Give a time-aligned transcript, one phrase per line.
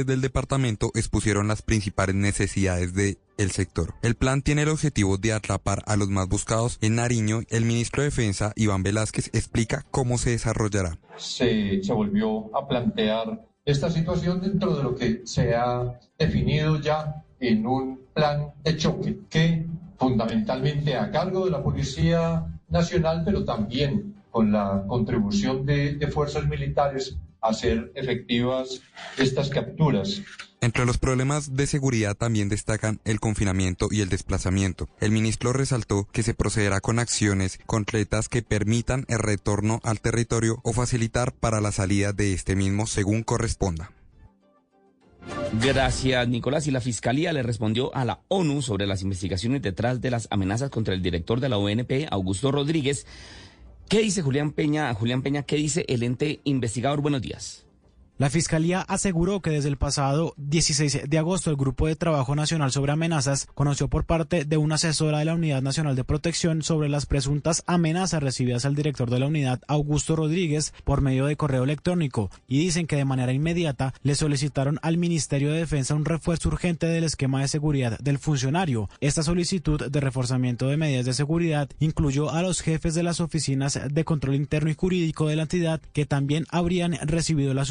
[0.00, 3.92] Desde el departamento expusieron las principales necesidades de el sector.
[4.00, 7.40] El plan tiene el objetivo de atrapar a los más buscados en Nariño.
[7.50, 10.98] El ministro de Defensa, Iván Velázquez, explica cómo se desarrollará.
[11.18, 17.22] Se, se volvió a plantear esta situación dentro de lo que se ha definido ya
[17.38, 19.66] en un plan de choque que
[19.98, 26.46] fundamentalmente a cargo de la Policía Nacional, pero también con la contribución de, de fuerzas
[26.46, 28.80] militares hacer efectivas
[29.16, 30.22] estas capturas.
[30.62, 34.88] Entre los problemas de seguridad también destacan el confinamiento y el desplazamiento.
[35.00, 40.60] El ministro resaltó que se procederá con acciones concretas que permitan el retorno al territorio
[40.62, 43.92] o facilitar para la salida de este mismo según corresponda.
[45.62, 46.66] Gracias, Nicolás.
[46.66, 50.70] Y la Fiscalía le respondió a la ONU sobre las investigaciones detrás de las amenazas
[50.70, 53.06] contra el director de la ONP, Augusto Rodríguez.
[53.90, 54.94] ¿Qué dice Julián Peña?
[54.94, 57.00] Julián Peña, ¿qué dice el ente investigador?
[57.00, 57.66] Buenos días.
[58.20, 62.70] La Fiscalía aseguró que desde el pasado 16 de agosto el Grupo de Trabajo Nacional
[62.70, 66.90] sobre Amenazas conoció por parte de una asesora de la Unidad Nacional de Protección sobre
[66.90, 71.64] las presuntas amenazas recibidas al director de la unidad, Augusto Rodríguez, por medio de correo
[71.64, 76.50] electrónico y dicen que de manera inmediata le solicitaron al Ministerio de Defensa un refuerzo
[76.50, 78.90] urgente del esquema de seguridad del funcionario.
[79.00, 83.80] Esta solicitud de reforzamiento de medidas de seguridad incluyó a los jefes de las oficinas
[83.90, 87.70] de control interno y jurídico de la entidad que también habrían recibido las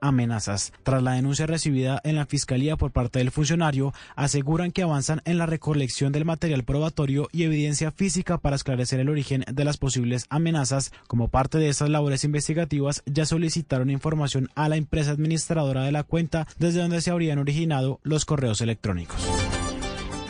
[0.00, 0.72] amenazas.
[0.82, 5.38] Tras la denuncia recibida en la Fiscalía por parte del funcionario, aseguran que avanzan en
[5.38, 10.26] la recolección del material probatorio y evidencia física para esclarecer el origen de las posibles
[10.30, 10.92] amenazas.
[11.06, 16.02] Como parte de estas labores investigativas, ya solicitaron información a la empresa administradora de la
[16.02, 19.37] cuenta desde donde se habrían originado los correos electrónicos.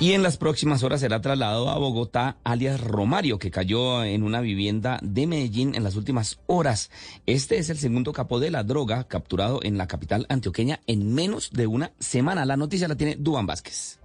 [0.01, 4.41] Y en las próximas horas será trasladado a Bogotá, alias Romario, que cayó en una
[4.41, 6.93] vivienda de Medellín en las últimas horas.
[7.27, 11.51] Este es el segundo capo de la droga capturado en la capital antioqueña en menos
[11.51, 12.45] de una semana.
[12.45, 13.98] La noticia la tiene Duban Vázquez.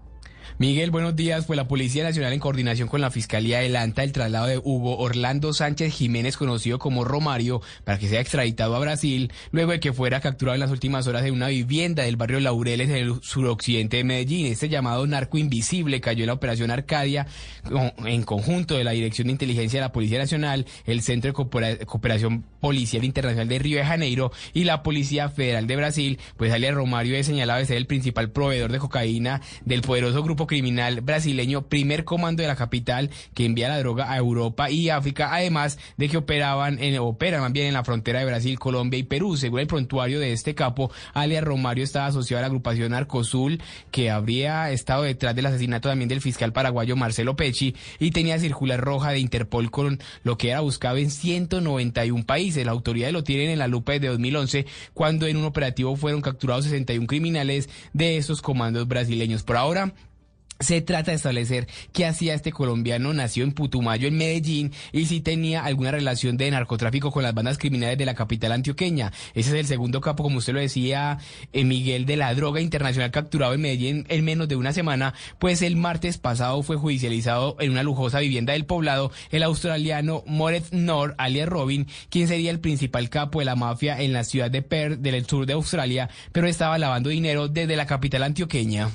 [0.59, 1.45] Miguel, buenos días.
[1.45, 5.51] Pues la Policía Nacional, en coordinación con la Fiscalía, adelanta el traslado de Hugo Orlando
[5.51, 10.21] Sánchez Jiménez, conocido como Romario, para que sea extraditado a Brasil, luego de que fuera
[10.21, 14.03] capturado en las últimas horas en una vivienda del barrio Laureles, en el suroccidente de
[14.03, 14.45] Medellín.
[14.45, 17.25] Este llamado narco invisible cayó en la operación Arcadia,
[18.05, 22.43] en conjunto de la Dirección de Inteligencia de la Policía Nacional, el Centro de Cooperación
[22.59, 26.19] Policial Internacional de Río de Janeiro y la Policía Federal de Brasil.
[26.37, 30.42] Pues alias Romario es señalado de ser el principal proveedor de cocaína del poderoso grupo
[30.47, 35.33] criminal brasileño, primer comando de la capital que envía la droga a Europa y África,
[35.33, 39.37] además de que operaban en, operan también en la frontera de Brasil, Colombia y Perú.
[39.37, 43.61] Según el prontuario de este capo, alias Romario estaba asociado a la agrupación Arcosul,
[43.91, 48.79] que habría estado detrás del asesinato también del fiscal paraguayo Marcelo Pecci y tenía circular
[48.79, 52.65] roja de Interpol con lo que era buscado en 191 países.
[52.65, 56.65] Las autoridades lo tienen en la lupa desde 2011, cuando en un operativo fueron capturados
[56.65, 59.43] 61 criminales de estos comandos brasileños.
[59.43, 59.93] Por ahora,
[60.63, 65.21] se trata de establecer qué hacía este colombiano, nació en Putumayo, en Medellín, y si
[65.21, 69.11] tenía alguna relación de narcotráfico con las bandas criminales de la capital antioqueña.
[69.33, 71.17] Ese es el segundo capo, como usted lo decía,
[71.51, 75.61] eh, Miguel, de la droga internacional capturado en Medellín en menos de una semana, pues
[75.61, 81.15] el martes pasado fue judicializado en una lujosa vivienda del poblado el australiano Moret Nor,
[81.17, 84.99] alias Robin, quien sería el principal capo de la mafia en la ciudad de Perth,
[84.99, 88.89] del sur de Australia, pero estaba lavando dinero desde la capital antioqueña.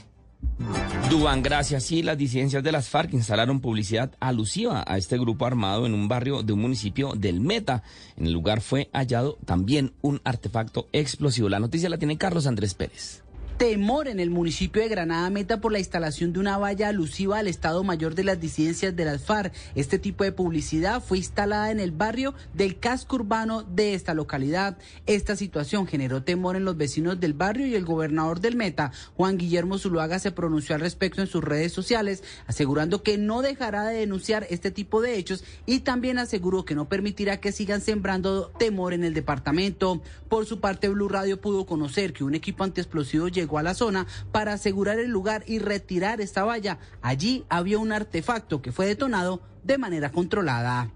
[1.11, 1.91] Dubán, gracias.
[1.93, 6.09] Y las disidencias de las FARC instalaron publicidad alusiva a este grupo armado en un
[6.09, 7.83] barrio de un municipio del Meta.
[8.17, 11.49] En el lugar fue hallado también un artefacto explosivo.
[11.49, 13.23] La noticia la tiene Carlos Andrés Pérez
[13.59, 17.49] temor en el municipio de Granada Meta por la instalación de una valla alusiva al
[17.49, 19.53] Estado Mayor de las disidencias de las FARC.
[19.75, 24.79] Este tipo de publicidad fue instalada en el barrio del casco urbano de esta localidad.
[25.06, 29.37] Esta situación generó temor en los vecinos del barrio y el gobernador del Meta, Juan
[29.38, 33.99] Guillermo Zuluaga, se pronunció al respecto en sus redes sociales, asegurando que no dejará de
[33.99, 38.93] denunciar este tipo de hechos y también aseguró que no permitirá que sigan sembrando temor
[38.93, 40.00] en el departamento.
[40.29, 44.06] Por su parte, Blue Radio pudo conocer que un equipo antiexplosivo llegó a la zona
[44.33, 46.79] para asegurar el lugar y retirar esta valla.
[47.00, 50.91] Allí había un artefacto que fue detonado de manera controlada.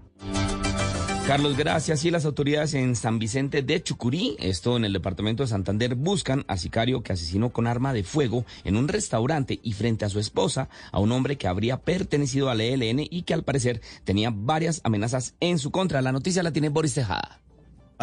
[1.25, 2.03] Carlos, gracias.
[2.03, 6.43] Y las autoridades en San Vicente de Chucurí, esto en el departamento de Santander, buscan
[6.49, 10.19] a sicario que asesinó con arma de fuego en un restaurante y frente a su
[10.19, 14.81] esposa a un hombre que habría pertenecido al ELN y que al parecer tenía varias
[14.83, 16.01] amenazas en su contra.
[16.01, 17.39] La noticia la tiene Boris Tejada.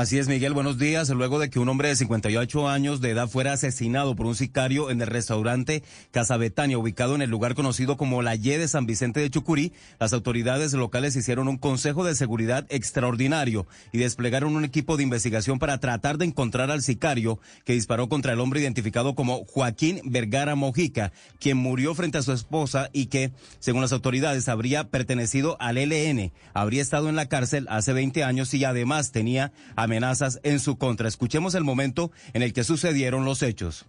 [0.00, 1.10] Así es, Miguel, buenos días.
[1.10, 4.88] Luego de que un hombre de 58 años de edad fuera asesinado por un sicario
[4.90, 8.86] en el restaurante Casa Betania, ubicado en el lugar conocido como la Y de San
[8.86, 14.64] Vicente de Chucurí, las autoridades locales hicieron un consejo de seguridad extraordinario y desplegaron un
[14.64, 19.14] equipo de investigación para tratar de encontrar al sicario que disparó contra el hombre identificado
[19.14, 24.48] como Joaquín Vergara Mojica, quien murió frente a su esposa y que, según las autoridades,
[24.48, 29.52] habría pertenecido al LN, habría estado en la cárcel hace 20 años y además tenía
[29.90, 31.08] amenazas en su contra.
[31.08, 33.86] Escuchemos el momento en el que sucedieron los hechos.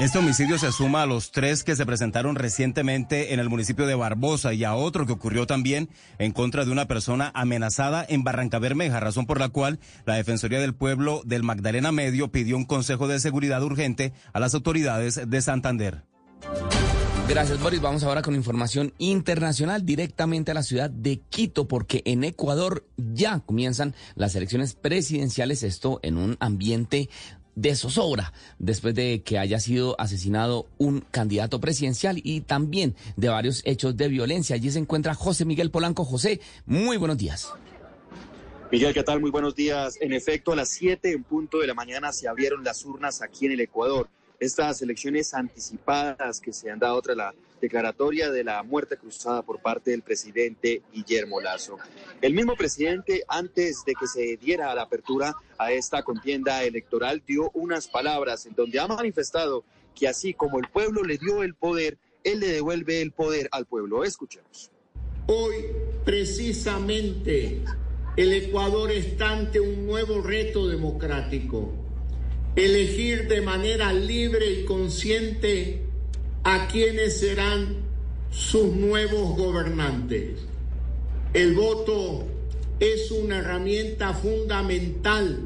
[0.00, 3.94] Este homicidio se suma a los tres que se presentaron recientemente en el municipio de
[3.94, 8.58] Barbosa y a otro que ocurrió también en contra de una persona amenazada en Barranca
[8.58, 13.08] Bermeja, razón por la cual la Defensoría del Pueblo del Magdalena Medio pidió un consejo
[13.08, 16.04] de seguridad urgente a las autoridades de Santander.
[17.30, 17.80] Gracias, Boris.
[17.80, 23.38] Vamos ahora con información internacional directamente a la ciudad de Quito, porque en Ecuador ya
[23.38, 27.08] comienzan las elecciones presidenciales, esto en un ambiente
[27.54, 33.62] de zozobra, después de que haya sido asesinado un candidato presidencial y también de varios
[33.64, 34.56] hechos de violencia.
[34.56, 36.04] Allí se encuentra José Miguel Polanco.
[36.04, 37.52] José, muy buenos días.
[38.72, 39.20] Miguel, ¿qué tal?
[39.20, 39.96] Muy buenos días.
[40.00, 43.46] En efecto, a las 7 en punto de la mañana se abrieron las urnas aquí
[43.46, 44.08] en el Ecuador
[44.40, 49.60] estas elecciones anticipadas que se han dado tras la declaratoria de la muerte cruzada por
[49.60, 51.76] parte del presidente Guillermo Lazo.
[52.22, 57.50] El mismo presidente, antes de que se diera la apertura a esta contienda electoral, dio
[57.52, 59.62] unas palabras en donde ha manifestado
[59.94, 63.66] que así como el pueblo le dio el poder, él le devuelve el poder al
[63.66, 64.04] pueblo.
[64.04, 64.70] Escuchemos.
[65.26, 65.66] Hoy,
[66.06, 67.62] precisamente,
[68.16, 71.89] el Ecuador está ante un nuevo reto democrático
[72.56, 75.82] elegir de manera libre y consciente
[76.42, 77.76] a quienes serán
[78.30, 80.40] sus nuevos gobernantes.
[81.32, 82.26] El voto
[82.80, 85.38] es una herramienta fundamental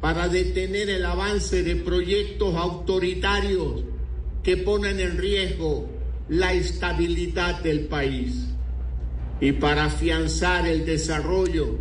[0.00, 3.84] para detener el avance de proyectos autoritarios
[4.42, 5.88] que ponen en riesgo
[6.28, 8.46] la estabilidad del país
[9.40, 11.76] y para afianzar el desarrollo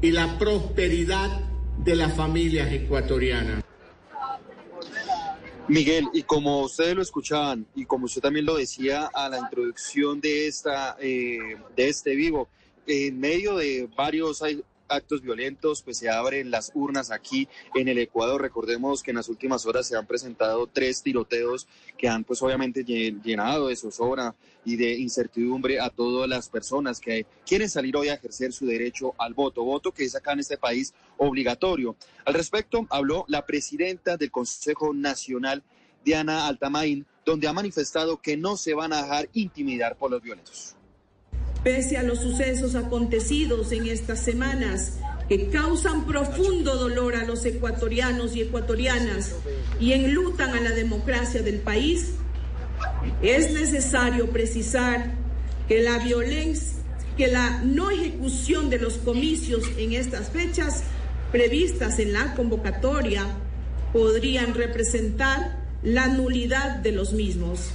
[0.00, 1.40] y la prosperidad
[1.84, 3.62] de las familias ecuatorianas.
[5.72, 10.20] Miguel, y como ustedes lo escuchaban y como usted también lo decía a la introducción
[10.20, 12.48] de esta eh, de este vivo,
[12.86, 14.42] en medio de varios
[14.92, 18.40] actos violentos, pues se abren las urnas aquí en el Ecuador.
[18.40, 21.66] Recordemos que en las últimas horas se han presentado tres tiroteos
[21.98, 24.34] que han pues obviamente llenado de zozobra
[24.64, 29.14] y de incertidumbre a todas las personas que quieren salir hoy a ejercer su derecho
[29.18, 31.96] al voto, voto que es acá en este país obligatorio.
[32.24, 35.62] Al respecto habló la presidenta del Consejo Nacional,
[36.04, 40.76] Diana Altamain, donde ha manifestado que no se van a dejar intimidar por los violentos.
[41.64, 44.98] Pese a los sucesos acontecidos en estas semanas
[45.28, 49.36] que causan profundo dolor a los ecuatorianos y ecuatorianas
[49.78, 52.14] y enlutan a la democracia del país,
[53.22, 55.14] es necesario precisar
[55.68, 56.78] que la violencia,
[57.16, 60.82] que la no ejecución de los comicios en estas fechas
[61.30, 63.24] previstas en la convocatoria
[63.92, 67.70] podrían representar la nulidad de los mismos.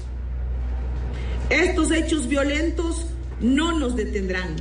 [1.50, 3.06] Estos hechos violentos
[3.42, 4.56] no nos detendrán.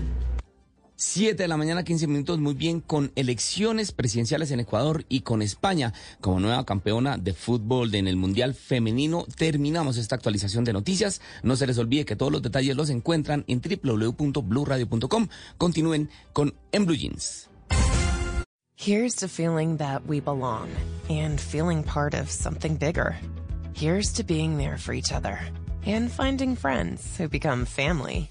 [0.99, 5.43] Siete de la mañana, 15 minutos, muy bien, con elecciones presidenciales en Ecuador y con
[5.43, 5.93] España
[6.23, 9.27] como nueva campeona de fútbol en el Mundial Femenino.
[9.37, 11.21] Terminamos esta actualización de noticias.
[11.43, 15.29] No se les olvide que todos los detalles los encuentran en www.bluradio.com.
[15.59, 17.51] Continúen con En Blue Jeans.
[18.79, 20.69] Here's to feeling that we belong
[21.11, 23.17] and feeling part of something bigger.
[23.75, 25.39] Here's to being there for each other
[25.85, 28.31] and finding friends who become family.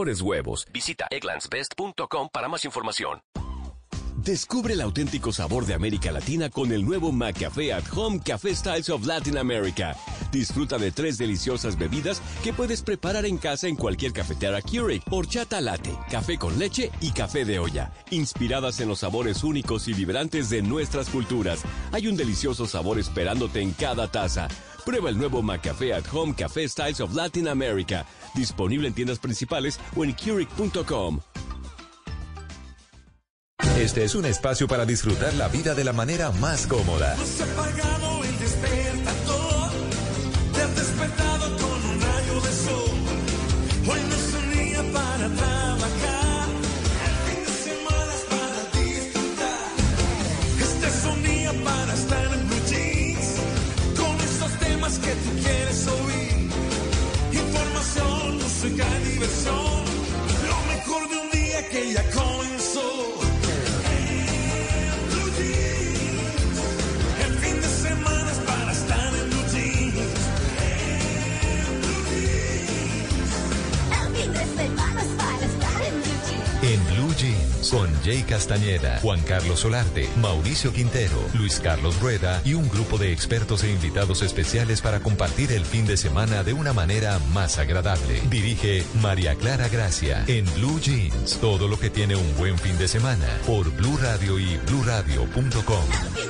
[0.00, 0.66] mejores huevos.
[0.72, 3.20] Visita egglandsbest.com para más información.
[4.16, 8.90] Descubre el auténtico sabor de América Latina con el nuevo McCafé at Home Café Styles
[8.90, 9.96] of Latin America.
[10.30, 15.60] Disfruta de tres deliciosas bebidas que puedes preparar en casa en cualquier cafetera Keurig, horchata
[15.62, 20.50] latte, café con leche y café de olla, inspiradas en los sabores únicos y vibrantes
[20.50, 21.62] de nuestras culturas.
[21.92, 24.48] Hay un delicioso sabor esperándote en cada taza.
[24.90, 28.04] Prueba el nuevo McCafé at Home Café Styles of Latin America,
[28.34, 31.20] disponible en tiendas principales o en Keurig.com.
[33.78, 37.14] Este es un espacio para disfrutar la vida de la manera más cómoda.
[40.74, 42.90] Despertado con un rayo de sol.
[58.62, 59.84] Música y diversión,
[60.46, 62.59] lo mejor de un día que ya comenzó.
[77.70, 83.12] Con Jay Castañeda, Juan Carlos Solarte, Mauricio Quintero, Luis Carlos Rueda y un grupo de
[83.12, 88.20] expertos e invitados especiales para compartir el fin de semana de una manera más agradable.
[88.28, 91.38] Dirige María Clara Gracia en Blue Jeans.
[91.40, 96.29] Todo lo que tiene un buen fin de semana por Blue Radio y bluradio.com.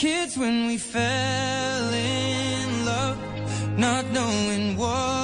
[0.00, 3.18] Kids when we fell in love,
[3.76, 5.19] not knowing what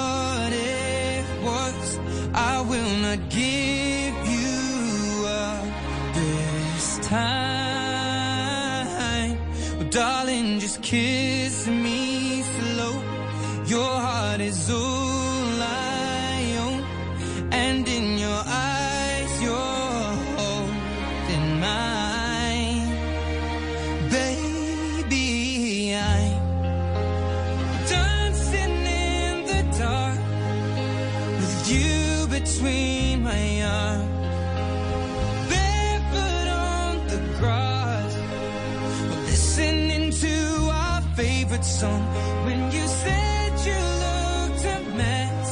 [41.79, 42.03] song.
[42.45, 45.49] When you said you looked a mess,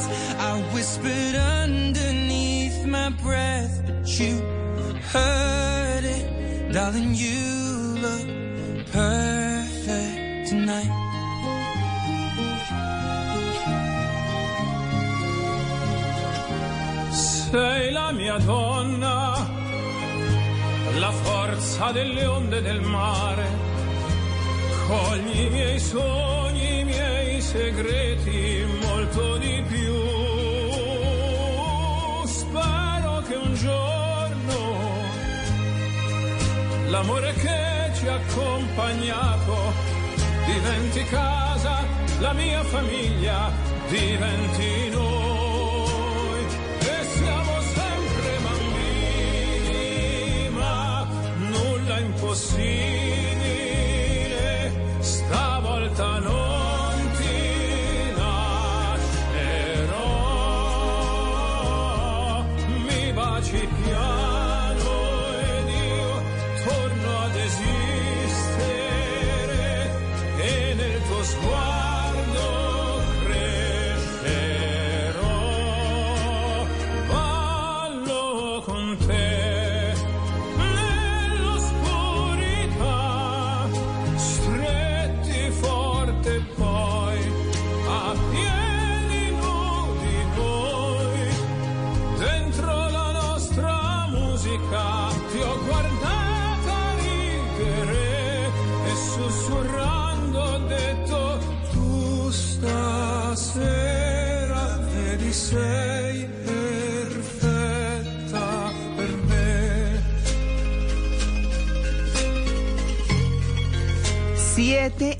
[0.48, 4.32] I whispered underneath my breath, but you
[5.14, 7.14] heard it, darling.
[7.14, 7.42] You
[8.04, 8.26] look
[8.98, 10.92] perfect tonight.
[17.12, 19.18] Sei la mia donna,
[21.02, 23.65] la forza delle onde del mare.
[24.86, 29.94] Cogli i miei sogni, i miei segreti, molto di più.
[32.24, 35.06] Spero che un giorno
[36.86, 39.54] l'amore che ci ha accompagnato
[40.46, 41.84] diventi casa,
[42.20, 43.50] la mia famiglia
[43.88, 46.46] diventi noi.
[46.78, 47.04] E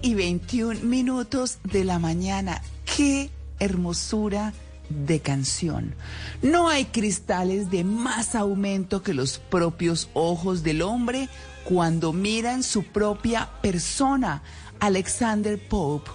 [0.06, 2.62] y 21 minutos de la mañana.
[2.96, 4.52] ¡Qué hermosura
[4.88, 5.96] de canción!
[6.42, 11.28] No hay cristales de más aumento que los propios ojos del hombre
[11.64, 14.44] cuando miran su propia persona.
[14.78, 16.08] Alexander Pope,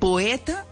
[0.00, 0.66] poeta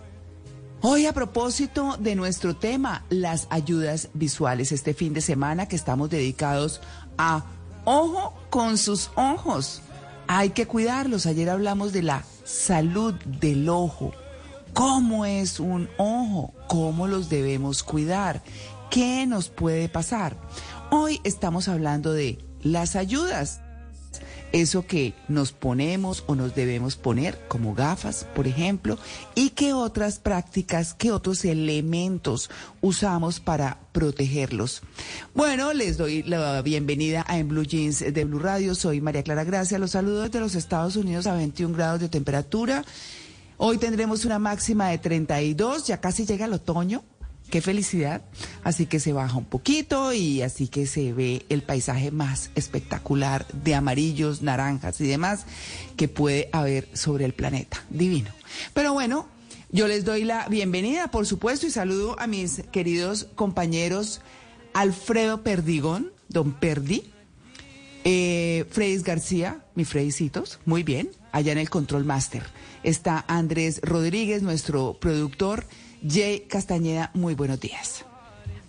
[0.81, 6.11] Hoy a propósito de nuestro tema, las ayudas visuales, este fin de semana que estamos
[6.11, 6.81] dedicados
[7.19, 7.45] a
[7.85, 9.81] ojo con sus ojos.
[10.27, 11.25] Hay que cuidarlos.
[11.25, 14.13] Ayer hablamos de la salud del ojo.
[14.73, 16.53] ¿Cómo es un ojo?
[16.69, 18.43] ¿Cómo los debemos cuidar?
[18.91, 20.37] ¿Qué nos puede pasar?
[20.91, 23.61] Hoy estamos hablando de las ayudas
[24.55, 28.97] eso que nos ponemos o nos debemos poner, como gafas, por ejemplo,
[29.35, 34.83] y qué otras prácticas, qué otros elementos usamos para protegerlos.
[35.35, 38.77] Bueno, les doy la bienvenida a En Blue Jeans de Blue Radio.
[38.77, 39.77] Soy María Clara Gracia.
[39.81, 42.85] Los saludo desde los Estados Unidos a 21 grados de temperatura.
[43.57, 47.03] Hoy tendremos una máxima de 32, ya casi llega el otoño
[47.55, 48.23] qué felicidad.
[48.65, 53.47] Así que se baja un poquito y así que se ve el paisaje más espectacular
[53.53, 55.47] de amarillos, naranjas y demás
[55.97, 57.85] que puede haber sobre el planeta.
[57.91, 58.31] Divino.
[58.73, 59.29] Pero bueno,
[59.71, 64.21] yo les doy la bienvenida, por supuesto, y saludo a mis queridos compañeros
[64.73, 67.05] Alfredo Perdigón, don Perdi,
[68.03, 68.67] eh,
[69.05, 72.43] García, mi Freydicitos, muy bien, allá en el Control Master.
[72.83, 75.67] Está Andrés Rodríguez, nuestro productor
[76.07, 78.05] Jay Castañeda, muy buenos días.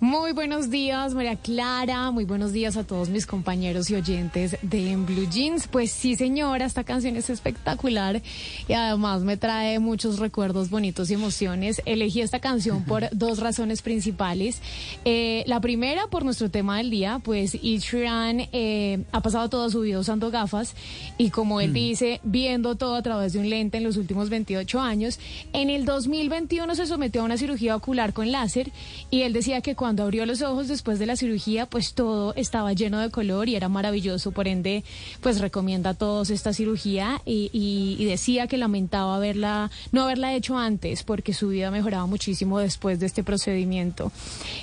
[0.06, 2.12] Muy buenos días, María Clara.
[2.12, 5.68] Muy buenos días a todos mis compañeros y oyentes de En Blue Jeans.
[5.68, 8.22] Pues sí, señora, esta canción es espectacular
[8.68, 11.82] y además me trae muchos recuerdos bonitos y emociones.
[11.86, 14.62] Elegí esta canción por dos razones principales.
[15.06, 19.82] Eh, la primera, por nuestro tema del día, pues Ichiran eh, ha pasado toda su
[19.82, 20.76] vida usando gafas
[21.18, 24.80] y como él dice, viendo todo a través de un lente en los últimos 28
[24.80, 25.20] años.
[25.52, 28.72] En el 2021 se sometió a una cirugía ocular con láser
[29.10, 32.74] y él decía que cuando abrió los ojos después de la cirugía, pues todo estaba
[32.74, 34.32] lleno de color y era maravilloso.
[34.32, 34.84] Por ende,
[35.22, 41.04] pues recomienda a todos esta cirugía y, decía que lamentaba haberla, no haberla hecho antes
[41.04, 44.12] porque su vida mejoraba muchísimo después de este procedimiento.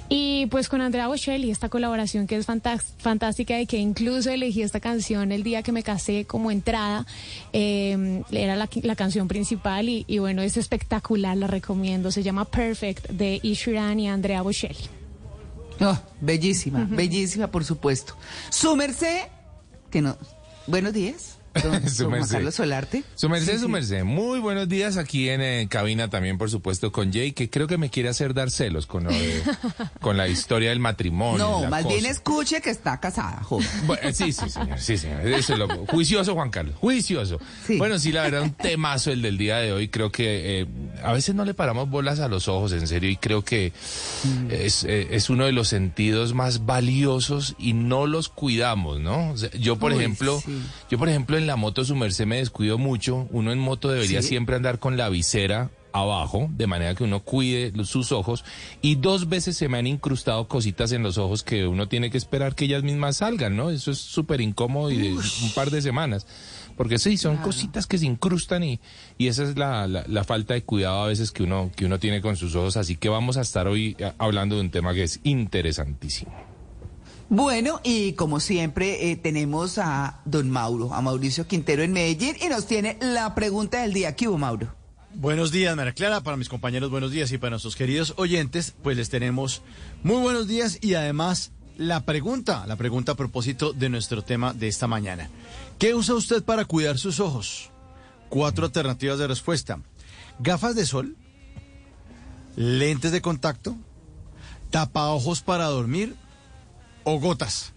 [0.09, 4.81] Y pues con Andrea Bocelli, esta colaboración que es fantástica y que incluso elegí esta
[4.81, 7.07] canción el día que me casé como entrada,
[7.53, 12.11] eh, era la, canción principal y, y, bueno, es espectacular, la recomiendo.
[12.11, 15.02] Se llama Perfect de Ishiran y Andrea Bocelli.
[15.85, 18.17] Oh, bellísima, bellísima, por supuesto.
[18.51, 19.23] Su merced,
[19.91, 20.17] que no.
[20.69, 21.32] Buenos días.
[21.89, 23.05] su Carlos Solarte.
[23.15, 24.05] Su merced, su merced.
[24.05, 27.79] Muy buenos días aquí en eh, cabina también, por supuesto, con Jay, que creo que
[27.79, 29.07] me quiere hacer dar celos con,
[30.01, 31.39] con la historia del matrimonio.
[31.39, 33.69] No, más bien escuche que está casada, joven.
[33.87, 35.27] Bueno, sí, sí, señor, sí, señor.
[35.27, 37.39] Eso es lo, juicioso, Juan Carlos, juicioso.
[37.77, 39.89] Bueno, sí, la verdad, un temazo el del día de hoy.
[39.89, 40.67] Creo que eh,
[41.03, 43.73] a veces no le paramos bolas a los ojos, en serio, y creo que
[44.25, 44.51] mm.
[44.51, 49.35] es, eh, es, uno de los sentidos más valiosos y no los cuidamos, ¿no?
[49.59, 50.43] yo, por ejemplo,
[50.91, 53.29] yo, por ejemplo, en la moto su merced me descuido mucho.
[53.31, 57.73] Uno en moto debería siempre andar con la visera abajo, de manera que uno cuide
[57.85, 58.45] sus ojos.
[58.81, 62.19] Y dos veces se me han incrustado cositas en los ojos que uno tiene que
[62.19, 63.71] esperar que ellas mismas salgan, ¿no?
[63.71, 66.27] Eso es súper incómodo y de un par de semanas.
[66.77, 68.81] Porque sí, son cositas que se incrustan y,
[69.19, 72.23] y esa es la, la, falta de cuidado a veces que uno, que uno tiene
[72.23, 72.77] con sus ojos.
[72.79, 76.52] Así que vamos a estar hoy eh, hablando de un tema que es interesantísimo.
[77.35, 82.49] Bueno, y como siempre eh, tenemos a don Mauro, a Mauricio Quintero en Medellín, y
[82.49, 84.15] nos tiene la pregunta del día.
[84.15, 84.75] ¿Qué hubo, Mauro?
[85.15, 88.99] Buenos días, María Clara, para mis compañeros buenos días y para nuestros queridos oyentes, pues
[88.99, 89.63] les tenemos
[90.03, 94.69] muy buenos días y además la pregunta, la pregunta a propósito de nuestro tema de
[94.69, 95.31] esta mañana.
[95.79, 97.71] ¿Qué usa usted para cuidar sus ojos?
[98.29, 99.81] Cuatro alternativas de respuesta.
[100.39, 101.17] Gafas de sol,
[102.57, 103.75] lentes de contacto,
[104.71, 106.15] tapaojos para dormir
[107.05, 107.73] o gotas.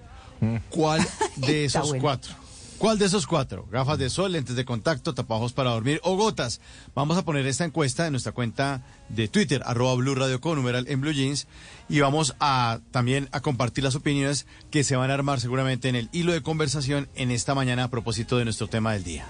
[0.69, 2.35] ¿Cuál de esos cuatro?
[2.77, 3.67] ¿Cuál de esos cuatro?
[3.71, 6.59] Gafas de sol, lentes de contacto, tapajos para dormir o gotas.
[6.93, 10.85] Vamos a poner esta encuesta en nuestra cuenta de Twitter, arroba Blue Radio con numeral
[10.89, 11.47] en Blue Jeans.
[11.88, 15.95] Y vamos a también a compartir las opiniones que se van a armar seguramente en
[15.95, 19.25] el hilo de conversación en esta mañana a propósito de nuestro tema del día.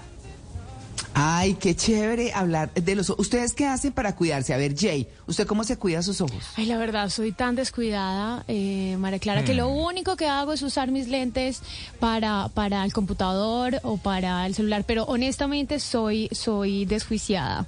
[1.18, 3.24] Ay, qué chévere hablar de los ojos.
[3.24, 4.52] ¿Ustedes qué hacen para cuidarse?
[4.52, 6.44] A ver, Jay, ¿usted cómo se cuida sus ojos?
[6.56, 9.78] Ay, la verdad, soy tan descuidada, eh, María Clara, que lo hmm.
[9.78, 11.62] único que hago es usar mis lentes
[12.00, 17.66] para, para el computador o para el celular, pero honestamente soy, soy desjuiciada.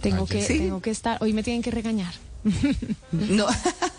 [0.00, 2.14] Tengo, que, tengo que estar, hoy me tienen que regañar.
[3.12, 3.46] No,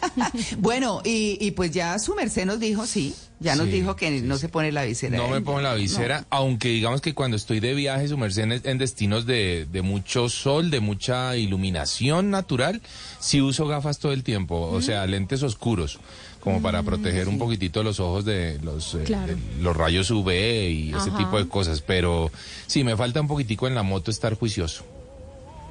[0.59, 4.21] bueno, y, y pues ya su merced nos dijo, sí, ya nos Sí, dijo que
[4.21, 5.17] no se pone la visera.
[5.17, 8.61] No me pongo la visera, aunque digamos que cuando estoy de viaje, su merced en,
[8.63, 12.81] en destinos de, de mucho sol, de mucha iluminación natural,
[13.19, 15.99] sí uso gafas todo el tiempo, o sea, lentes oscuros,
[16.39, 19.35] como para proteger un poquitito los ojos de los, eh, Claro.
[19.35, 20.29] de los rayos UV
[20.71, 22.31] y ese tipo de cosas, pero
[22.67, 24.83] sí, me falta un poquitico en la moto estar juicioso.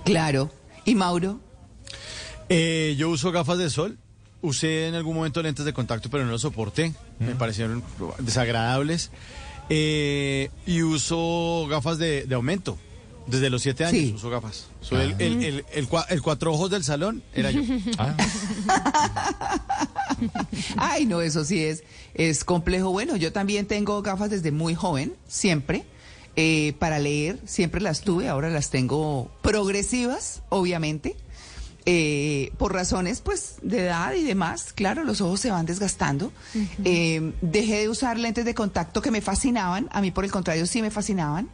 [0.05, 0.51] Claro.
[0.85, 1.41] ¿Y Mauro?
[2.49, 3.99] Eh, yo uso gafas de sol.
[4.41, 6.93] Usé en algún momento lentes de contacto, pero no los soporté.
[7.19, 7.83] Me parecieron
[8.21, 9.11] desagradables.
[9.69, 12.79] Eh, y uso gafas de, de aumento.
[13.27, 14.13] Desde los siete años Sí.
[14.17, 14.69] uso gafas.
[14.81, 17.61] Soy el, el, el, el cua- el cuatro ojos del salón, era yo.
[20.77, 21.83] Ay, no, eso sí es,
[22.15, 22.91] es complejo.
[22.91, 25.85] Bueno, yo también tengo gafas desde muy joven, siempre.
[26.37, 31.17] eh, para leer, siempre las tuve, ahora las tengo progresivas, obviamente.
[31.91, 36.31] Eh, por razones pues de edad y demás, claro, los ojos se van desgastando.
[36.85, 40.67] Eh, dejé de usar lentes de contacto que me fascinaban, a mí por el contrario
[40.67, 41.49] sí me fascinaban.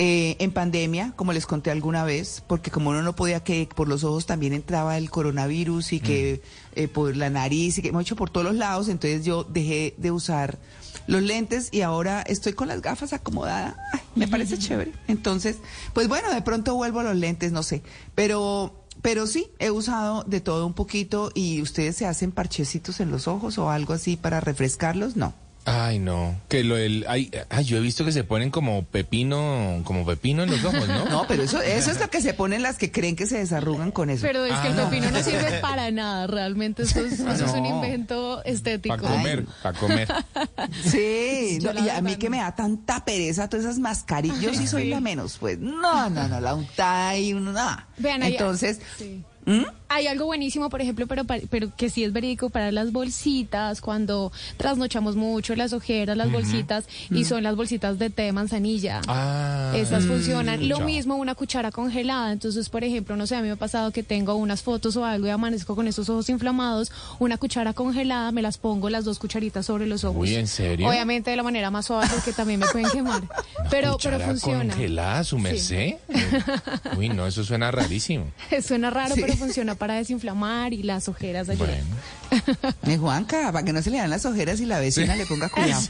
[0.00, 3.88] Eh, en pandemia, como les conté alguna vez, porque como uno no podía que por
[3.88, 6.42] los ojos también entraba el coronavirus y que
[6.74, 9.94] eh, por la nariz y que hemos hecho por todos los lados, entonces yo dejé
[9.96, 10.58] de usar
[11.06, 13.76] los lentes y ahora estoy con las gafas acomodadas.
[13.92, 14.92] Ay, me parece chévere.
[15.06, 15.56] Entonces,
[15.94, 17.82] pues bueno, de pronto vuelvo a los lentes, no sé,
[18.14, 23.10] pero pero sí, he usado de todo un poquito y ustedes se hacen parchecitos en
[23.10, 25.34] los ojos o algo así para refrescarlos, no.
[25.68, 26.40] Ay, no.
[26.48, 27.04] Que lo del.
[27.08, 30.86] Ay, ay, yo he visto que se ponen como pepino, como pepino en los ojos,
[30.88, 31.04] ¿no?
[31.10, 33.90] No, pero eso, eso es lo que se ponen las que creen que se desarrugan
[33.90, 34.22] con eso.
[34.22, 34.88] Pero es que el Ah.
[34.88, 38.96] pepino no sirve para nada, realmente eso es, eso es un invento estético.
[38.96, 40.08] Para comer, para comer.
[40.84, 44.66] Sí, no, y a mí que me da tanta pereza todas esas mascarillas, yo sí
[44.66, 44.88] soy Sí.
[44.90, 45.58] la menos, pues.
[45.58, 47.88] No, no, no, la unta y uno nada.
[47.98, 49.22] Vean, ahí- Entonces, sí.
[49.46, 49.62] ¿Mm?
[49.90, 54.30] Hay algo buenísimo, por ejemplo, pero, pero que sí es verídico para las bolsitas, cuando
[54.58, 57.24] trasnochamos mucho, las ojeras, las bolsitas, y Mm.
[57.24, 59.00] son las bolsitas de té de manzanilla.
[59.08, 59.72] Ah.
[59.74, 60.68] Esas funcionan.
[60.68, 62.32] Lo mismo una cuchara congelada.
[62.32, 65.04] Entonces, por ejemplo, no sé, a mí me ha pasado que tengo unas fotos o
[65.06, 66.92] algo y amanezco con esos ojos inflamados.
[67.18, 70.20] Una cuchara congelada, me las pongo las dos cucharitas sobre los ojos.
[70.20, 70.86] Uy, ¿en serio?
[70.86, 73.22] Obviamente de la manera más suave porque también me pueden quemar.
[73.70, 74.74] pero, pero funciona.
[74.74, 75.94] congelada, su merced.
[76.98, 78.26] Uy, no, eso suena rarísimo.
[78.62, 79.20] Suena raro, Sí.
[79.22, 81.80] pero funciona para desinflamar y las ojeras ayudan.
[82.82, 85.48] eh, Juanca, para que no se le dan las ojeras y la vecina le ponga
[85.48, 85.82] cuidado.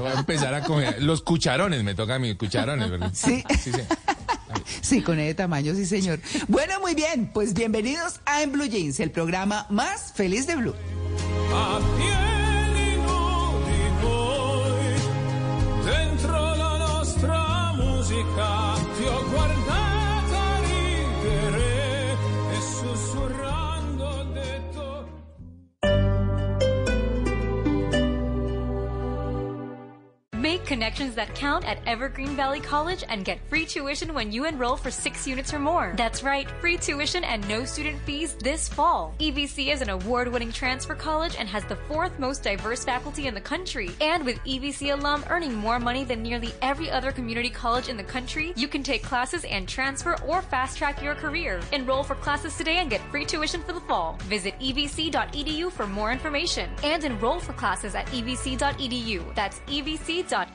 [0.00, 1.02] Voy a empezar a coger.
[1.02, 3.10] Los cucharones, me toca a mí, cucharones, ¿verdad?
[3.14, 3.42] Sí.
[3.62, 3.80] Sí, sí.
[4.80, 6.20] Sí, con ese tamaño, sí, señor.
[6.48, 10.74] Bueno, muy bien, pues bienvenidos a En Blue Jeans, el programa más feliz de Blue.
[15.84, 18.74] dentro la nostra musica,
[30.68, 34.90] connections that count at Evergreen Valley College and get free tuition when you enroll for
[34.90, 35.94] six units or more.
[35.96, 39.14] That's right, free tuition and no student fees this fall.
[39.18, 43.34] EVC is an award winning transfer college and has the fourth most diverse faculty in
[43.34, 43.90] the country.
[44.02, 48.04] And with EVC alum earning more money than nearly every other community college in the
[48.04, 51.62] country, you can take classes and transfer or fast track your career.
[51.72, 54.18] Enroll for classes today and get free tuition for the fall.
[54.24, 59.34] Visit evc.edu for more information and enroll for classes at evc.edu.
[59.34, 59.80] That's E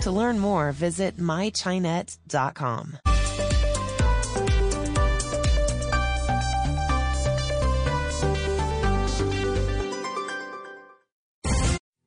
[0.00, 2.98] To learn more, visit mychinet.com.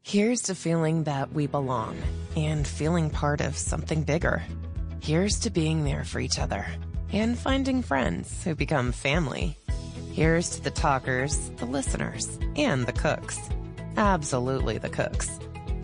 [0.04, 1.98] Here's to feeling that we belong
[2.36, 4.44] and feeling part of something bigger.
[5.02, 6.66] Here's to being there for each other
[7.14, 9.58] and finding friends who become family.
[10.12, 13.40] Here's to the talkers, the listeners, and the cooks.
[13.96, 15.41] Absolutely the cooks.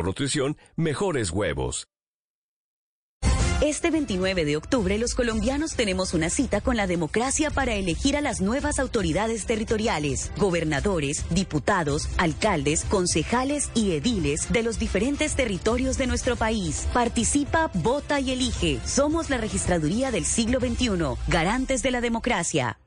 [0.00, 1.86] nutrición, mejores huevos.
[3.62, 8.20] Este 29 de octubre los colombianos tenemos una cita con la democracia para elegir a
[8.20, 16.08] las nuevas autoridades territoriales, gobernadores, diputados, alcaldes, concejales y ediles de los diferentes territorios de
[16.08, 16.88] nuestro país.
[16.92, 18.80] Participa, vota y elige.
[18.84, 22.78] Somos la registraduría del siglo XXI, garantes de la democracia.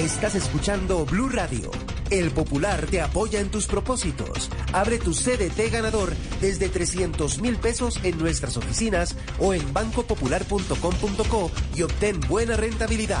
[0.00, 1.70] Estás escuchando Blue Radio.
[2.08, 4.48] El Popular te apoya en tus propósitos.
[4.72, 11.82] Abre tu CDT ganador desde 300 mil pesos en nuestras oficinas o en bancopopular.com.co y
[11.82, 13.20] obtén buena rentabilidad.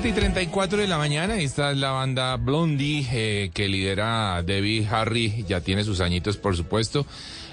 [0.00, 4.86] 7 y 34 de la mañana, esta es la banda Blondie eh, que lidera Debbie
[4.88, 7.04] Harry, ya tiene sus añitos por supuesto,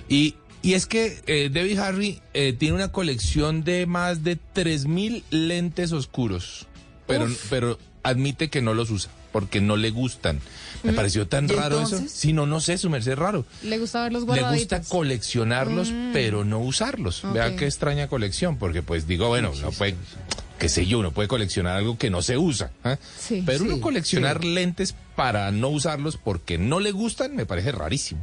[0.09, 5.23] y, y es que eh, Debbie Harry eh, tiene una colección de más de 3.000
[5.31, 6.67] lentes oscuros,
[7.07, 10.39] pero, pero admite que no los usa porque no le gustan.
[10.83, 10.95] Me mm.
[10.95, 12.03] pareció tan raro entonces?
[12.03, 12.15] eso.
[12.15, 13.43] Si no, no sé, su merced raro.
[13.63, 14.71] Le gusta verlos guardaditos.
[14.71, 16.11] Le gusta coleccionarlos, mm.
[16.13, 17.25] pero no usarlos.
[17.25, 17.33] Okay.
[17.33, 19.95] Vea qué extraña colección, porque pues digo, bueno, no puede
[20.59, 22.71] qué sé yo, uno puede coleccionar algo que no se usa.
[22.83, 22.97] ¿ah?
[23.17, 23.43] Sí.
[23.45, 28.21] Pero Sí, uno coleccionar lentes para no usarlos porque no le gustan me parece rarísimo.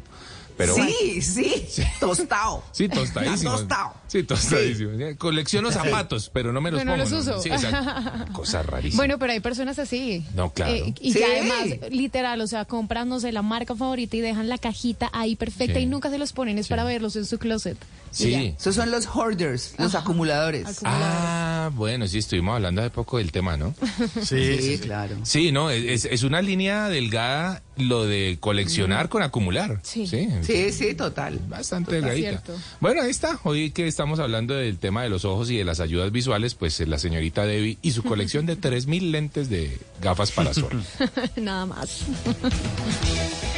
[0.57, 0.91] Pero bueno.
[0.91, 2.63] sí, sí, tostado.
[2.73, 3.53] Sí, tostadísimo.
[3.53, 3.95] Tostado.
[4.07, 4.91] Sí, tostadísimo.
[5.19, 7.17] Colecciono zapatos, pero no me los Pero no pongo.
[7.17, 7.33] los ¿no?
[7.33, 7.43] uso.
[7.43, 8.33] Sí, exacto.
[8.33, 8.99] Cosa rarísima.
[9.01, 10.25] Bueno, pero hay personas así.
[10.35, 10.73] No, claro.
[10.75, 11.19] Eh, y Sí.
[11.19, 15.11] que además, literal, o sea, compran, no sé, la marca favorita y dejan la cajita
[15.13, 15.85] ahí perfecta Sí.
[15.85, 17.79] y nunca se los ponen, es para verlos en su closet.
[18.11, 18.55] Sí.
[18.59, 20.81] Esos son los hoarders, los acumuladores.
[20.85, 23.75] Ah, bueno, sí, estuvimos hablando hace poco del tema, ¿no?
[24.23, 25.17] Sí, claro.
[25.23, 29.81] Sí, no, es, es una línea delgada lo de coleccionar con acumular.
[29.83, 30.07] Sí.
[30.07, 31.41] Sí, Sí, sí, total.
[31.49, 32.43] bastante Total, delgadita.
[32.43, 32.63] cierto.
[32.81, 33.39] Bueno, ahí está.
[33.45, 36.79] Hoy que estamos hablando del tema de los ojos y de las ayudas visuales, pues
[36.81, 40.83] eh, la señorita Debbie y su colección de 3.000 lentes de gafas para sol.
[41.37, 42.03] Nada más.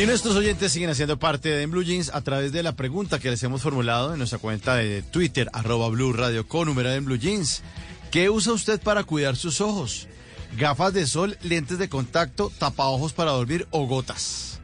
[0.00, 3.18] Y nuestros oyentes siguen haciendo parte de En Blue Jeans a través de la pregunta
[3.18, 7.04] que les hemos formulado en nuestra cuenta de Twitter, arroba Blue Radio con número en
[7.04, 7.62] Blue Jeans.
[8.10, 10.08] ¿Qué usa usted para cuidar sus ojos?
[10.56, 14.60] ¿Gafas de sol, lentes de contacto, tapaojos para dormir o gotas?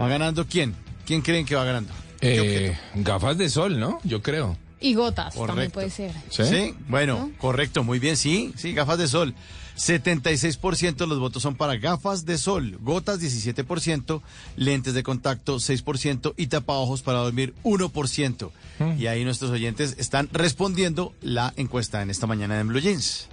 [0.00, 0.74] ¿Va ganando quién?
[1.04, 1.92] ¿Quién creen que va ganando?
[2.22, 4.00] Eh, gafas de sol, ¿no?
[4.04, 4.56] Yo creo.
[4.80, 5.74] Y gotas también Correcto.
[5.74, 6.12] puede ser.
[6.30, 6.74] ¿Sí?
[6.88, 9.34] Bueno, correcto, muy bien, sí, sí, gafas de sol.
[9.76, 14.22] 76% de los votos son para gafas de sol, gotas 17%,
[14.56, 18.50] lentes de contacto 6% y tapaojos para dormir 1%.
[18.98, 23.28] Y ahí nuestros oyentes están respondiendo la encuesta en esta mañana en Blue Jeans.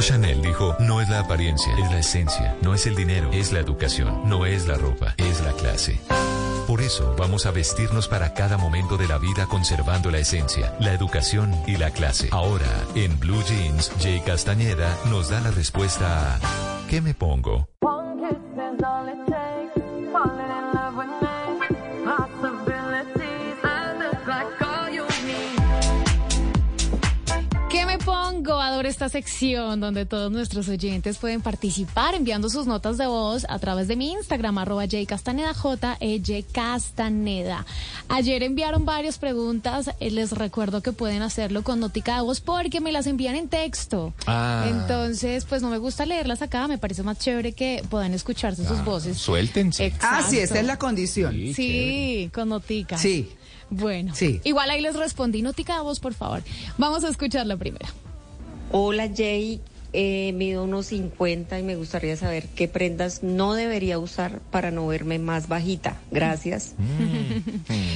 [0.00, 3.60] Chanel dijo, no es la apariencia, es la esencia, no es el dinero, es la
[3.60, 6.00] educación, no es la ropa, es la clase.
[6.66, 10.92] Por eso vamos a vestirnos para cada momento de la vida conservando la esencia, la
[10.92, 12.28] educación y la clase.
[12.30, 16.38] Ahora, en Blue Jeans, Jay Castañeda nos da la respuesta a
[16.90, 17.68] ¿qué me pongo?
[28.88, 33.86] Esta sección donde todos nuestros oyentes pueden participar enviando sus notas de voz a través
[33.88, 37.64] de mi Instagram, arroba jcastaneda, j e -Y Castaneda.
[38.08, 39.90] Ayer enviaron varias preguntas.
[40.00, 43.48] eh, Les recuerdo que pueden hacerlo con notica de voz porque me las envían en
[43.48, 44.12] texto.
[44.26, 44.66] Ah.
[44.68, 46.66] Entonces, pues no me gusta leerlas acá.
[46.66, 49.18] Me parece más chévere que puedan escucharse sus voces.
[49.18, 49.92] Suéltense.
[50.00, 50.60] Ah, sí, esa Exacto.
[50.60, 51.34] es la condición.
[51.54, 52.96] Sí, con notica.
[52.98, 53.30] Sí.
[53.70, 54.40] Bueno, Sí.
[54.44, 55.42] igual ahí les respondí.
[55.42, 56.42] Notica de voz, por favor.
[56.78, 57.86] Vamos a escuchar la primera.
[58.70, 64.40] Hola Jay, eh, mido unos 50 y me gustaría saber qué prendas no debería usar
[64.50, 66.00] para no verme más bajita.
[66.10, 66.74] Gracias.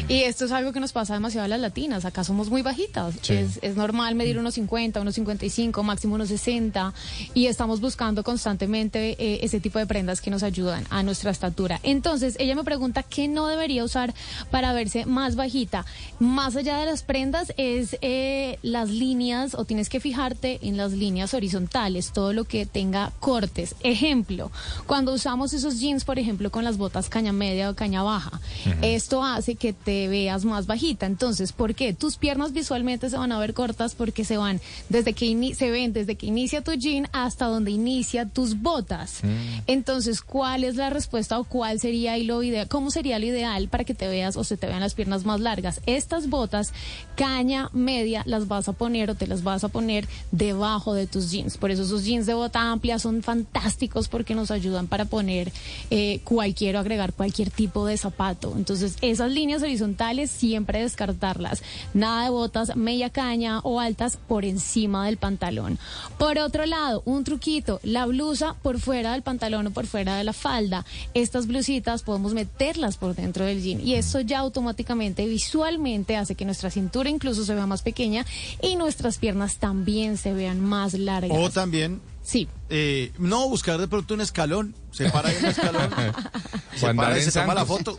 [0.09, 2.05] Y esto es algo que nos pasa demasiado a las latinas.
[2.05, 3.14] Acá somos muy bajitas.
[3.22, 3.35] Sí.
[3.35, 6.92] Es, es normal medir unos 50, unos 55, máximo unos 60.
[7.35, 11.81] Y estamos buscando constantemente eh, ese tipo de prendas que nos ayudan a nuestra estatura.
[11.83, 14.14] Entonces, ella me pregunta qué no debería usar
[14.50, 15.87] para verse más bajita.
[16.18, 20.92] Más allá de las prendas, es eh, las líneas, o tienes que fijarte en las
[20.92, 21.82] líneas horizontales,
[22.12, 23.75] todo lo que tenga cortes.
[23.81, 24.51] Ejemplo,
[24.87, 28.40] cuando usamos esos jeans, por ejemplo, con las botas caña media o caña baja,
[28.83, 31.07] esto hace que te veas más bajita.
[31.07, 31.92] Entonces, ¿por qué?
[31.92, 35.92] Tus piernas visualmente se van a ver cortas porque se van desde que se ven
[35.92, 39.21] desde que inicia tu jean hasta donde inicia tus botas.
[39.66, 42.68] Entonces, ¿cuál es la respuesta o cuál sería lo ideal?
[42.68, 45.40] ¿Cómo sería lo ideal para que te veas o se te vean las piernas más
[45.40, 45.81] largas?
[45.87, 46.73] Estas botas
[47.16, 51.31] caña media las vas a poner o te las vas a poner debajo de tus
[51.31, 51.57] jeans.
[51.57, 55.52] Por eso esos jeans de bota amplia son fantásticos porque nos ayudan para poner
[55.90, 58.54] eh, cualquier o agregar cualquier tipo de zapato.
[58.56, 61.62] Entonces, esas líneas horizontales siempre descartarlas.
[61.94, 65.78] Nada de botas media caña o altas por encima del pantalón.
[66.18, 70.24] Por otro lado, un truquito, la blusa por fuera del pantalón o por fuera de
[70.24, 70.85] la falda.
[71.14, 76.44] Estas blusitas podemos meterlas por dentro del jean y eso ya automáticamente visualmente hace que
[76.44, 78.24] nuestra cintura incluso se vea más pequeña
[78.61, 81.37] y nuestras piernas también se vean más largas.
[81.62, 82.48] También, Sí.
[82.74, 85.90] Eh, no buscar de pronto un escalón, se para ahí en un escalón,
[86.76, 87.94] se para y se toma la foto.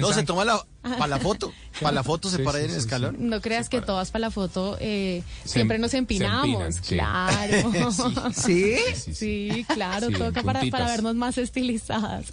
[0.00, 2.70] No, se toma la, para la foto, para la foto se Sí, para ahí sí,
[2.70, 3.16] en el sí, escalón.
[3.18, 6.44] No creas que todas para la foto eh, Se- siempre nos empinamos.
[6.46, 6.94] empinan, sí.
[6.94, 8.32] Claro.
[8.34, 8.76] ¿Sí?
[9.12, 12.32] Sí, claro, Sí, toca para, para vernos más estilizadas.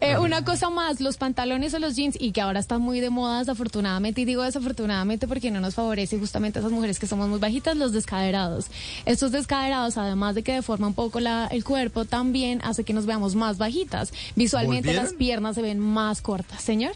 [0.00, 3.10] Eh, una cosa más, los pantalones o los jeans, y que ahora están muy de
[3.10, 7.28] moda desafortunadamente, y digo desafortunadamente porque no nos favorece justamente a esas mujeres que somos
[7.28, 8.66] muy bajitas, los descaderados.
[9.06, 13.06] Estos descaderados, además de que deforman un poco la, el cuerpo, también hace que nos
[13.06, 14.12] veamos más bajitas.
[14.36, 16.62] Visualmente las piernas se ven más cortas.
[16.62, 16.92] Señor.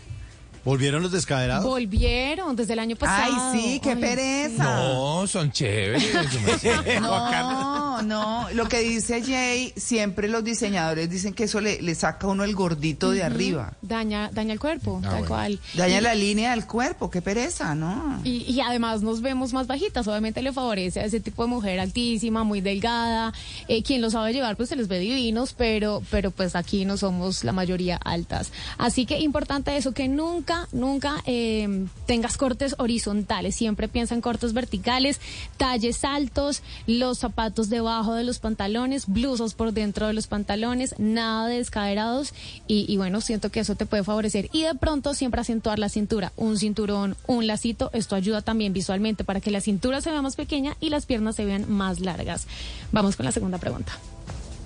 [0.65, 1.65] ¿Volvieron los descaderados?
[1.65, 3.35] Volvieron desde el año pasado.
[3.53, 4.63] Ay, sí, qué pereza.
[4.65, 6.05] No, son chéveres.
[7.01, 12.27] No, no, lo que dice Jay, siempre los diseñadores dicen que eso le, le saca
[12.27, 13.73] a uno el gordito de arriba.
[13.83, 15.29] Daña, daña el cuerpo, Ah, tal bueno.
[15.29, 15.61] cual.
[15.75, 18.21] Daña Y- la línea del cuerpo, qué pereza, ¿no?
[18.25, 21.81] Y, y además nos vemos más bajitas, obviamente le favorece a ese tipo de mujer
[21.81, 23.33] altísima, muy delgada,
[23.69, 26.97] eh, quien lo sabe llevar pues se les ve divinos, pero, pero pues aquí no
[26.97, 28.53] somos la mayoría altas.
[28.79, 34.53] Así que importante eso, que nunca, nunca eh, tengas cortes horizontales, siempre piensa en cortes
[34.53, 35.21] verticales,
[35.57, 41.49] talles altos, los zapatos debajo de los pantalones, blusas por dentro de los pantalones, nada
[41.49, 42.35] de descaderados
[42.67, 44.49] y, y bueno, siento que eso te puede favorecer.
[44.53, 49.25] Y de pronto siempre acentuar la cintura, un cinturón, un lacito, esto ayuda también visualmente
[49.25, 52.47] para que la cintura se vea más pequeña y las piernas se vean más largas.
[52.93, 53.93] Vamos con la segunda pregunta.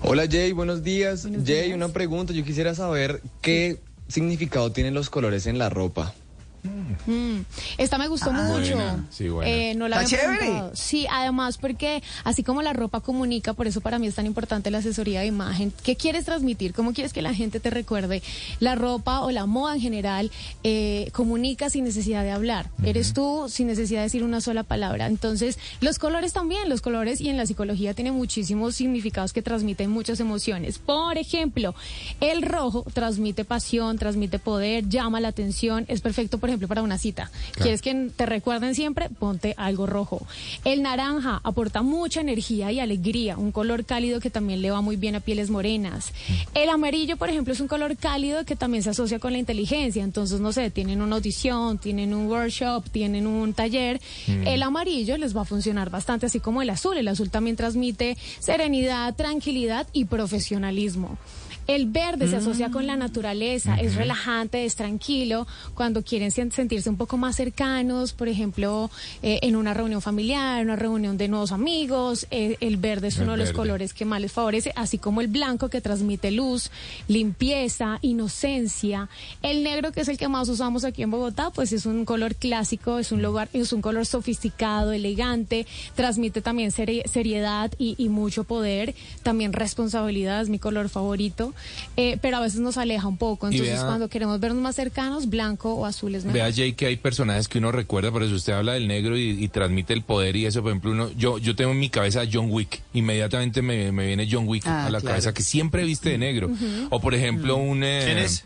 [0.03, 1.23] Hola Jay, buenos días.
[1.23, 1.75] Buenos Jay, días.
[1.75, 2.33] una pregunta.
[2.33, 6.13] Yo quisiera saber qué significado tienen los colores en la ropa.
[6.63, 7.41] Mm,
[7.77, 8.75] Esta me gustó Ah, mucho.
[8.75, 9.05] buena.
[9.09, 9.49] Sí, buena.
[9.51, 10.39] Eh, no la Está había chévere.
[10.39, 10.71] preguntado.
[10.75, 14.69] Sí, además porque así como la ropa comunica, por eso para mí es tan importante
[14.71, 15.71] la asesoría de imagen.
[15.83, 16.73] ¿Qué quieres transmitir?
[16.73, 18.21] ¿Cómo quieres que la gente te recuerde?
[18.59, 20.31] La ropa o la moda en general
[20.63, 22.69] eh, comunica sin necesidad de hablar.
[22.83, 25.05] Eres tú sin necesidad de decir una sola palabra.
[25.07, 29.89] Entonces, los colores también, los colores y en la psicología tiene muchísimos significados que transmiten
[29.89, 30.79] muchas emociones.
[30.79, 31.75] Por ejemplo,
[32.19, 36.97] el rojo transmite pasión, transmite poder, llama la atención, es perfecto, por ejemplo, para una
[36.97, 37.29] cita.
[37.55, 39.09] ¿Quieres que te recuerden siempre?
[39.09, 40.25] Ponte algo rojo.
[40.63, 44.95] El naranja aporta mucha energía y alegría, un color cálido que también le va muy
[44.95, 46.13] bien a pieles morenas.
[46.53, 50.05] El amarillo, por ejemplo, es un color cálido que también se asocia con la inteligencia.
[50.05, 53.99] Entonces, no sé, tienen una audición, tienen un workshop, tienen un taller.
[54.27, 54.47] Mm.
[54.47, 56.95] El amarillo les va a funcionar bastante, así como el azul.
[56.97, 61.17] El azul también transmite serenidad, tranquilidad y profesionalismo.
[61.67, 65.45] El verde se asocia con la naturaleza, es relajante, es tranquilo.
[65.75, 68.89] Cuando quieren sen- sentirse un poco más cercanos, por ejemplo,
[69.21, 73.23] eh, en una reunión familiar, una reunión de nuevos amigos, eh, el verde es El
[73.23, 73.57] uno de los verde.
[73.57, 76.71] colores que más les favorece, así como el blanco que transmite luz,
[77.07, 79.09] limpieza, inocencia.
[79.41, 82.35] El negro, que es el que más usamos aquí en Bogotá, pues es un color
[82.35, 85.65] clásico, es un lugar, es un color sofisticado, elegante,
[85.95, 91.53] transmite también seri- seriedad y, y mucho poder, también responsabilidad, es mi color favorito,
[91.95, 93.47] eh, pero a veces nos aleja un poco.
[93.47, 96.33] Entonces, vea- cuando queremos vernos más cercanos, blanco o azul es mejor.
[96.41, 99.29] Vea, Jay, que hay personajes que uno recuerda, por eso usted habla del negro y,
[99.43, 102.21] y transmite el poder y eso, por ejemplo, uno, yo, yo tengo en mi cabeza
[102.21, 105.13] a John Wick, inmediatamente me, me viene John Wick Ah, a la claro.
[105.13, 106.49] cabeza, que siempre viste de negro.
[106.89, 107.83] O por ejemplo, un...
[107.83, 108.43] eh, ¿Quién es?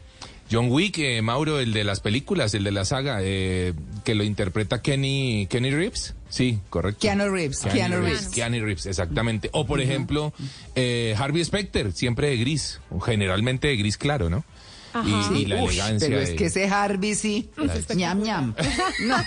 [0.52, 3.74] John Wick, eh, Mauro, el de las películas, el de la saga, eh,
[4.04, 6.16] que lo interpreta Kenny, Kenny Reeves.
[6.28, 7.00] Sí, correcto.
[7.02, 8.28] Keanu Reeves, Keanu Reeves.
[8.30, 9.50] Keanu Reeves, exactamente.
[9.54, 10.34] O por ejemplo,
[10.76, 14.44] eh, Harvey Specter, siempre de gris, generalmente de gris claro, ¿no?
[15.34, 16.08] Y, y la Ush, elegancia.
[16.10, 17.50] Pero es que ese Harvey sí.
[17.96, 18.54] Ñam, ñam.
[19.06, 19.18] No.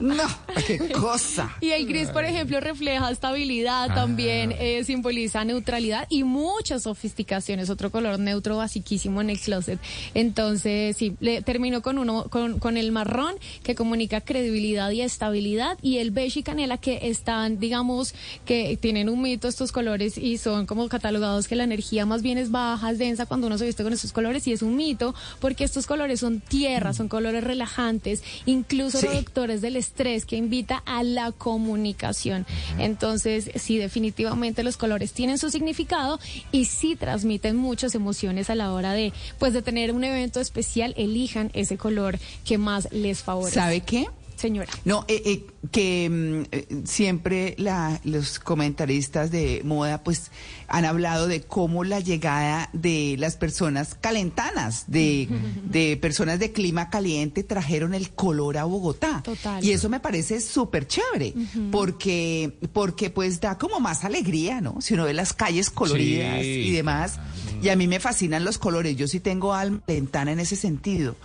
[0.00, 0.22] No,
[0.66, 1.56] qué cosa.
[1.60, 3.94] Y el gris, por ejemplo, refleja estabilidad, Ah.
[3.94, 7.60] también eh, simboliza neutralidad y mucha sofisticación.
[7.60, 9.78] Es otro color neutro basiquísimo en el closet.
[10.14, 15.78] Entonces, sí, le termino con uno, con, con el marrón que comunica credibilidad y estabilidad
[15.82, 20.38] y el beige y canela que están, digamos, que tienen un mito estos colores y
[20.38, 23.66] son como catalogados que la energía más bien es baja, es densa cuando uno se
[23.66, 27.44] viste con estos colores y es un mito porque estos colores son tierra, son colores
[27.44, 29.06] relajantes, incluso Sí.
[29.06, 32.46] reductores del estrés que invita a la comunicación.
[32.78, 36.18] Entonces, sí, definitivamente los colores tienen su significado
[36.52, 40.94] y sí transmiten muchas emociones a la hora de, pues, de tener un evento especial,
[40.96, 43.54] elijan ese color que más les favorece.
[43.54, 44.06] ¿Sabe qué?
[44.38, 44.68] Señora.
[44.84, 50.30] No, eh, eh, que mm, eh, siempre la- los comentaristas de moda pues
[50.68, 55.28] han hablado de cómo la llegada de las personas calentanas, de,
[55.64, 59.22] de personas de clima caliente trajeron el color a Bogotá.
[59.24, 59.64] Total.
[59.64, 61.34] Y eso me parece súper chévere,
[61.72, 64.80] porque, porque pues da como más alegría, ¿no?
[64.80, 67.18] Si uno ve las calles coloridas Sí, y demás.
[67.62, 71.16] Y a mí me fascinan los colores, yo sí tengo alma calentana en ese sentido.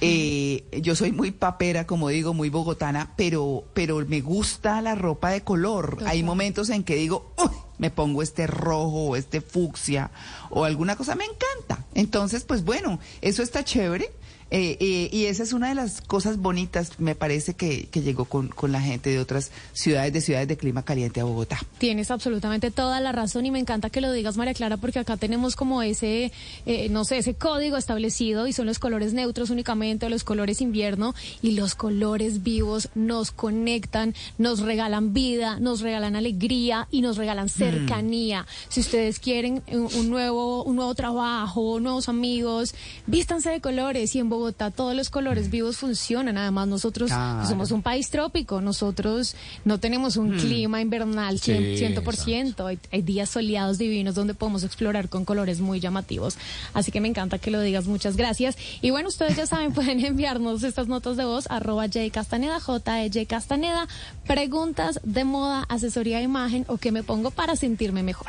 [0.00, 5.30] Eh, yo soy muy papera, como digo, muy bogotana, pero, pero me gusta la ropa
[5.30, 5.98] de color.
[6.06, 10.10] Hay momentos en que digo, "Uy, me pongo este rojo o este fucsia
[10.50, 11.84] o alguna cosa, me encanta.
[11.94, 14.10] Entonces, pues bueno, eso está chévere.
[14.52, 18.24] Eh, eh, y esa es una de las cosas bonitas, me parece, que, que llegó
[18.24, 21.60] con, con la gente de otras ciudades, de ciudades de clima caliente a Bogotá.
[21.78, 25.16] Tienes absolutamente toda la razón y me encanta que lo digas, María Clara, porque acá
[25.16, 26.32] tenemos como ese,
[26.66, 30.60] eh, no sé, ese código establecido y son los colores neutros únicamente, o los colores
[30.60, 37.16] invierno y los colores vivos nos conectan, nos regalan vida, nos regalan alegría y nos
[37.18, 38.48] regalan cercanía.
[38.68, 42.74] Si ustedes quieren un, un nuevo, un nuevo trabajo, nuevos amigos,
[43.06, 46.36] vístanse de colores y en Bogotá todos los colores vivos funcionan.
[46.38, 47.46] Además, nosotros Claro.
[47.48, 49.34] somos un país trópico, nosotros
[49.64, 50.38] no tenemos un Mm.
[50.40, 52.66] clima invernal Sí, 100%, 100%.
[52.66, 56.36] Hay, hay días soleados divinos donde podemos explorar con colores muy llamativos.
[56.74, 57.86] Así que me encanta que lo digas.
[57.86, 58.56] Muchas gracias.
[58.82, 63.04] Y bueno, ustedes ya saben, pueden enviarnos estas notas de voz arroba J Castaneda, J
[63.04, 63.86] E J Castaneda,
[64.26, 68.28] preguntas de moda, asesoría de imagen o qué me pongo para sentirme mejor.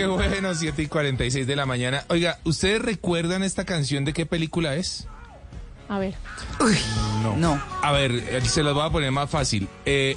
[0.00, 2.04] Qué bueno, 7 y 46 de la mañana.
[2.08, 5.06] Oiga, ¿ustedes recuerdan esta canción de qué película es?
[5.88, 6.14] A ver.
[7.22, 7.36] No.
[7.36, 7.62] No.
[7.82, 9.68] A ver, eh, se los voy a poner más fácil.
[9.84, 10.16] Eh,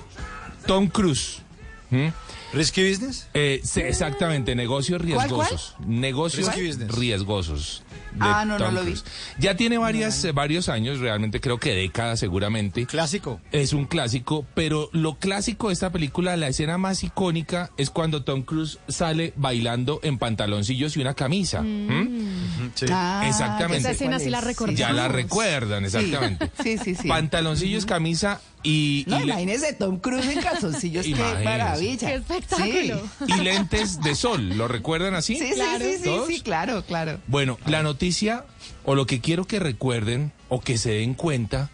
[0.66, 1.42] Tom Cruise.
[1.90, 2.08] ¿Mm?
[2.54, 3.28] ¿Risky Business?
[3.34, 5.30] Eh, sí, exactamente, negocios ¿Cuál, cuál?
[5.30, 5.76] riesgosos.
[5.86, 6.92] Negocios Risky business.
[6.96, 7.84] riesgosos.
[8.14, 8.92] de Ah, no, no Tom lo vi.
[8.92, 9.06] Cruise.
[9.40, 12.86] Ya tiene varias, eh, varios años, realmente creo que décadas seguramente.
[12.86, 13.42] Clásico.
[13.52, 18.24] Es un clásico, pero lo clásico de esta película, la escena más icónica, es cuando
[18.24, 21.62] Tom Cruise sale bailando en pantaloncillos y una camisa.
[21.64, 22.72] ¿Mm?
[22.76, 22.86] Sí.
[22.92, 23.80] Ah, Exactamente.
[23.80, 24.80] Esa escena sí la recordamos.
[24.80, 26.52] Ya la recuerdan, exactamente.
[26.62, 27.08] Sí, sí, sí.
[27.08, 32.08] Pantaloncillos, camisa y, No, y, le- imagínese Tom Cruise en calzoncillos, qué maravilla.
[32.08, 33.02] Qué espectáculo.
[33.28, 34.50] y lentes de sol.
[34.58, 35.36] ¿Lo recuerdan así?
[35.38, 35.84] Sí, sí, Claro.
[35.86, 36.28] sí, sí, ¿Todos?
[36.28, 37.20] sí, claro, claro.
[37.28, 38.46] Bueno, la noticia,
[38.86, 41.70] o lo que quiero que recuerden, o que se den cuenta,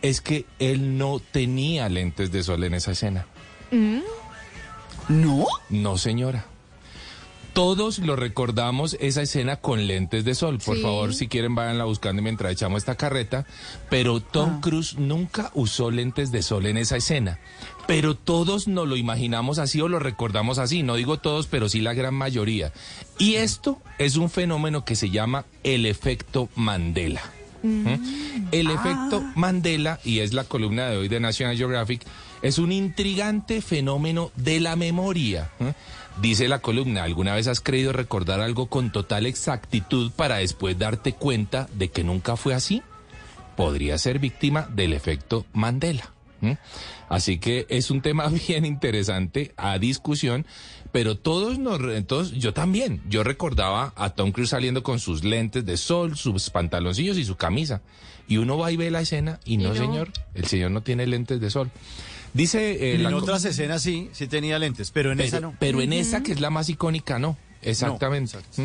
[0.00, 3.26] es que él no tenía lentes de sol en esa escena.
[5.08, 5.46] ¿No?
[5.68, 6.46] No, señora.
[7.52, 10.58] Todos lo recordamos esa escena con lentes de sol.
[10.64, 10.82] Por Sí.
[10.82, 13.44] favor, si quieren, váyanla buscando mientras echamos esta carreta.
[13.90, 17.38] Pero Tom Cruise nunca usó lentes de sol en esa escena.
[17.86, 20.82] Pero todos nos lo imaginamos así o lo recordamos así.
[20.82, 22.72] No digo todos, pero sí la gran mayoría.
[23.18, 27.20] Y esto es un fenómeno que se llama el efecto Mandela.
[27.62, 28.48] ¿Mm?
[28.50, 32.02] El efecto Mandela, y es la columna de hoy de National Geographic,
[32.40, 35.50] es un intrigante fenómeno de la memoria.
[35.60, 35.72] ¿eh?
[36.20, 41.14] Dice la columna, ¿alguna vez has creído recordar algo con total exactitud para después darte
[41.14, 42.82] cuenta de que nunca fue así?
[43.56, 46.12] Podría ser víctima del efecto Mandela.
[47.08, 50.46] Así que es un tema bien interesante a discusión,
[50.90, 55.64] pero todos nos, todos, yo también, yo recordaba a Tom Cruise saliendo con sus lentes
[55.64, 57.80] de sol, sus pantaloncillos y su camisa.
[58.28, 59.74] Y uno va y ve la escena y no, no.
[59.74, 61.70] señor, el señor no tiene lentes de sol.
[62.34, 65.54] Dice eh, En la otras escenas sí, sí tenía lentes, pero en pero, esa no.
[65.58, 67.36] pero en esa que es la más icónica, no.
[67.62, 68.38] Exactamente.
[68.56, 68.64] ¿Mm?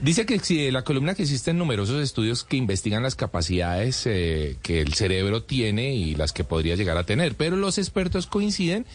[0.00, 4.80] Dice que si la columna que existen numerosos estudios que investigan las capacidades eh, que
[4.80, 8.86] el cerebro tiene y las que podría llegar a tener, pero los expertos coinciden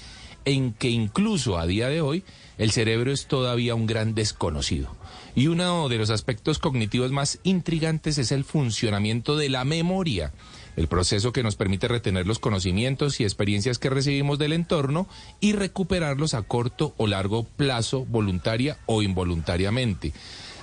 [0.46, 2.24] en que incluso a día de hoy
[2.58, 4.96] el cerebro es todavía un gran desconocido.
[5.36, 10.32] Y uno de los aspectos cognitivos más intrigantes es el funcionamiento de la memoria,
[10.76, 15.08] el proceso que nos permite retener los conocimientos y experiencias que recibimos del entorno
[15.40, 20.14] y recuperarlos a corto o largo plazo, voluntaria o involuntariamente.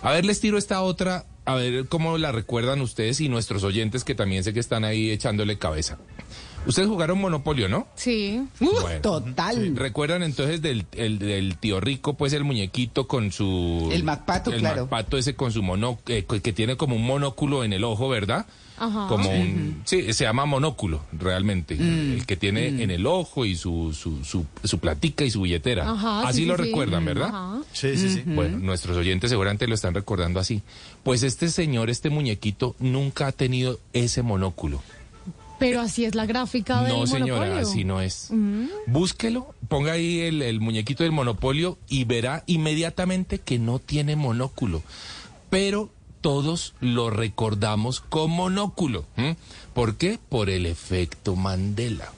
[0.03, 4.05] A ver, les tiro esta otra, a ver cómo la recuerdan ustedes y nuestros oyentes
[4.05, 5.99] que también sé que están ahí echándole cabeza.
[6.67, 7.89] Ustedes jugaron Monopolio, ¿no?
[7.97, 8.41] Sí.
[8.61, 9.01] Bueno.
[9.01, 9.57] Total.
[9.57, 13.89] Sí, ¿Recuerdan entonces del, el- del tío rico, pues el muñequito con su...
[13.93, 14.83] El Macpato, el claro.
[14.83, 15.99] Macpato ese con su mono...
[16.07, 18.47] eh, que tiene como un monóculo en el ojo, ¿verdad?
[18.79, 19.07] Ajá.
[19.09, 19.83] Como un...
[19.85, 21.75] Sí, se llama monóculo, realmente.
[21.75, 22.13] Mm.
[22.15, 25.89] El que tiene en el ojo y su, su, su, su platica y su billetera.
[25.91, 26.69] Ajá, así sí, lo sí, sí.
[26.69, 27.29] recuerdan, ¿verdad?
[27.29, 27.61] Ajá.
[27.73, 28.23] Sí, sí, sí.
[28.25, 30.63] Bueno, nuestros oyentes seguramente lo están recordando así.
[31.03, 34.81] Pues este señor, este muñequito, nunca ha tenido ese monóculo.
[35.69, 37.69] Pero así es la gráfica del No, señora, monopolio.
[37.69, 38.29] así no es.
[38.31, 38.67] Mm.
[38.87, 44.83] Búsquelo, ponga ahí el, el muñequito del monopolio y verá inmediatamente que no tiene monóculo.
[45.51, 45.91] Pero
[46.21, 49.05] todos lo recordamos con monóculo.
[49.75, 50.19] ¿Por qué?
[50.29, 52.13] Por el efecto Mandela.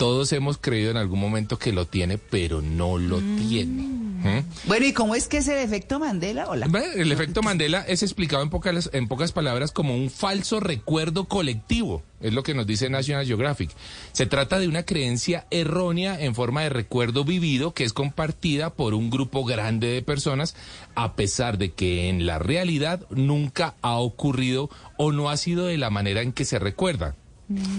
[0.00, 3.82] Todos hemos creído en algún momento que lo tiene, pero no lo tiene.
[4.24, 4.44] ¿m?
[4.66, 6.48] Bueno, ¿y cómo es que es el efecto Mandela?
[6.48, 6.70] Hola.
[6.96, 12.02] El efecto Mandela es explicado en pocas, en pocas palabras como un falso recuerdo colectivo,
[12.22, 13.72] es lo que nos dice National Geographic.
[14.12, 18.94] Se trata de una creencia errónea en forma de recuerdo vivido que es compartida por
[18.94, 20.56] un grupo grande de personas,
[20.94, 25.76] a pesar de que en la realidad nunca ha ocurrido o no ha sido de
[25.76, 27.16] la manera en que se recuerda.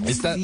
[0.05, 0.35] Esta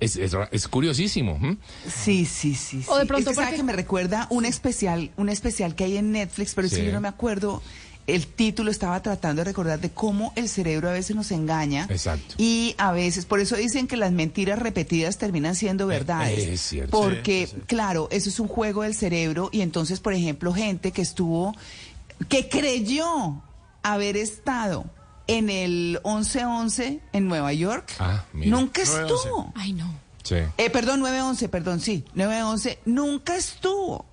[0.00, 1.36] es, es, es curiosísimo.
[1.40, 1.56] ¿m?
[1.92, 2.82] Sí, sí, sí.
[2.88, 3.08] O de sí.
[3.08, 6.12] pronto Es que, ¿sabe porque- que me recuerda un especial, un especial que hay en
[6.12, 6.86] Netflix, pero es que Sí.
[6.86, 7.62] yo no me acuerdo.
[8.06, 11.86] El título estaba tratando de recordar de cómo el cerebro a veces nos engaña.
[11.90, 12.36] Exacto.
[12.38, 16.38] Y a veces, por eso dicen que las mentiras repetidas terminan siendo verdades.
[16.38, 16.98] es cierto.
[16.98, 17.66] Porque, Sí, sí, sí.
[17.66, 19.50] claro, eso es un juego del cerebro.
[19.52, 21.54] Y entonces, por ejemplo, gente que estuvo,
[22.30, 23.42] que creyó
[23.82, 24.86] haber estado
[25.28, 28.50] en el 11-11 en Nueva York, Ah, mira.
[28.56, 29.00] nunca 9-11.
[29.14, 29.52] estuvo.
[29.54, 29.94] Ay, no.
[30.24, 30.34] Sí.
[30.58, 32.04] Eh, perdón, 911, perdón, sí.
[32.14, 34.04] 911 nunca estuvo.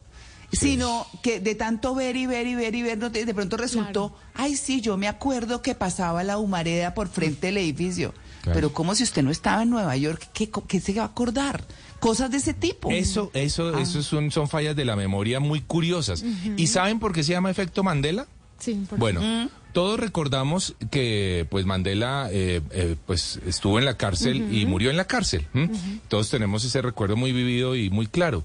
[0.51, 4.55] Sino que de tanto ver y ver y ver y ver, de pronto resultó, ay,
[4.55, 8.13] sí, yo me acuerdo que pasaba la humareda por frente del edificio.
[8.41, 8.55] Claro.
[8.55, 11.07] Pero como si usted no estaba en Nueva York, ¿qué, co- qué se va a
[11.07, 11.65] acordar?
[11.99, 12.89] Cosas de ese tipo.
[12.91, 13.81] Eso, eso, Ah.
[13.81, 16.23] eso son, son fallas de la memoria muy curiosas.
[16.55, 18.27] ¿Y saben por qué se llama efecto Mandela?
[18.59, 24.47] Sí, por- Bueno, todos recordamos que pues Mandela eh, eh, pues estuvo en la cárcel
[24.51, 25.45] y murió en la cárcel.
[26.07, 28.43] Todos tenemos ese recuerdo muy vivido y muy claro.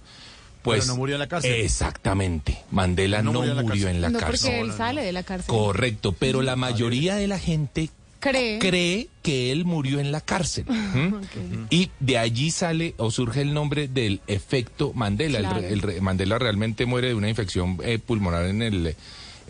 [0.62, 1.52] Pues, Pero no murió en la cárcel.
[1.52, 2.58] Exactamente.
[2.70, 4.50] Mandela no, No murió, murió en la en la no, cárcel.
[4.50, 5.46] porque él sale de la cárcel.
[5.48, 8.58] Correcto, pero la mayoría de la gente Cree.
[8.58, 10.66] cree que él murió en la cárcel.
[11.70, 15.38] Y de allí sale o surge el nombre del efecto Mandela.
[15.38, 15.60] El Claro.
[15.60, 18.96] re- el re- Mandela realmente muere de una infección eh, pulmonar en el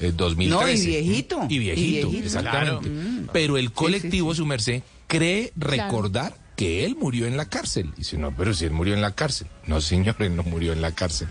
[0.01, 0.49] eh, 2013.
[0.49, 1.41] No, y viejito.
[1.49, 2.25] Y viejito, Y viejito.
[2.27, 2.89] exactamente.
[2.89, 3.31] Claro.
[3.33, 4.39] Pero el colectivo, sí, sí.
[4.39, 5.71] su merced, cree Claro.
[5.85, 7.91] recordar que él murió en la cárcel.
[7.97, 9.47] Dice, no, pero si él murió en la cárcel.
[9.67, 11.29] No, señor, él no murió en la cárcel.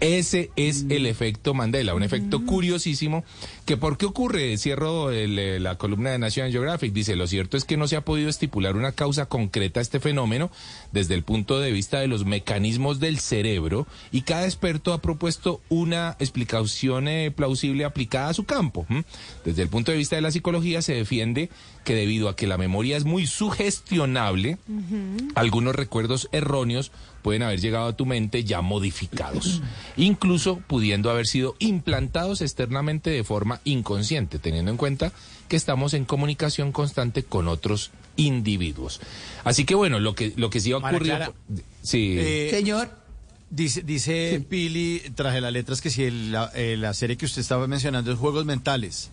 [0.00, 3.24] Ese es el efecto Mandela, un efecto curiosísimo
[3.66, 4.56] que ¿por qué ocurre?
[4.56, 6.92] Cierro el, eh, la columna de National Geographic.
[6.92, 9.98] Dice, lo cierto es que no se ha podido estipular una causa concreta a este
[9.98, 10.50] fenómeno
[10.92, 15.60] desde el punto de vista de los mecanismos del cerebro y cada experto ha propuesto
[15.68, 18.86] una explicación eh, plausible aplicada a su campo.
[19.44, 21.50] Desde el punto de vista de la psicología se defiende
[21.84, 24.58] que debido a que la memoria es muy sugestionable,
[25.34, 26.92] algunos recuerdos erróneos
[27.28, 29.60] pueden haber llegado a tu mente ya modificados,
[29.98, 35.12] incluso pudiendo haber sido implantados externamente de forma inconsciente, teniendo en cuenta
[35.46, 39.02] que estamos en comunicación constante con otros individuos.
[39.44, 41.32] Así que bueno, lo que lo que sí ha ocurrido, Clara.
[41.82, 42.88] sí, Eh, Señor.
[43.50, 47.42] Dice, dice Pili, traje las letras, que si el- la, eh, la serie que usted
[47.42, 49.10] estaba mencionando es Juegos Mentales.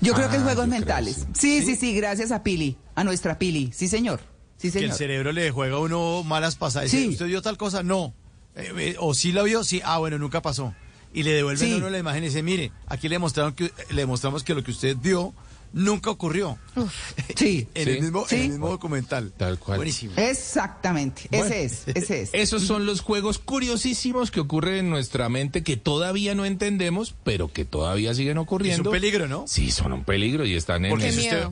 [0.00, 1.26] Yo creo que es Ah, juegos creo, mentales.
[1.34, 1.60] sí.
[1.62, 3.70] sí, sí, gracias a Pili, a nuestra Pili.
[3.74, 4.20] Sí, señor.
[4.58, 6.90] Sí, Que el cerebro le juega a uno malas pasadas.
[6.90, 6.98] Sí.
[6.98, 7.82] Dice, ¿Usted vio tal cosa?
[7.82, 8.12] No.
[8.56, 9.80] Eh, eh, o sí la vio, sí.
[9.84, 10.74] Ah, bueno, nunca pasó.
[11.14, 11.74] Y le devuelven Sí.
[11.74, 14.62] a uno la imagen y dice, mire, aquí le mostraron que le mostramos que lo
[14.64, 15.32] que usted vio
[15.72, 16.58] nunca ocurrió.
[17.36, 17.68] Sí.
[17.74, 17.90] en, Sí.
[17.92, 19.32] el mismo, en el mismo documental.
[19.36, 19.78] Tal cual.
[19.78, 20.12] Buenísimo.
[20.16, 21.28] Exactamente.
[21.30, 21.46] Bueno.
[21.46, 22.30] Ese es, ese es.
[22.32, 27.52] Esos son los juegos curiosísimos que ocurren en nuestra mente que todavía no entendemos, pero
[27.52, 28.82] que todavía siguen ocurriendo.
[28.82, 29.44] Es un peligro, ¿no?
[29.46, 31.46] Sí, son un peligro y están en Porque el- usted...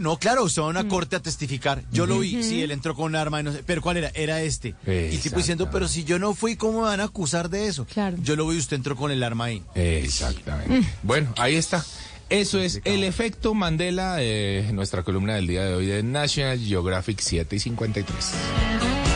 [0.00, 1.84] No, claro, usted va a una corte a testificar.
[1.92, 3.62] Yo lo vi, sí, él entró con un arma y no sé.
[3.66, 4.10] Pero ¿cuál era?
[4.14, 4.74] Era este.
[4.86, 7.86] Y tipo diciendo, pero si yo no fui, ¿cómo me van a acusar de eso?
[8.22, 9.62] Yo lo vi, usted entró con el arma ahí.
[9.74, 10.88] Exactamente.
[11.02, 11.84] Bueno, ahí está.
[12.30, 17.18] Eso es el efecto Mandela, eh, nuestra columna del día de hoy de National Geographic
[17.20, 19.09] 7 y 53.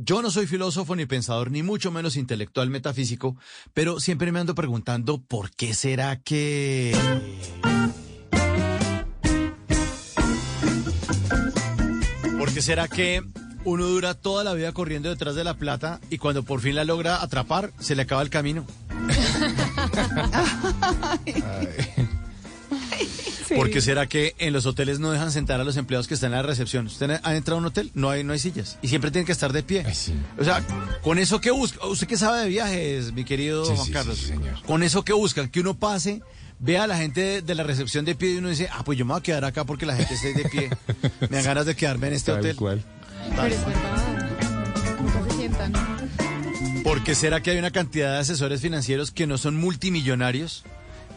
[0.00, 3.36] Yo no soy filósofo ni pensador, ni mucho menos intelectual metafísico,
[3.74, 6.96] pero siempre me ando preguntando por qué será que...
[12.38, 13.24] ¿Por qué será que
[13.64, 16.84] uno dura toda la vida corriendo detrás de la plata y cuando por fin la
[16.84, 18.64] logra atrapar, se le acaba el camino?
[23.56, 26.32] ¿Por qué será que en los hoteles no dejan sentar a los empleados que están
[26.32, 26.86] en la recepción?
[26.86, 27.90] ¿Usted ha entrado a un hotel?
[27.94, 28.78] No hay, no hay sillas.
[28.82, 29.84] Y siempre tienen que estar de pie.
[30.38, 30.62] O sea,
[31.02, 31.86] ¿con eso qué busca?
[31.86, 34.18] ¿Usted qué sabe de viajes, mi querido Sí, Juan sí, Carlos?
[34.18, 34.62] sí, señor.
[34.66, 35.48] ¿Con eso qué buscan?
[35.48, 36.22] Que uno pase,
[36.58, 39.04] vea a la gente de, la recepción de pie y uno dice, ah, pues yo
[39.04, 40.70] me voy a quedar acá porque la gente está de pie.
[41.20, 42.56] me dan ganas de quedarme en este Tal hotel.
[42.56, 42.84] cual.
[43.30, 44.98] Pero es verdad.
[45.00, 45.72] Nunca se sientan.
[46.84, 50.64] ¿Por qué será que hay una cantidad de asesores financieros que no son multimillonarios?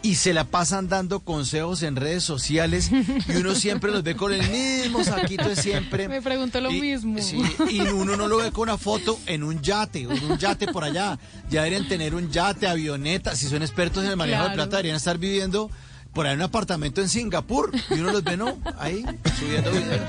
[0.03, 4.33] Y se la pasan dando consejos en redes sociales y uno siempre los ve con
[4.33, 6.07] el mismo saquito de siempre.
[6.07, 7.21] Me pregunto lo Y- mismo.
[7.21, 7.39] sí,
[7.69, 10.83] y uno no lo ve con una foto en un yate, en un yate por
[10.83, 11.19] allá.
[11.51, 13.35] Ya deberían tener un yate, avioneta.
[13.35, 15.69] Si son expertos en el manejo de plata, deberían estar viviendo
[16.13, 17.71] por ahí en un apartamento en Singapur.
[17.91, 18.57] Y uno los ve, ¿no?
[18.79, 19.05] Ahí,
[19.39, 20.01] subiendo videos.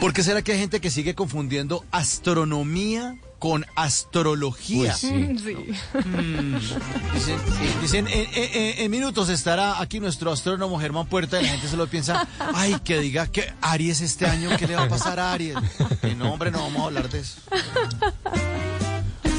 [0.00, 4.94] ¿Por qué será que hay gente que sigue confundiendo astronomía con astrología?
[4.94, 5.08] Sí.
[5.12, 6.56] Mm,
[7.14, 7.38] Dicen,
[7.82, 11.86] dicen, en, en- en minutos estará aquí nuestro astrónomo Germán Puerta y la gente solo
[11.86, 15.56] piensa, ay, que diga que Aries este año, ¿qué le va a pasar a Aries?
[16.00, 17.38] Que no, hombre, no vamos a hablar de eso.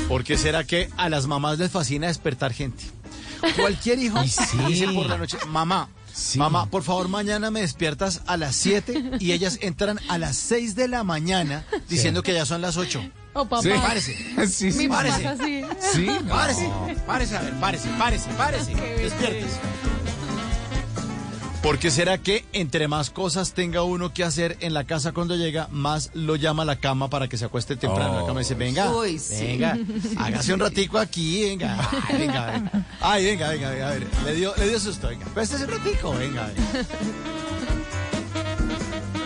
[0.07, 2.83] ¿Por qué será que a las mamás les fascina despertar gente?
[3.55, 4.43] Cualquier hijo Y sí.
[4.67, 5.89] dice por la noche, mamá,
[6.35, 10.75] mamá, por favor mañana me despiertas a las 7 y ellas entran a las 6
[10.75, 13.01] de la mañana diciendo que ya son las 8.
[13.39, 13.61] Oh, papá.
[13.61, 13.69] Sí.
[13.69, 14.15] Párese.
[14.47, 14.77] Sí, sí.
[14.79, 15.21] Mi Párese.
[15.21, 15.61] es así.
[15.93, 16.69] Sí, Párese,
[17.05, 19.59] párese, a ver, párese, párese, párese, despiértese.
[21.61, 25.35] ¿Por qué será que entre más cosas tenga uno que hacer en la casa cuando
[25.35, 28.21] llega, más lo llama a la cama para que se acueste temprano?
[28.21, 29.35] La cama y dice, venga, Uy, sí.
[29.57, 29.77] venga,
[30.17, 31.77] hágase un ratico aquí, venga,
[32.09, 32.85] ay, venga, venga.
[33.01, 36.11] Ay, venga, venga, venga, a ver, le dio, le dio susto, venga, cuéstese un ratico,
[36.13, 36.87] venga, venga.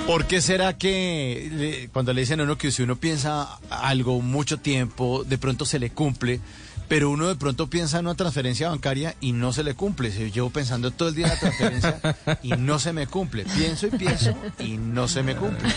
[0.07, 4.57] ¿Por qué será que cuando le dicen a uno que si uno piensa algo mucho
[4.57, 6.41] tiempo, de pronto se le cumple,
[6.89, 10.11] pero uno de pronto piensa en una transferencia bancaria y no se le cumple?
[10.11, 13.45] Yo llevo pensando todo el día en la transferencia y no se me cumple.
[13.45, 15.69] Pienso y pienso y no se me cumple.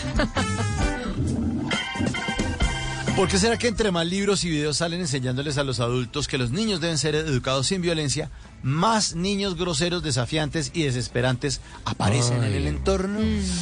[3.17, 6.37] ¿Por qué será que entre más libros y videos salen enseñándoles a los adultos que
[6.37, 8.29] los niños deben ser educados sin violencia,
[8.65, 13.21] más niños groseros, desafiantes y desesperantes aparecen en el entorno.
[13.21, 13.53] Ay,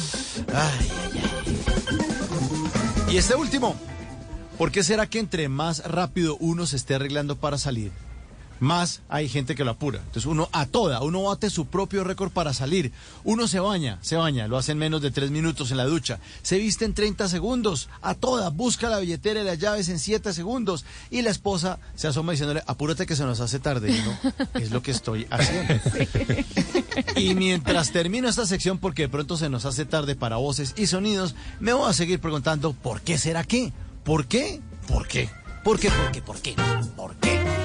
[0.53, 1.23] ay,
[3.07, 3.13] ay.
[3.13, 3.75] Y este último,
[4.57, 7.91] ¿por qué será que entre más rápido uno se esté arreglando para salir,
[8.63, 9.99] más hay gente que lo apura?
[9.99, 12.91] Entonces uno a toda, uno bate su propio récord para salir.
[13.23, 16.19] Uno se baña, se baña, lo hace en menos de tres minutos en la ducha.
[16.41, 20.33] Se viste en 30 segundos, a toda, busca la billetera y las llaves en 7
[20.33, 20.85] segundos.
[21.11, 23.91] Y la esposa se asoma diciéndole, apúrate que se nos hace tarde.
[23.91, 24.17] Y uno,
[24.55, 25.73] es lo que estoy haciendo.
[27.15, 30.87] Y mientras termino esta sección, porque de pronto se nos hace tarde para voces y
[30.87, 33.71] sonidos, me voy a seguir preguntando, ¿por qué será qué?
[34.03, 34.61] ¿Por qué?
[34.87, 35.29] ¿Por qué?
[35.63, 35.89] ¿Por qué?
[35.89, 36.21] ¿Por qué?
[36.21, 36.55] ¿Por qué?
[36.95, 37.33] ¿Por qué?
[37.33, 37.62] ¿Qué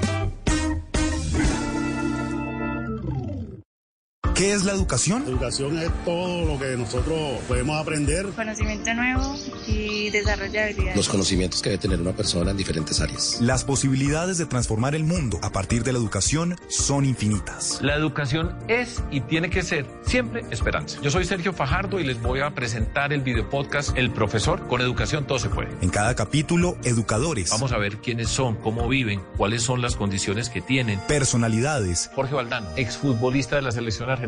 [4.39, 5.25] es la educación?
[5.27, 8.27] Educación es todo lo que nosotros podemos aprender.
[8.29, 9.37] Conocimiento nuevo
[9.67, 10.97] y desarrollo de habilidades.
[10.97, 13.41] Los conocimientos que debe tener una persona en diferentes áreas.
[13.41, 17.81] Las posibilidades de transformar el mundo a partir de la educación son infinitas.
[17.83, 21.01] La educación es y tiene que ser siempre esperanza.
[21.03, 24.69] Yo soy Sergio Fajardo y les voy a presentar el video podcast El Profesor.
[24.69, 25.71] Con educación todo se puede.
[25.81, 27.51] En cada capítulo, educadores.
[27.51, 31.01] Vamos a ver quiénes son, cómo viven, cuáles son las condiciones que tienen.
[31.09, 32.11] Personalidades.
[32.15, 34.28] Jorge Valdán, exfutbolista de la selección argentina.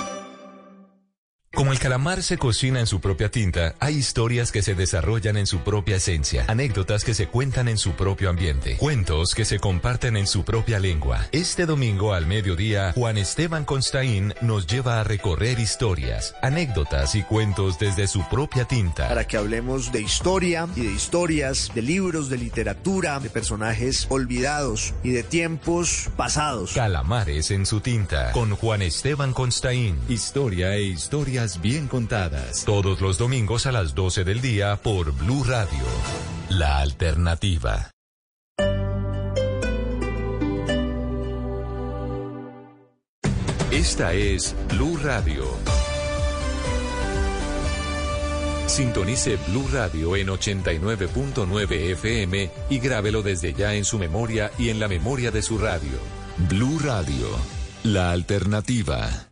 [1.53, 5.45] Como el calamar se cocina en su propia tinta, hay historias que se desarrollan en
[5.45, 10.15] su propia esencia, anécdotas que se cuentan en su propio ambiente, cuentos que se comparten
[10.15, 11.27] en su propia lengua.
[11.33, 17.77] Este domingo al mediodía, Juan Esteban Constaín nos lleva a recorrer historias, anécdotas y cuentos
[17.77, 19.09] desde su propia tinta.
[19.09, 24.93] Para que hablemos de historia y de historias, de libros, de literatura, de personajes olvidados
[25.03, 26.71] y de tiempos pasados.
[26.71, 29.99] Calamares en su tinta, con Juan Esteban Constaín.
[30.07, 30.83] Historia e
[31.59, 32.65] bien contadas.
[32.65, 35.83] Todos los domingos a las 12 del día por Blue Radio.
[36.49, 37.89] La alternativa.
[43.71, 45.45] Esta es Blue Radio.
[48.67, 54.79] Sintonice Blue Radio en 89.9 FM y grábelo desde ya en su memoria y en
[54.79, 55.97] la memoria de su radio.
[56.49, 57.27] Blue Radio,
[57.83, 59.31] la alternativa.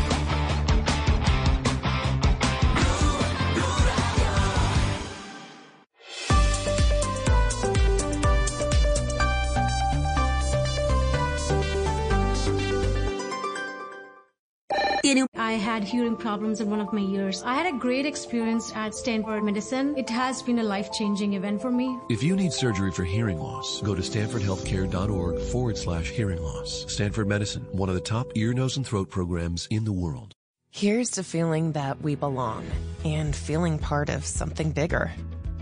[15.35, 17.43] I had hearing problems in one of my ears.
[17.45, 19.93] I had a great experience at Stanford Medicine.
[19.97, 21.97] It has been a life changing event for me.
[22.09, 26.85] If you need surgery for hearing loss, go to stanfordhealthcare.org forward slash hearing loss.
[26.87, 30.33] Stanford Medicine, one of the top ear, nose, and throat programs in the world.
[30.69, 32.65] Here's to feeling that we belong
[33.03, 35.11] and feeling part of something bigger.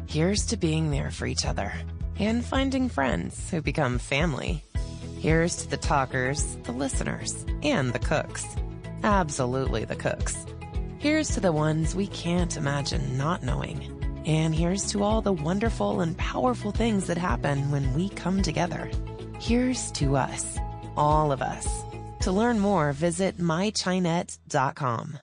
[0.05, 1.73] Here's to being there for each other
[2.19, 4.63] and finding friends who become family.
[5.17, 8.45] Here's to the talkers, the listeners, and the cooks.
[9.03, 10.45] Absolutely the cooks.
[10.97, 13.95] Here's to the ones we can't imagine not knowing.
[14.25, 18.91] And here's to all the wonderful and powerful things that happen when we come together.
[19.39, 20.57] Here's to us,
[20.97, 21.67] all of us.
[22.21, 25.19] To learn more, visit mychinet.com.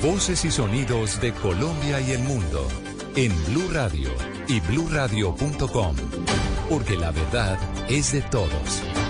[0.00, 2.66] Voces y sonidos de Colombia y el mundo
[3.16, 4.10] en Blue Radio
[4.48, 5.96] y bluradio.com,
[6.68, 9.09] porque la verdad es de todos.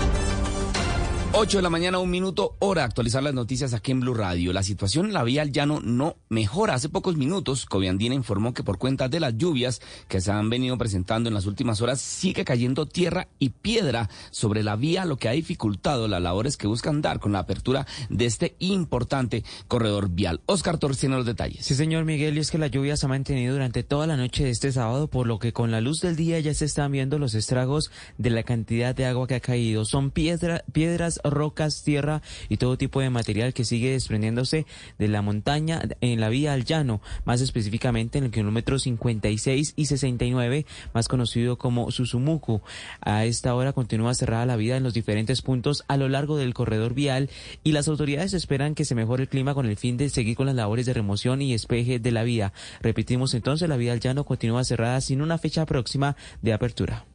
[1.33, 4.53] 8 de la mañana, un minuto, hora actualizar las noticias aquí en Blue Radio.
[4.53, 6.75] La situación en la vía al llano no mejora.
[6.75, 10.77] Hace pocos minutos, Coviandina informó que por cuenta de las lluvias que se han venido
[10.77, 15.29] presentando en las últimas horas, sigue cayendo tierra y piedra sobre la vía, lo que
[15.29, 20.41] ha dificultado las labores que buscan dar con la apertura de este importante corredor vial.
[20.47, 21.65] Oscar Torres tiene los detalles.
[21.65, 24.43] Sí, señor Miguel, y es que la lluvia se ha mantenido durante toda la noche
[24.43, 27.21] de este sábado, por lo que con la luz del día ya se están viendo
[27.21, 29.85] los estragos de la cantidad de agua que ha caído.
[29.85, 34.67] Son piedra, piedras rocas, tierra y todo tipo de material que sigue desprendiéndose
[34.99, 39.87] de la montaña en la vía al llano, más específicamente en el kilómetro 56 y
[39.87, 42.63] 69, más conocido como Susumuku.
[43.01, 46.55] A esta hora continúa cerrada la vía en los diferentes puntos a lo largo del
[46.55, 47.31] corredor vial
[47.63, 50.47] y las autoridades esperan que se mejore el clima con el fin de seguir con
[50.47, 52.53] las labores de remoción y despeje de la vía.
[52.81, 57.10] Repetimos entonces, la vía al llano continúa cerrada sin una fecha próxima de apertura.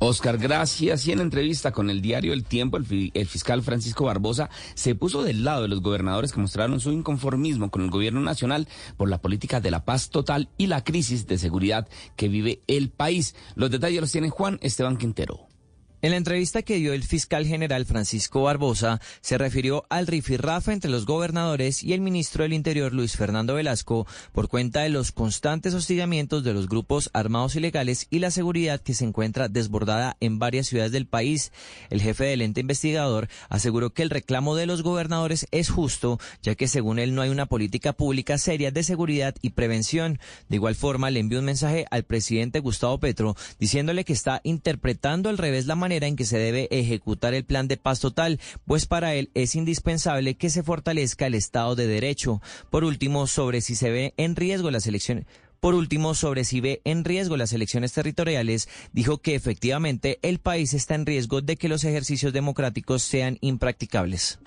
[0.00, 1.06] Oscar, gracias.
[1.06, 5.22] Y en entrevista con el diario El Tiempo, el, el, fiscal Francisco Barbosa se puso
[5.22, 9.20] del lado de los gobernadores que mostraron su inconformismo con el gobierno nacional por la
[9.20, 13.34] política de la paz total y la crisis de seguridad que vive el país.
[13.56, 15.47] Los detalles los tiene Juan Esteban Quintero.
[16.00, 20.92] En la entrevista que dio el fiscal general Francisco Barbosa, se refirió al rifirrafe entre
[20.92, 25.74] los gobernadores y el ministro del Interior Luis Fernando Velasco por cuenta de los constantes
[25.74, 30.68] hostigamientos de los grupos armados ilegales y la seguridad que se encuentra desbordada en varias
[30.68, 31.50] ciudades del país.
[31.90, 36.54] El jefe del ente investigador aseguró que el reclamo de los gobernadores es justo, ya
[36.54, 40.20] que según él no hay una política pública seria de seguridad y prevención.
[40.48, 45.28] De igual forma, le envió un mensaje al presidente Gustavo Petro diciéndole que está interpretando
[45.28, 48.86] al revés la manera en que se debe ejecutar el plan de paz total, pues
[48.86, 52.40] para él es indispensable que se fortalezca el Estado de Derecho.
[52.70, 55.26] Por último, sobre si se ve en riesgo las elecciones.
[55.60, 60.72] Por último, sobre si ve en riesgo las elecciones territoriales, dijo que efectivamente el país
[60.72, 64.38] está en riesgo de que los ejercicios democráticos sean impracticables.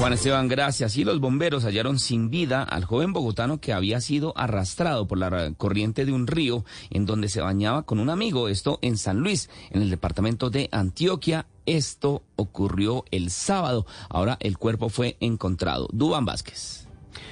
[0.00, 0.96] Juan Esteban, gracias.
[0.96, 5.52] Y los bomberos hallaron sin vida al joven bogotano que había sido arrastrado por la
[5.58, 8.48] corriente de un río en donde se bañaba con un amigo.
[8.48, 11.44] Esto en San Luis, en el departamento de Antioquia.
[11.66, 13.84] Esto ocurrió el sábado.
[14.08, 15.86] Ahora el cuerpo fue encontrado.
[15.92, 16.89] Dubán Vázquez.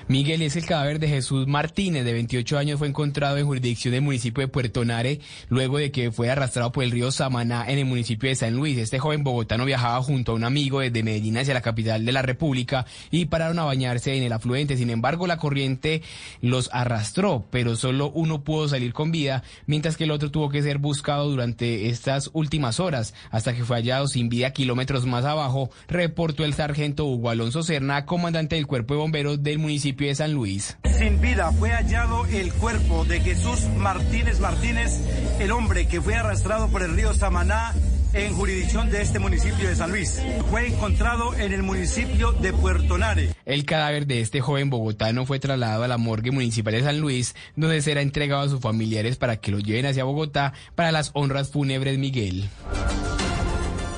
[0.09, 4.03] Miguel es el cadáver de Jesús Martínez, de 28 años, fue encontrado en jurisdicción del
[4.03, 7.85] municipio de Puerto Nare, luego de que fue arrastrado por el río Samaná en el
[7.85, 8.79] municipio de San Luis.
[8.79, 12.23] Este joven bogotano viajaba junto a un amigo desde Medellín hacia la capital de la
[12.23, 14.77] República y pararon a bañarse en el afluente.
[14.77, 16.03] Sin embargo, la corriente
[16.41, 20.63] los arrastró, pero solo uno pudo salir con vida, mientras que el otro tuvo que
[20.63, 25.71] ser buscado durante estas últimas horas, hasta que fue hallado sin vida kilómetros más abajo,
[25.89, 30.33] reportó el sargento Hugo Alonso Serna, comandante del cuerpo de bomberos del municipio de San
[30.33, 30.77] Luis.
[30.99, 35.01] Sin vida fue hallado el cuerpo de Jesús Martínez Martínez,
[35.39, 37.75] el hombre que fue arrastrado por el río Samaná
[38.13, 40.21] en jurisdicción de este municipio de San Luis.
[40.51, 43.31] Fue encontrado en el municipio de Puerto Nare.
[43.45, 47.37] El cadáver de este joven bogotano fue trasladado a la morgue municipal de San Luis,
[47.55, 51.51] donde será entregado a sus familiares para que lo lleven hacia Bogotá para las honras
[51.51, 52.49] fúnebres Miguel.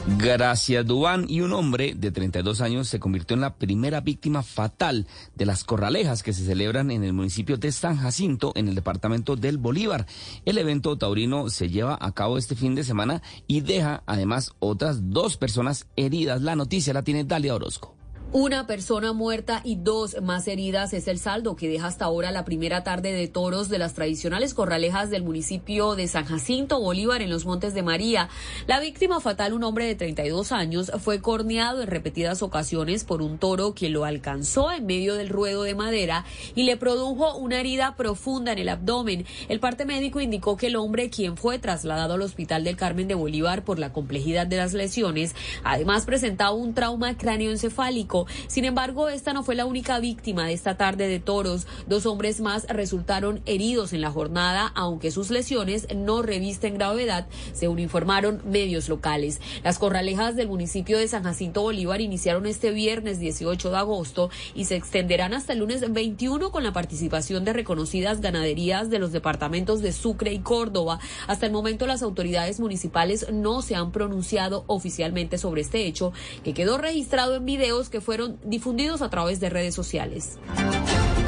[0.06, 1.26] Gracias, Dubán.
[1.28, 5.62] Y un hombre de 32 años se convirtió en la primera víctima fatal de las
[5.62, 10.06] corralejas que se celebran en el municipio de San Jacinto, en el departamento del Bolívar.
[10.44, 15.10] El evento taurino se lleva a cabo este fin de semana y deja además otras
[15.10, 16.40] dos personas heridas.
[16.40, 17.99] La noticia la tiene Dalia Orozco.
[18.32, 22.44] Una persona muerta y dos más heridas es el saldo que deja hasta ahora la
[22.44, 27.30] primera tarde de toros de las tradicionales corralejas del municipio de San Jacinto Bolívar en
[27.30, 28.28] los Montes de María.
[28.68, 33.38] La víctima fatal, un hombre de 32 años, fue corneado en repetidas ocasiones por un
[33.38, 36.24] toro que lo alcanzó en medio del ruedo de madera
[36.54, 39.26] y le produjo una herida profunda en el abdomen.
[39.48, 43.16] El parte médico indicó que el hombre, quien fue trasladado al Hospital del Carmen de
[43.16, 49.32] Bolívar por la complejidad de las lesiones, además presentaba un trauma cráneoencefálico sin embargo, esta
[49.32, 51.66] no fue la única víctima de esta tarde de toros.
[51.86, 57.78] Dos hombres más resultaron heridos en la jornada, aunque sus lesiones no revisten gravedad, según
[57.78, 59.40] informaron medios locales.
[59.62, 64.64] Las corralejas del municipio de San Jacinto Bolívar iniciaron este viernes 18 de agosto y
[64.64, 69.82] se extenderán hasta el lunes 21 con la participación de reconocidas ganaderías de los departamentos
[69.82, 71.00] de Sucre y Córdoba.
[71.26, 76.12] Hasta el momento las autoridades municipales no se han pronunciado oficialmente sobre este hecho,
[76.44, 80.36] que quedó registrado en videos que fueron difundidos a través de redes sociales.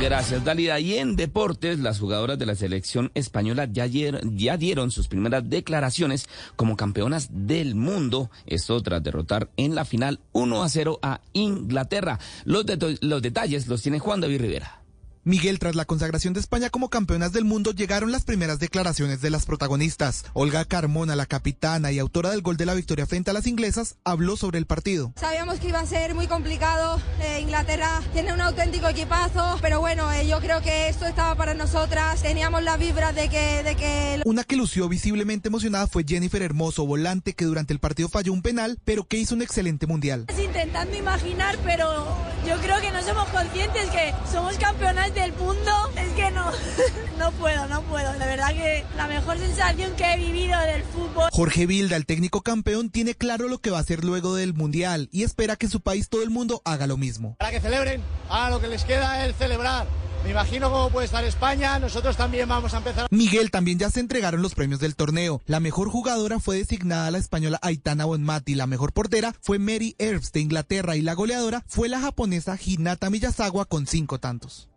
[0.01, 0.80] Gracias, Dalida.
[0.80, 6.26] Y en deportes, las jugadoras de la selección española ya, dieron sus primeras declaraciones
[6.57, 8.33] como campeonas del mundo.
[8.47, 12.18] Esto tras derrotar en la final 1 a 0 a Inglaterra.
[12.45, 12.64] Los,
[13.01, 14.82] los detalles los tiene Juan David Rivera.
[15.25, 19.31] Miguel, tras la consagración de España como campeonas del mundo, llegaron las primeras declaraciones de
[19.31, 20.25] las protagonistas.
[20.33, 23.95] Olga Carmona, la capitana y autora del gol de la victoria frente a las inglesas,
[24.03, 25.12] habló sobre el partido.
[25.14, 27.01] Sabíamos que iba a ser muy complicado.
[27.20, 31.55] Eh, Inglaterra tiene un auténtico equipazo, pero bueno, eh, yo creo que esto estaba para
[31.55, 32.20] nosotras.
[32.20, 34.23] Teníamos la vibra de que, de que...
[34.25, 38.43] Una que lució visiblemente emocionada fue Jennifer Hermoso, volante que durante el partido falló un
[38.43, 40.27] penal, pero que hizo un excelente mundial.
[40.37, 42.09] Intentando imaginar, pero
[42.45, 45.71] yo creo que no somos conscientes que somos campeonas del mundo.
[45.97, 46.51] Es que no,
[47.19, 48.13] no puedo, no puedo.
[48.13, 51.29] De verdad que la mejor sensación que he vivido del fútbol.
[51.33, 55.09] Jorge Vilda, el técnico campeón, tiene claro lo que va a hacer luego del mundial
[55.13, 57.37] y espera que su país todo el mundo haga lo mismo.
[57.39, 59.87] Para que celebren, ahora lo que les queda es celebrar.
[60.25, 63.09] Me imagino cómo puede estar España, nosotros también vamos a empezar.
[63.11, 65.43] Miguel, también ya se entregaron los premios del torneo.
[65.47, 70.31] La mejor jugadora fue designada la española Aitana Bonmati, la mejor portera fue Mary Earps
[70.31, 74.69] de Inglaterra y la goleadora fue la japonesa Hinata Miyazawa con cinco tantos.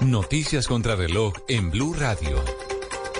[0.00, 2.42] Noticias contra reloj en Blue Radio.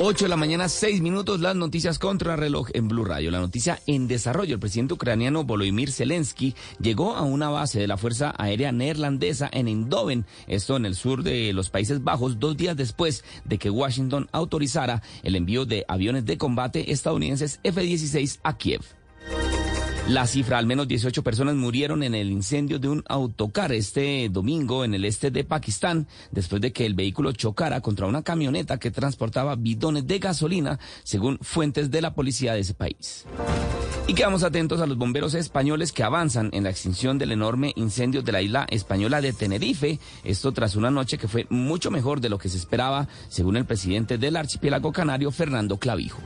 [0.00, 3.30] 8 de la mañana, 6 minutos, las noticias contra reloj en Blue Radio.
[3.30, 4.54] La noticia en desarrollo.
[4.54, 9.68] El presidente ucraniano Volodymyr Zelensky llegó a una base de la Fuerza Aérea Neerlandesa en
[9.68, 14.28] Eindhoven, esto en el sur de los Países Bajos, dos días después de que Washington
[14.32, 18.82] autorizara el envío de aviones de combate estadounidenses F-16 a Kiev.
[20.08, 24.84] La cifra, al menos 18 personas murieron en el incendio de un autocar este domingo
[24.84, 28.90] en el este de Pakistán, después de que el vehículo chocara contra una camioneta que
[28.90, 33.26] transportaba bidones de gasolina, según fuentes de la policía de ese país.
[34.08, 38.22] Y quedamos atentos a los bomberos españoles que avanzan en la extinción del enorme incendio
[38.22, 42.28] de la isla española de Tenerife, esto tras una noche que fue mucho mejor de
[42.28, 46.20] lo que se esperaba, según el presidente del archipiélago canario, Fernando Clavijo.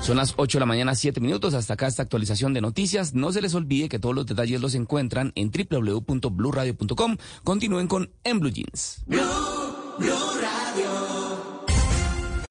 [0.00, 1.54] Son las 8 de la mañana, 7 minutos.
[1.54, 3.14] Hasta acá esta actualización de noticias.
[3.14, 7.16] No se les olvide que todos los detalles los encuentran en www.bluradio.com.
[7.44, 9.04] Continúen con En Blue Jeans.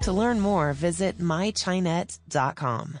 [0.00, 3.00] To learn more, visit mychinet.com.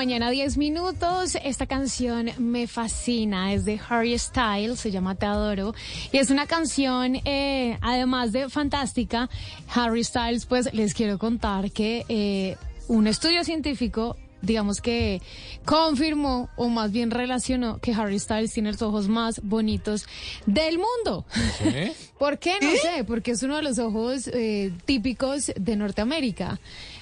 [0.00, 1.36] mañana, 10 minutos.
[1.44, 3.52] Esta canción me fascina.
[3.52, 5.74] Es de Harry Styles, se llama Te Adoro.
[6.10, 9.28] Y es una canción, eh, además de fantástica,
[9.74, 12.56] Harry Styles, pues les quiero contar que eh,
[12.88, 15.20] un estudio científico digamos que
[15.66, 20.06] confirmó o más bien relacionó que Harry Styles tiene los ojos más bonitos
[20.46, 21.26] del mundo.
[22.18, 22.54] ¿Por qué?
[22.62, 26.58] No sé, porque es uno de los ojos eh, típicos de Norteamérica.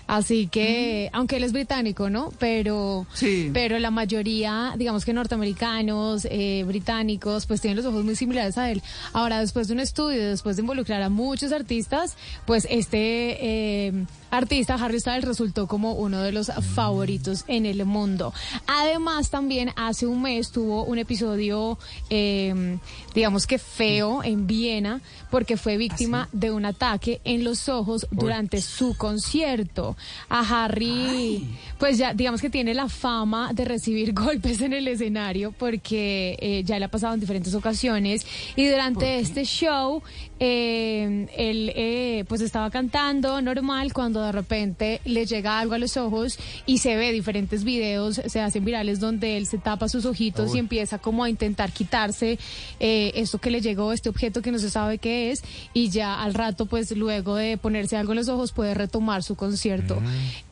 [0.08, 2.32] Así que, aunque él es británico, ¿no?
[2.38, 3.06] Pero,
[3.52, 8.70] pero la mayoría, digamos que norteamericanos, eh, británicos, pues tienen los ojos muy similares a
[8.70, 8.82] él.
[9.12, 13.92] Ahora, después de un estudio, después de involucrar a muchos artistas, pues este eh,
[14.30, 18.32] artista, Harry Styles, resultó como uno de los favoritos en el mundo.
[18.66, 21.78] Además, también hace un mes tuvo un episodio,
[22.10, 22.78] eh,
[23.14, 25.00] digamos que feo, en Viena,
[25.30, 29.96] porque fue víctima ¿Ah, de un ataque en los ojos durante su concierto.
[30.28, 31.46] A Harry,
[31.78, 36.62] pues ya digamos que tiene la fama de recibir golpes en el escenario porque eh,
[36.64, 38.26] ya le ha pasado en diferentes ocasiones.
[38.56, 40.02] Y durante este show
[40.40, 45.96] eh, él eh, pues estaba cantando normal cuando de repente le llega algo a los
[45.96, 50.54] ojos y se ve diferentes videos, se hacen virales donde él se tapa sus ojitos
[50.54, 52.38] y empieza como a intentar quitarse
[52.80, 55.42] eh, esto que le llegó, este objeto que no se sabe qué es
[55.74, 59.34] y ya al rato pues luego de ponerse algo en los ojos puede retomar su
[59.34, 60.00] concierto.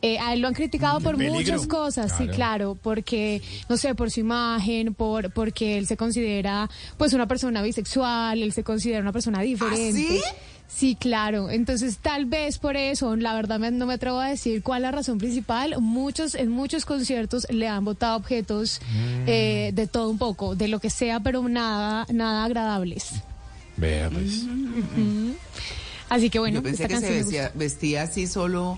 [0.01, 1.35] Eh, a él lo han criticado por peligro.
[1.35, 2.35] muchas cosas, sí, Claro.
[2.35, 7.61] claro, porque, no sé, por su imagen, por porque él se considera pues una persona
[7.61, 9.76] bisexual, él se considera una persona diferente.
[10.69, 10.95] ¿Sí?
[10.99, 11.49] claro.
[11.49, 14.83] Entonces, tal vez por eso, la verdad me- no me atrevo a decir cuál es
[14.83, 15.75] la razón principal.
[15.79, 18.79] Muchos, en muchos conciertos le han botado objetos
[19.25, 23.07] eh, de todo un poco, de lo que sea, pero nada, nada agradables.
[23.77, 24.43] Vea, pues.
[26.09, 28.77] Así que bueno, Yo pensé esta que se vestía, vestía así solo,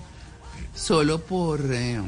[0.74, 1.60] solo por...
[1.72, 2.00] eh,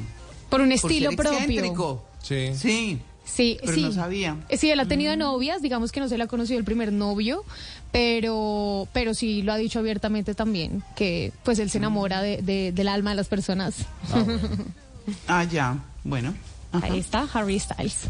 [0.48, 1.38] Por un por estilo ser propio.
[1.38, 2.04] excéntrico.
[2.22, 2.52] Sí.
[2.56, 2.98] Sí.
[3.24, 3.82] Sí, Pero sí.
[3.82, 4.36] no sabía.
[4.50, 7.44] Sí, él ha tenido novias, digamos que no se la ha conocido el primer novio,
[7.92, 12.72] pero, pero sí lo ha dicho abiertamente también, que pues él se enamora de, de-
[12.72, 13.74] del alma de las personas.
[15.28, 15.76] Ah, ya.
[16.02, 16.34] Bueno.
[16.72, 18.08] Ahí está, Harry Styles.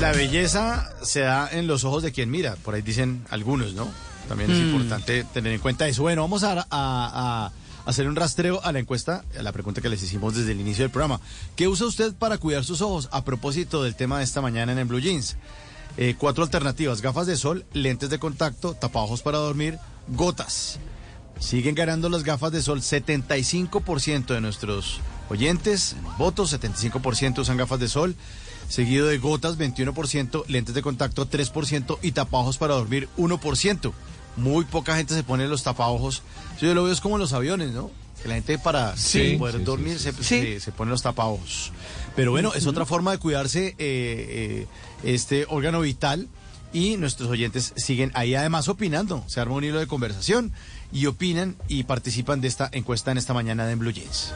[0.00, 3.88] La belleza se da en los ojos de quien mira, por ahí dicen algunos, ¿no?
[4.28, 4.62] También es Mm.
[4.66, 6.02] importante tener en cuenta eso.
[6.02, 7.52] Bueno, vamos a, a- a
[7.86, 10.82] hacer un rastreo a la encuesta, a la pregunta que les hicimos desde el inicio
[10.84, 11.20] del programa.
[11.54, 13.08] ¿Qué usa usted para cuidar sus ojos?
[13.12, 15.36] A propósito del tema de esta mañana en el Blue Jeans.
[15.96, 20.78] Eh, cuatro alternativas, gafas de sol, lentes de contacto, tapaojos para dormir, gotas.
[21.38, 22.80] Siguen ganando las gafas de sol.
[22.82, 28.16] 75% de nuestros oyentes, votos, 75% usan gafas de sol.
[28.68, 33.92] Seguido de gotas, 21%, lentes de contacto, 3% y tapajos para dormir, 1%.
[34.36, 36.22] Muy poca gente se pone los tapajos.
[36.60, 37.90] Yo lo veo es como en los aviones, ¿no?
[38.22, 41.72] Que la gente para Sí, poder sí, dormir se, se- se pone los tapajos.
[42.14, 44.66] Pero bueno, es otra forma de cuidarse eh, eh,
[45.04, 46.28] este órgano vital
[46.72, 49.22] y nuestros oyentes siguen ahí además opinando.
[49.26, 50.52] Se arma un hilo de conversación
[50.92, 54.32] y opinan y participan de esta encuesta en esta mañana de En Blue Jeans.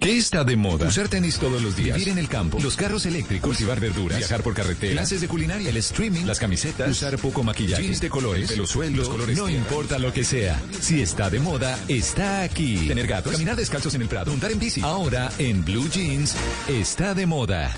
[0.00, 0.88] ¿Qué está de moda?
[0.88, 1.98] Usar tenis todos los días.
[1.98, 2.58] Vivir en el campo.
[2.62, 3.50] Los carros eléctricos.
[3.50, 4.16] Cultivar verduras.
[4.16, 4.94] Viajar por carretera.
[4.94, 5.68] Clases de culinaria.
[5.68, 6.24] El streaming.
[6.24, 6.90] Las camisetas.
[6.90, 7.82] Usar poco maquillaje.
[7.82, 8.56] Jeans de colores.
[8.56, 9.10] Los suelos.
[9.10, 10.58] colores no importa lo que sea.
[10.80, 12.88] Si está de moda, está aquí.
[12.88, 13.32] Tener gatos.
[13.32, 14.30] Caminar descalzos en el prado.
[14.30, 14.80] Montar en bici.
[14.80, 16.34] Ahora, en Blue Jeans,
[16.66, 17.70] está de moda.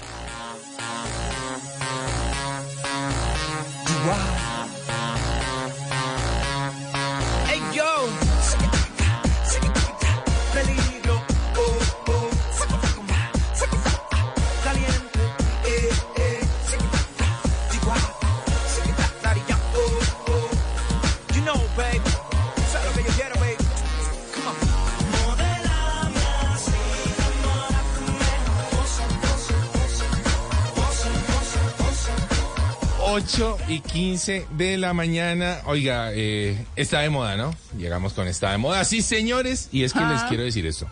[33.13, 35.59] 8 y 15 de la mañana.
[35.67, 37.55] Oiga, eh, está de moda, ¿no?
[37.77, 38.85] Llegamos con está de moda.
[38.85, 40.27] Sí, señores, y es que les Ah.
[40.29, 40.87] quiero decir esto.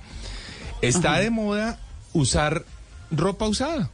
[0.83, 1.79] Está de moda
[2.13, 2.65] usar
[3.11, 3.89] ropa usada.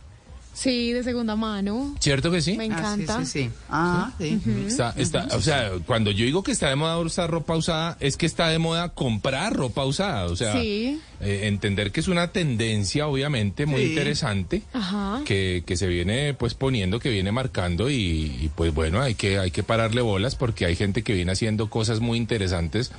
[0.56, 1.94] Sí, de segunda mano.
[2.00, 2.56] ¿Cierto que sí?
[2.56, 3.18] Me Ah, encanta.
[3.18, 3.50] sí, sí, sí.
[3.68, 4.40] Ah, sí.
[4.66, 8.16] Está, está, o sea, cuando yo digo que está de moda usar ropa usada, es
[8.16, 10.24] que está de moda comprar ropa usada.
[10.24, 10.98] O sea, Sí.
[11.20, 13.88] eh, entender que es una tendencia, obviamente, muy Sí.
[13.90, 14.62] interesante.
[14.72, 15.20] Ajá.
[15.26, 17.94] Que, que se viene pues poniendo, que viene marcando y,
[18.40, 21.68] y, pues bueno, hay que, hay que pararle bolas porque hay gente que viene haciendo
[21.68, 22.92] cosas muy interesantes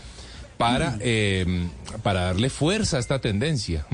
[0.60, 1.00] para, Mm.
[1.02, 1.68] eh,
[2.04, 3.86] para darle fuerza a esta tendencia.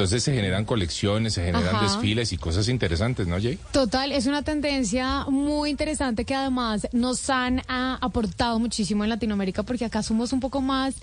[0.00, 1.84] Entonces se generan colecciones, se generan Ajá.
[1.84, 3.58] desfiles y cosas interesantes, ¿no, Jay?
[3.70, 9.62] Total, es una tendencia muy interesante que además nos han ah, aportado muchísimo en Latinoamérica
[9.62, 10.94] porque acá somos un poco más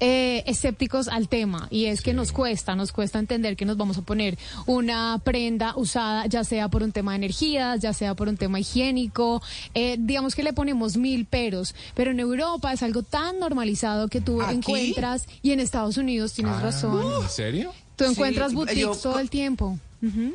[0.00, 3.98] eh, escépticos al tema y es que nos cuesta, nos cuesta entender que nos vamos
[3.98, 8.28] a poner una prenda usada ya sea por un tema de energías, ya sea por
[8.28, 9.42] un tema higiénico,
[9.74, 14.22] eh, digamos que le ponemos mil peros, pero en Europa es algo tan normalizado que
[14.22, 14.54] tú ¿Aquí?
[14.54, 17.22] encuentras y en Estados Unidos tienes Ah, razón.
[17.24, 17.72] ¿En serio?
[17.98, 19.78] Tú Sí, encuentras yo- boutiques todo el tiempo.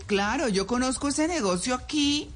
[0.06, 2.28] Claro, yo conozco ese negocio aquí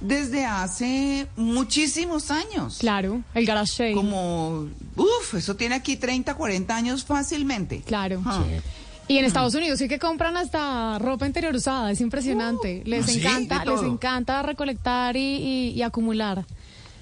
[0.00, 2.78] desde hace muchísimos años.
[2.78, 3.92] Claro, el garage sale.
[3.94, 7.82] Como, uff, eso tiene aquí 30, 40 años fácilmente.
[7.84, 8.22] Claro.
[8.24, 8.44] Ah.
[9.08, 12.82] Y en Estados Unidos sí que compran hasta ropa interior usada, es impresionante.
[12.84, 13.18] les ¿sí?
[13.18, 16.44] encanta, les encanta recolectar y, y- y acumular.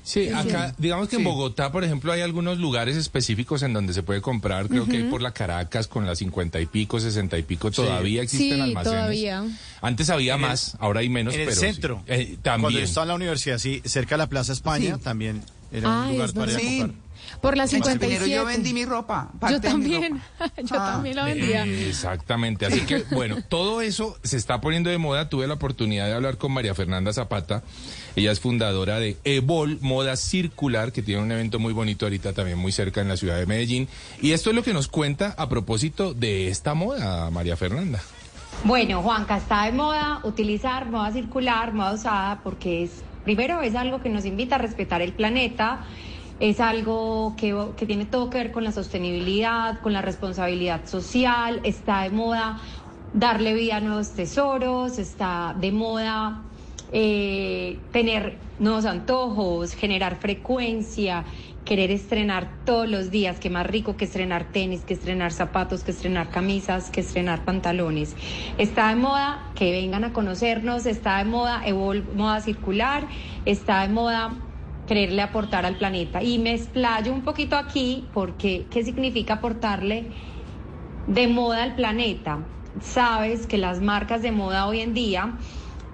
[0.06, 0.74] Sí, Sí, acá, sí.
[0.78, 1.24] digamos que en Sí.
[1.24, 4.68] Bogotá, por ejemplo, hay algunos lugares específicos en donde se puede comprar.
[4.68, 8.22] Creo que hay por la Caracas con las cincuenta y pico, sesenta y pico, todavía
[8.22, 8.84] existen Sí, almacenes.
[8.98, 9.44] todavía.
[9.82, 11.66] Antes había En el- más, ahora hay menos, en el pero sí.
[11.66, 12.02] centro.
[12.06, 12.84] Eh, Cuando yo también.
[12.84, 15.02] estaba en la universidad, sí, cerca de la Plaza España, Sí.
[15.02, 15.42] también
[15.72, 16.60] era Ah, un lugar es para ir a.
[16.60, 16.78] Sí.
[16.78, 17.06] comprar.
[17.42, 18.30] Por la En Chapinero 57.
[18.30, 19.30] yo vendí mi ropa.
[19.42, 20.52] Yo mi también, ropa.
[20.62, 20.92] yo Ah.
[20.92, 21.64] también la vendía.
[21.66, 25.28] Exactamente, así que bueno, todo eso se está poniendo de moda.
[25.28, 27.64] Tuve la oportunidad de hablar con María Fernanda Zapata.
[28.16, 32.56] Ella es fundadora de Evol Moda Circular, que tiene un evento muy bonito ahorita también
[32.56, 33.88] muy cerca en la ciudad de Medellín.
[34.22, 38.00] Y esto es lo que nos cuenta a propósito de esta moda, María Fernanda.
[38.64, 44.00] Bueno, Juanca, está de moda utilizar moda circular, moda usada, porque es, primero es algo
[44.00, 45.84] que nos invita a respetar el planeta,
[46.40, 51.60] es algo que, que tiene todo que ver con la sostenibilidad, con la responsabilidad social,
[51.64, 52.62] está de moda
[53.12, 56.42] darle vida a nuevos tesoros, está de moda
[56.92, 61.24] eh, tener nuevos antojos, generar frecuencia,
[61.64, 65.90] querer estrenar todos los días, que más rico que estrenar tenis, que estrenar zapatos, que
[65.90, 68.14] estrenar camisas, que estrenar pantalones.
[68.56, 71.62] Está de moda que vengan a conocernos, está de moda
[72.14, 73.06] moda circular,
[73.44, 74.34] está de moda
[74.86, 76.22] quererle aportar al planeta.
[76.22, 80.06] Y me explayo un poquito aquí porque ¿qué significa aportarle
[81.08, 82.38] de moda al planeta?
[82.80, 85.36] Sabes que las marcas de moda hoy en día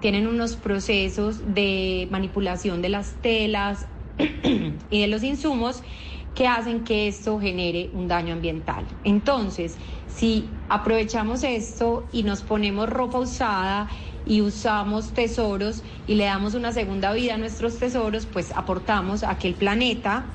[0.03, 3.87] tienen unos procesos de manipulación de las telas
[4.89, 5.81] y de los insumos
[6.35, 8.83] que hacen que esto genere un daño ambiental.
[9.05, 9.77] Entonces,
[10.13, 13.87] si aprovechamos esto y nos ponemos ropa usada
[14.25, 19.37] y usamos tesoros y le damos una segunda vida a nuestros tesoros, pues aportamos a
[19.37, 20.25] que el planeta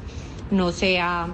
[0.51, 1.29] no sea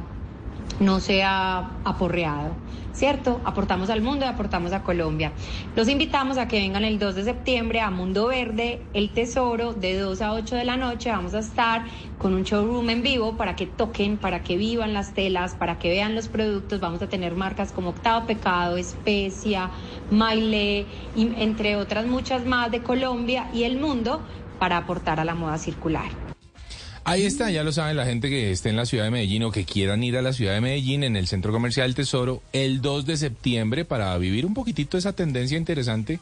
[0.80, 2.56] no sea aporreado,
[2.94, 3.40] ¿cierto?
[3.44, 5.32] Aportamos al mundo y aportamos a Colombia.
[5.76, 9.98] Los invitamos a que vengan el 2 de septiembre a Mundo Verde, El Tesoro, de
[9.98, 11.10] 2 a 8 de la noche.
[11.10, 11.84] Vamos a estar
[12.18, 15.90] con un showroom en vivo para que toquen, para que vivan las telas, para que
[15.90, 16.80] vean los productos.
[16.80, 19.70] Vamos a tener marcas como Octavo Pecado, Especia,
[20.10, 24.20] Maile, entre otras muchas más de Colombia y el mundo
[24.58, 26.23] para aportar a la moda circular.
[27.06, 29.50] Ahí está, ya lo saben la gente que esté en la ciudad de Medellín o
[29.50, 33.04] que quieran ir a la ciudad de Medellín en el Centro Comercial Tesoro el 2
[33.04, 36.18] de septiembre para vivir un poquitito esa tendencia interesante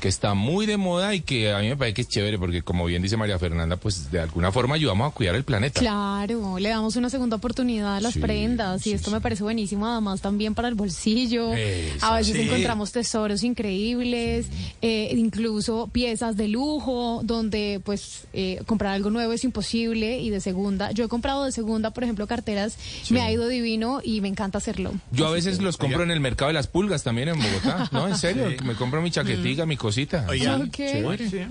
[0.00, 2.62] que está muy de moda y que a mí me parece que es chévere porque
[2.62, 5.78] como bien dice María Fernanda, pues de alguna forma ayudamos a cuidar el planeta.
[5.80, 9.86] Claro, le damos una segunda oportunidad a las Sí, prendas y esto me parece buenísimo,
[9.86, 11.52] además también para el bolsillo.
[11.54, 12.42] Eso, a veces sí.
[12.42, 14.46] encontramos tesoros increíbles,
[14.82, 20.40] eh, incluso piezas de lujo, donde pues eh, comprar algo nuevo es imposible y de
[20.40, 20.90] segunda.
[20.92, 23.12] Yo he comprado de segunda, por ejemplo, carteras, Sí.
[23.14, 24.92] me ha ido divino y me encanta hacerlo.
[25.12, 28.08] Yo a veces los compro en el mercado de las pulgas también en Bogotá, ¿no?
[28.08, 28.56] En serio, Sí.
[28.64, 29.89] me compro mi chaquetica, mi cosita.
[30.28, 30.76] Oigan, Ok.
[30.76, 31.48] chévere.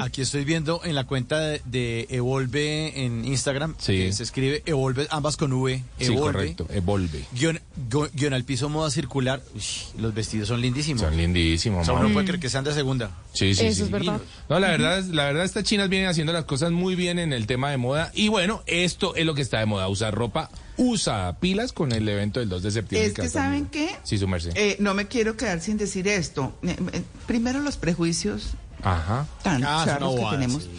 [0.00, 5.06] Aquí estoy viendo en la cuenta de, de Evolve en Instagram, que se escribe Evolve,
[5.10, 6.20] ambas con V, Sí, Evolve.
[6.20, 7.24] correcto, Evolve.
[7.32, 9.40] Guión, gu- guion al piso moda circular.
[9.54, 9.62] Uy,
[10.00, 11.00] los vestidos son lindísimos.
[11.00, 13.12] Son lindísimos, O sea, uno puede creer que sean de segunda.
[13.32, 13.82] Sí, sí, Eso sí.
[13.84, 14.20] es verdad.
[14.50, 17.32] No, la verdad, es- la verdad, estas chinas vienen haciendo las cosas muy bien en
[17.32, 18.10] el tema de moda.
[18.14, 22.08] Y bueno, esto es lo que está de moda, usar ropa, usa pilas con el
[22.08, 23.08] evento del 2 de septiembre.
[23.08, 23.94] Es que, ¿saben qué?
[24.04, 24.52] Sí, su merced.
[24.54, 26.56] Eh, no me quiero quedar sin decir esto.
[26.62, 28.52] Eh, eh, Primero los prejuicios
[28.82, 29.26] Ajá.
[29.42, 30.62] tan Ah, que tenemos.
[30.62, 30.70] sí.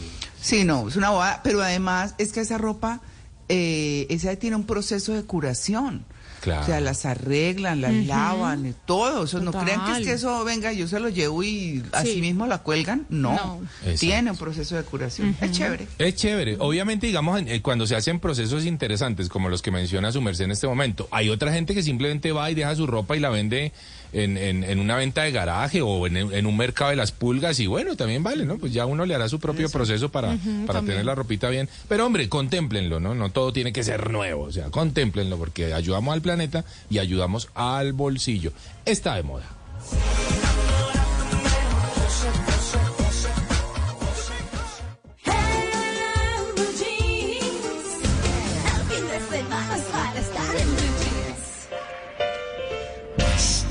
[0.42, 0.64] Sí.
[0.64, 3.02] no, es una bobada, pero además es que esa ropa,
[3.50, 6.06] eh, esa tiene un proceso de curación.
[6.42, 6.62] Claro.
[6.62, 9.26] O sea, las arreglan, las lavan, y todo.
[9.26, 9.66] Eso, no Total.
[9.66, 12.22] crean que es que eso, venga, yo se lo llevo y así Sí.
[12.22, 13.06] mismo la cuelgan.
[13.10, 13.34] No.
[13.34, 13.62] No.
[14.00, 15.36] Tiene un proceso de curación.
[15.42, 15.88] Es chévere.
[15.98, 16.56] Es chévere.
[16.60, 20.46] Obviamente, digamos, en- eh, cuando se hacen procesos interesantes, como los que menciona su merced
[20.46, 23.30] en este momento, hay otra gente que simplemente va y deja su ropa y la
[23.30, 23.74] vende
[24.14, 27.60] en, en- en una venta de garaje o en, en un mercado de las pulgas
[27.60, 28.58] y bueno, también vale, ¿no?
[28.58, 30.40] Pues ya uno le hará su propio proceso para, para
[30.80, 30.86] también.
[30.86, 31.70] tener la ropita bien.
[31.88, 33.16] Pero hombre, contémplenlo, ¿no?
[33.16, 37.50] No todo tiene que ser nuevo, o sea, contémplenlo porque ayudamos al planeta y ayudamos
[37.56, 38.52] al bolsillo.
[38.86, 39.46] Está de moda.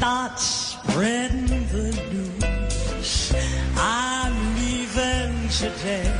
[0.08, 3.34] Start spreading the news.
[3.76, 6.10] I'm leaving today.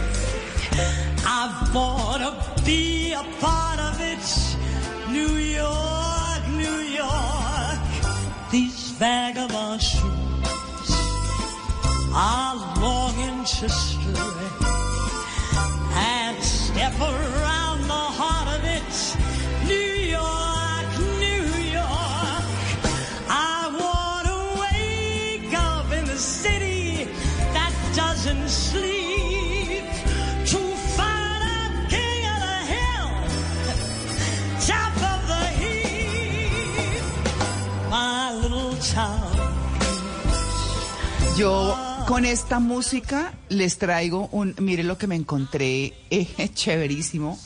[1.24, 4.26] I've bought to be a part of it.
[5.10, 7.80] New York, New York.
[8.50, 10.90] These vagabond shoes
[12.12, 14.68] are longing to stray
[15.94, 17.57] and step around
[41.38, 41.76] Yo
[42.08, 47.38] con esta música les traigo un, mire lo que me encontré, eh, chéverísimo,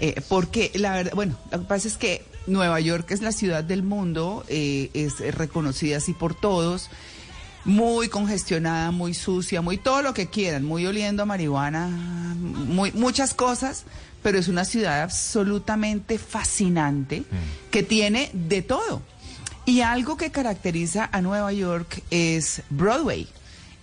[0.00, 3.62] eh, porque la verdad, bueno, lo que pasa es que Nueva York es la ciudad
[3.62, 6.88] del mundo, eh, es reconocida así por todos,
[7.66, 13.34] muy congestionada, muy sucia, muy todo lo que quieran, muy oliendo a marihuana, muy, muchas
[13.34, 13.84] cosas,
[14.22, 17.24] pero es una ciudad absolutamente fascinante
[17.70, 19.02] que tiene de todo.
[19.66, 23.26] Y algo que caracteriza a Nueva York es Broadway.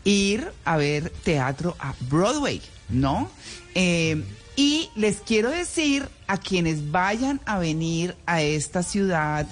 [0.06, 3.30] Ir a ver teatro a Broadway, ¿no?
[3.76, 4.24] Eh,
[4.56, 9.48] y les quiero decir a quienes vayan a venir a esta ciudad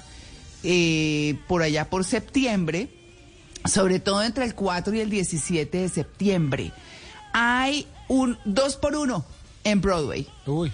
[0.62, 2.88] eh, por allá por septiembre,
[3.64, 6.72] sobre todo entre el 4 y el 17 de septiembre,
[7.32, 9.24] hay un dos por uno
[9.64, 10.26] en Broadway.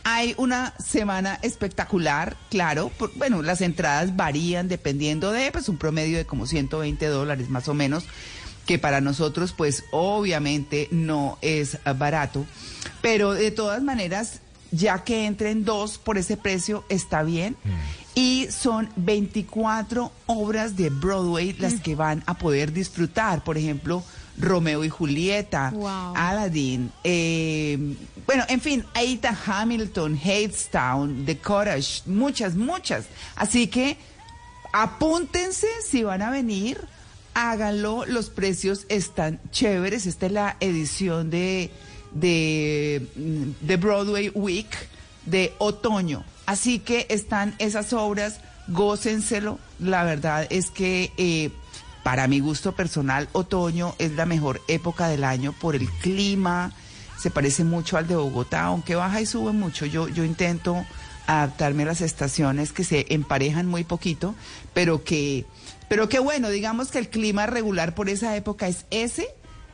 [0.04, 2.90] Hay una semana espectacular, claro.
[2.98, 7.68] por- bueno, las entradas varían dependiendo de pues, un promedio de como 120 dólares más
[7.68, 8.04] o menos,
[8.66, 12.44] que para nosotros pues obviamente no es barato.
[13.02, 14.40] Pero de todas maneras,
[14.70, 17.56] ya que entren dos por ese precio, está bien.
[18.14, 23.44] Y son 24 obras de Broadway las que van a poder disfrutar.
[23.44, 24.02] Por ejemplo,
[24.38, 25.72] Romeo y Julieta,
[26.14, 27.96] Aladdin, eh,
[28.26, 33.06] bueno, en fin, Aita Hamilton, Hadestown, The Cottage, muchas, muchas.
[33.36, 33.96] Así que
[34.72, 36.78] apúntense si van a venir,
[37.34, 40.06] háganlo, los precios están chéveres.
[40.06, 41.70] Esta es la edición de,
[42.12, 43.06] de,
[43.60, 44.68] de Broadway Week
[45.26, 46.24] de otoño.
[46.46, 49.58] Así que están esas obras, gócenselo.
[49.78, 51.50] La verdad es que eh,
[52.08, 56.72] para mi gusto personal, otoño es la mejor época del año por el clima.
[57.18, 59.84] Se parece mucho al de Bogotá, aunque baja y sube mucho.
[59.84, 60.86] Yo, yo intento
[61.26, 64.34] adaptarme a las estaciones que se emparejan muy poquito,
[64.72, 65.44] pero que,
[65.90, 69.28] pero que bueno, digamos que el clima regular por esa época es ese.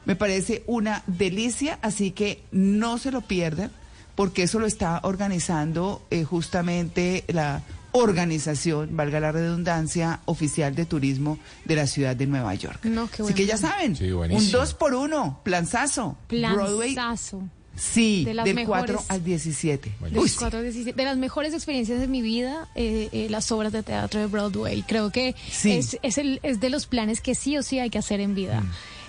[0.05, 3.71] Me parece una delicia, así que no se lo pierdan,
[4.17, 7.63] porque eso lo está organizando eh, justamente la
[7.95, 12.85] organización, valga la redundancia, oficial de turismo de la ciudad de Nueva York.
[12.85, 16.17] No, qué Así que ya saben, Sí, un dos por uno, planzazo.
[16.29, 17.43] Broadway, Planzazo.
[17.77, 18.97] sí, De las del mejores.
[18.97, 19.93] 4 al 17.
[20.11, 23.73] De, Uy, cuatro, diecisiete- de las mejores experiencias de mi vida, eh, eh, las obras
[23.73, 24.83] de teatro de Broadway.
[24.83, 25.71] Creo que Sí.
[25.73, 28.35] es, es, el, es de los planes que sí o sí hay que hacer en
[28.35, 28.63] vida.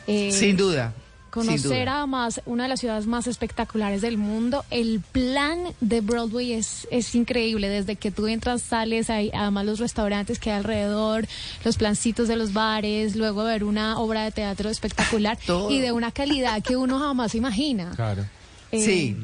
[0.08, 0.94] Eh, Sin duda.
[1.36, 4.64] Conocer además una de las ciudades más espectaculares del mundo.
[4.72, 7.68] El plan de Broadway es, es increíble.
[7.70, 11.28] Desde que tú entras, sales, hay además los restaurantes que hay alrededor,
[11.64, 15.70] los plancitos de los bares, luego ver una obra de teatro espectacular Todo.
[15.72, 17.92] y de una calidad que uno jamás imagina.
[17.96, 18.26] Claro.
[18.72, 19.18] Eh, Sí.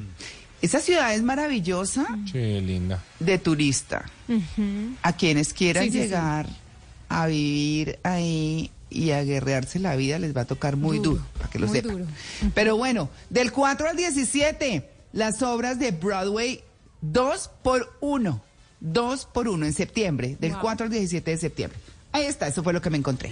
[0.61, 3.01] Esa ciudad es maravillosa Sí, linda.
[3.19, 4.05] de turista.
[5.01, 6.03] A quienes quieran Sí, sí, sí.
[6.03, 6.45] llegar
[7.09, 11.23] a vivir ahí y a guerrearse la vida les va a tocar muy duro, Duro,
[11.37, 11.91] para que lo muy sepan.
[11.93, 12.05] duro.
[12.53, 16.63] Pero bueno, del 4 al 17, las obras de Broadway,
[17.01, 18.43] dos por uno.
[18.79, 20.61] Dos por uno en septiembre, del Wow.
[20.61, 21.79] 4 al 17 de septiembre.
[22.11, 23.31] Ahí está, eso fue lo que me encontré.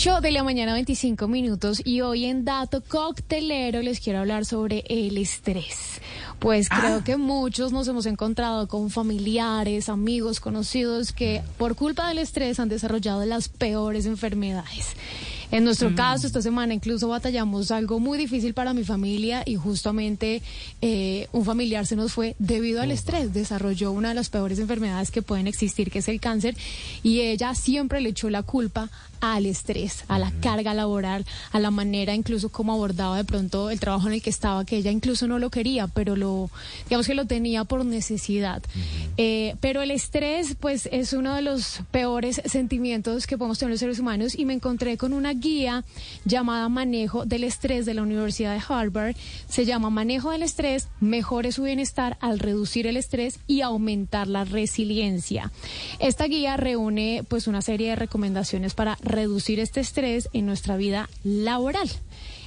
[0.00, 4.82] 8 de la mañana, 25 minutos, y hoy en Dato Coctelero les quiero hablar sobre
[4.88, 6.00] el estrés.
[6.38, 12.16] Pues creo que muchos nos hemos encontrado con familiares, amigos, conocidos que por culpa del
[12.16, 14.96] estrés han desarrollado las peores enfermedades.
[15.50, 20.42] En nuestro caso, esta semana incluso batallamos algo muy difícil para mi familia y justamente
[20.80, 23.34] eh, un familiar se nos fue debido al estrés.
[23.34, 26.56] Desarrolló una de las peores enfermedades que pueden existir, que es el cáncer,
[27.02, 28.90] y ella siempre le echó la culpa
[29.20, 33.80] al estrés, a la carga laboral, a la manera incluso como abordaba de pronto el
[33.80, 36.50] trabajo en el que estaba, que ella incluso no lo quería, pero lo,
[36.84, 38.62] digamos que lo tenía por necesidad.
[39.16, 43.80] Eh, pero el estrés, pues, es uno de los peores sentimientos que podemos tener los
[43.80, 45.84] seres humanos y me encontré con una guía
[46.24, 49.16] llamada Manejo del Estrés de la Universidad de Harvard.
[49.48, 54.44] Se llama Manejo del Estrés, mejore su bienestar al reducir el estrés y aumentar la
[54.44, 55.52] resiliencia.
[55.98, 61.08] Esta guía reúne pues una serie de recomendaciones para reducir este estrés en nuestra vida
[61.24, 61.88] laboral.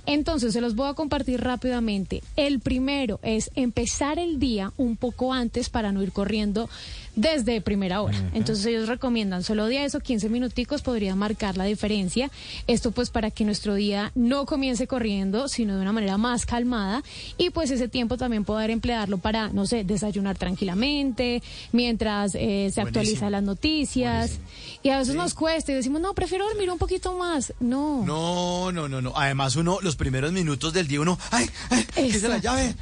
[0.06, 2.24] Entonces, se los voy a compartir rápidamente.
[2.36, 6.70] El primero es empezar el día un poco antes para no ir corriendo
[7.16, 8.18] desde primera hora.
[8.34, 12.32] Entonces ellos recomiendan solo 10 o 15 minuticos podría marcar la diferencia.
[12.68, 17.04] Esto pues para que nuestro día no comience corriendo, sino de una manera más calmada
[17.38, 21.42] y pues ese tiempo también poder emplearlo para, no sé, desayunar tranquilamente,
[21.72, 24.40] mientras eh, se actualizan las noticias.
[24.82, 27.54] Y a veces nos cuesta y decimos, no, prefiero dormir un poquito más.
[27.60, 28.04] No.
[28.06, 29.14] No, no, no, no.
[29.16, 31.50] Además, uno, los primeros minutos del día, uno, ¡ay!
[31.70, 32.76] ay ¿Qué es la llave?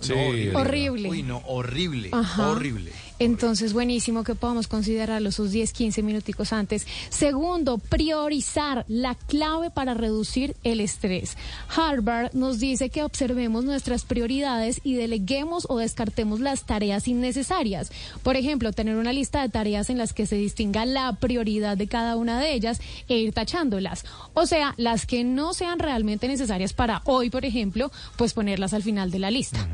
[0.00, 0.12] Sí,
[0.52, 1.08] No, horrible.
[1.08, 2.10] Uy, no, horrible.
[2.12, 2.50] Ajá.
[2.50, 2.92] Horrible.
[3.18, 6.86] Entonces, buenísimo que podamos considerarlo esos 10, 15 minuticos antes.
[7.08, 11.36] Segundo, priorizar la clave para reducir el estrés.
[11.74, 17.90] Harvard nos dice que observemos nuestras prioridades y deleguemos o descartemos las tareas innecesarias.
[18.22, 21.86] Por ejemplo, tener una lista de tareas en las que se distinga la prioridad de
[21.86, 24.04] cada una de ellas e ir tachándolas.
[24.34, 28.82] O sea, las que no sean realmente necesarias para hoy, por ejemplo, pues ponerlas al
[28.82, 29.66] final de la lista.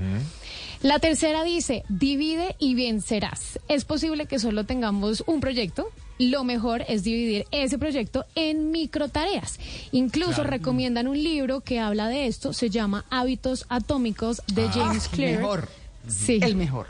[0.83, 3.61] La tercera dice, divide y vencerás.
[3.69, 5.91] Es posible que solo tengamos un proyecto.
[6.19, 9.61] Lo mejor es dividir ese proyecto en microtareas.
[9.93, 12.53] Incluso recomiendan un libro que habla de esto.
[12.53, 15.39] Se llama Hábitos Atómicos de James Clear.
[15.39, 15.69] mejor.
[16.09, 16.41] Sí.
[16.43, 16.87] El mejor.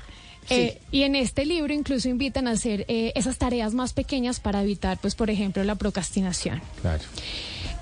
[0.48, 4.62] Eh, y en este libro incluso invitan a hacer eh, esas tareas más pequeñas para
[4.62, 6.60] evitar, pues, por ejemplo, la procrastinación.
[6.81, 7.05] Claro.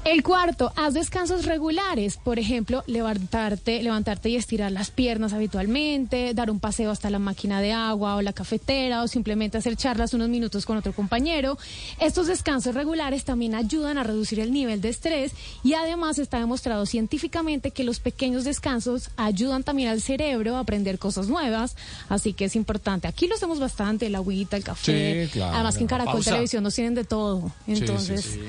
[0.02, 6.50] El cuarto, haz descansos regulares, por ejemplo, levantarte, levantarte y estirar las piernas habitualmente, dar
[6.50, 10.30] un paseo hasta la máquina de agua o la cafetera o simplemente hacer charlas unos
[10.30, 11.58] minutos con otro compañero.
[12.00, 15.32] Estos descansos regulares también ayudan a reducir el nivel de estrés
[15.62, 20.98] y además está demostrado científicamente que los pequeños descansos ayudan también al cerebro a aprender
[20.98, 21.76] cosas nuevas,
[22.08, 23.06] así que es importante.
[23.06, 25.26] Aquí lo hacemos bastante, el agüita, el café.
[25.26, 25.56] Sí, claro.
[25.56, 26.30] Además que en Caracol Pausa.
[26.30, 27.52] Televisión nos tienen de todo.
[27.66, 28.40] Sí, sí, Entonces, sí.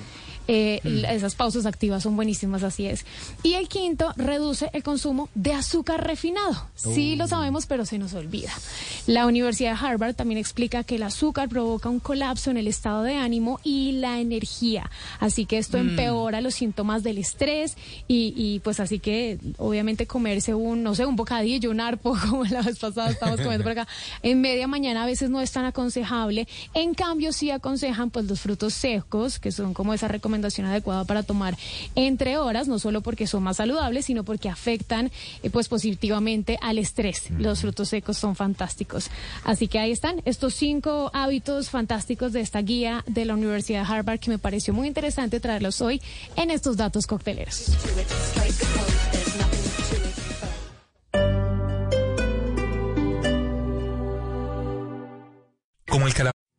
[0.48, 1.06] Eh, Mm.
[1.06, 3.06] esas pausas activas son buenísimas, así es.
[3.44, 6.68] Y el quinto, reduce el consumo de azúcar refinado.
[6.76, 7.18] Sí Oh.
[7.18, 8.52] lo sabemos, pero se nos olvida.
[9.08, 13.04] La Universidad de Harvard también explica que el azúcar provoca un colapso en el estado
[13.04, 14.90] de ánimo y la energía.
[15.20, 15.90] Así que esto Mm.
[15.92, 17.78] empeora los síntomas del estrés
[18.08, 22.44] y, y, pues así que obviamente comerse un, no sé, un bocadillo, un arpo, como
[22.46, 23.88] la vez pasada estábamos comiendo por acá,
[24.24, 26.48] en media mañana a veces no es tan aconsejable.
[26.74, 31.24] En cambio, sí aconsejan pues los frutos secos, que son como esa recomendación adecuada para
[31.24, 31.58] tomar
[31.96, 35.12] entre horas, no solo porque son más saludables, sino porque afectan
[35.44, 37.30] eh, pues positivamente al estrés.
[37.32, 39.10] Los frutos secos son fantásticos.
[39.44, 43.94] Así que ahí están estos cinco hábitos fantásticos de esta guía de la Universidad de
[43.94, 46.02] Harvard que me pareció muy interesante traerlos hoy
[46.36, 47.72] en estos datos cocteleros.
[55.88, 56.14] Como el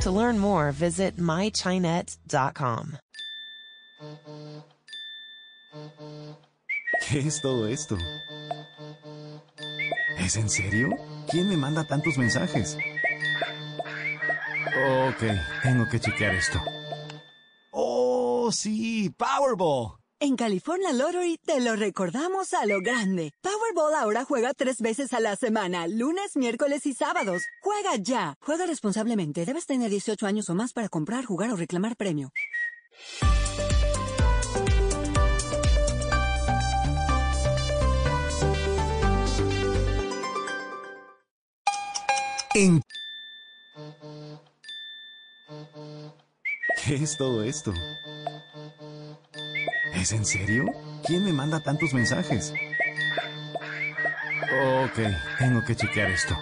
[0.00, 2.98] To learn more, visit mychinet.com.
[7.08, 7.96] ¿Qué es todo esto?
[10.18, 10.90] ¿Es en serio?
[11.30, 12.76] ¿Quién me manda tantos mensajes?
[15.08, 15.22] Ok,
[15.62, 16.60] tengo que chequear esto.
[17.70, 19.10] ¡Oh, sí!
[19.10, 19.98] ¡Powerball!
[20.18, 23.34] En California Lottery te lo recordamos a lo grande.
[23.42, 27.42] Powerball ahora juega tres veces a la semana, lunes, miércoles y sábados.
[27.60, 28.34] Juega ya.
[28.40, 29.44] Juega responsablemente.
[29.44, 32.32] Debes tener 18 años o más para comprar, jugar o reclamar premio.
[46.86, 47.74] ¿Qué es todo esto?
[49.94, 50.66] ¿Es en serio?
[51.06, 52.52] ¿Quién me manda tantos mensajes?
[54.84, 54.98] Ok,
[55.38, 56.34] tengo que chequear esto.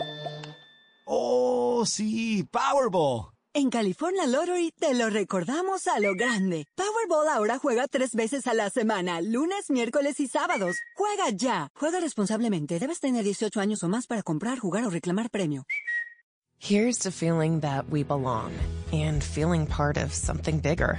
[1.05, 2.45] ¡Oh, sí!
[2.51, 3.35] ¡Powerball!
[3.57, 6.67] En California Lottery te lo recordamos a lo grande.
[6.75, 10.77] Powerball ahora juega tres veces a la semana, lunes, miércoles y sábados.
[10.97, 11.69] Juega ya.
[11.77, 12.81] Juega responsablemente.
[12.81, 15.65] Debes tener 18 años o más para comprar, jugar o reclamar premio.
[16.59, 18.51] Here's to feeling that we belong
[18.93, 20.99] and feeling part of something bigger.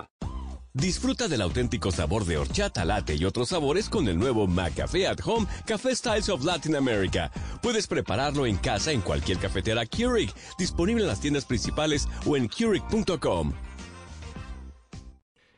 [0.73, 5.19] Disfruta del auténtico sabor de horchata, latte y otros sabores con el nuevo McCafé at
[5.25, 7.29] Home Café Styles of Latin America.
[7.61, 12.47] Puedes prepararlo en casa en cualquier cafetera Keurig, disponible en las tiendas principales o en
[12.47, 13.53] Keurig.com.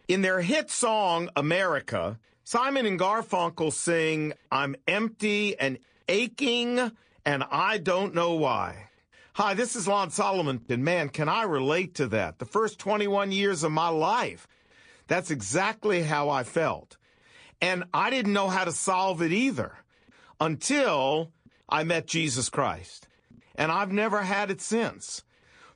[0.07, 5.77] In their hit song, America, Simon and Garfunkel sing, I'm empty and
[6.09, 6.91] aching,
[7.25, 8.89] and I don't know why.
[9.35, 12.37] Hi, this is Lon Solomon, and man, can I relate to that?
[12.37, 14.47] The first 21 years of my life,
[15.07, 16.97] that's exactly how I felt.
[17.59, 19.75] And I didn't know how to solve it either
[20.39, 21.31] until
[21.67, 23.07] I met Jesus Christ.
[23.55, 25.23] And I've never had it since.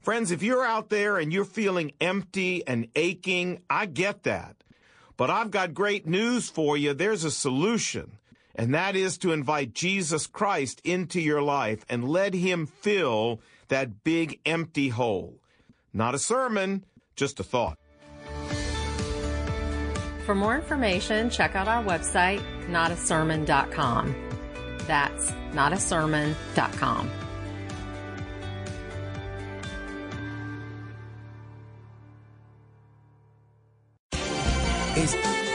[0.01, 4.55] Friends, if you're out there and you're feeling empty and aching, I get that.
[5.17, 6.93] But I've got great news for you.
[6.93, 8.19] There's a solution,
[8.57, 14.03] and that is to invite Jesus Christ into your life and let him fill that
[14.03, 15.39] big empty hole.
[15.93, 16.83] Not a sermon,
[17.15, 17.77] just a thought.
[20.25, 24.15] For more information, check out our website, notasermon.com.
[24.87, 27.11] That's notasermon.com.
[34.97, 35.46] Es...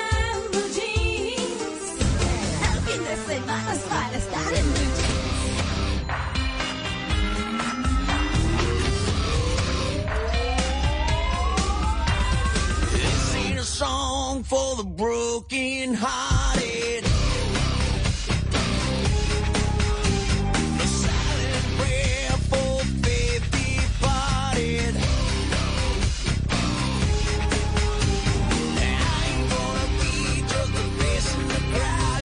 [14.42, 16.41] for the broken hearted.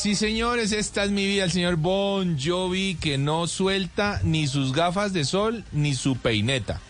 [0.00, 4.72] sí señores, esta es mi vida, el señor Bon Jovi que no suelta ni sus
[4.72, 6.80] gafas de sol ni su peineta.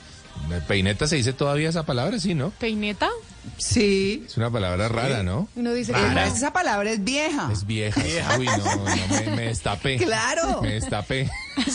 [0.67, 2.51] Peineta se dice todavía esa palabra, sí, ¿no?
[2.51, 3.11] ¿Peineta?
[3.59, 4.25] Sí.
[4.27, 5.49] Es una palabra rara, ¿no?
[5.55, 6.27] Uno dice Rara.
[6.27, 7.51] Esa palabra es vieja.
[7.53, 8.01] Es vieja.
[8.39, 9.97] Uy, no, no, me, me destapé.
[9.99, 10.63] Claro.
[10.63, 11.31] Me destapé.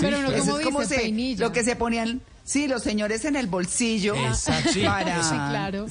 [0.00, 1.40] Pero uno Eso como es como dice, se- peinilla.
[1.46, 4.14] lo que se ponían, sí, los señores en el bolsillo.
[4.16, 4.72] Exacto.
[4.72, 5.86] Sí, para, sí, claro.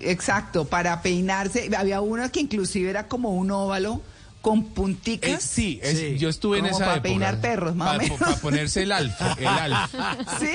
[0.00, 1.70] Exacto, para peinarse.
[1.76, 4.00] Había uno que inclusive era como un óvalo
[4.46, 5.30] con punticas.
[5.32, 6.18] Eh, sí, es- Sí.
[6.18, 7.02] yo estuve en esa para época.
[7.02, 8.18] peinar perros, más o Pa- menos.
[8.20, 9.92] Para ponerse el alf, el alf.
[10.38, 10.46] Sí.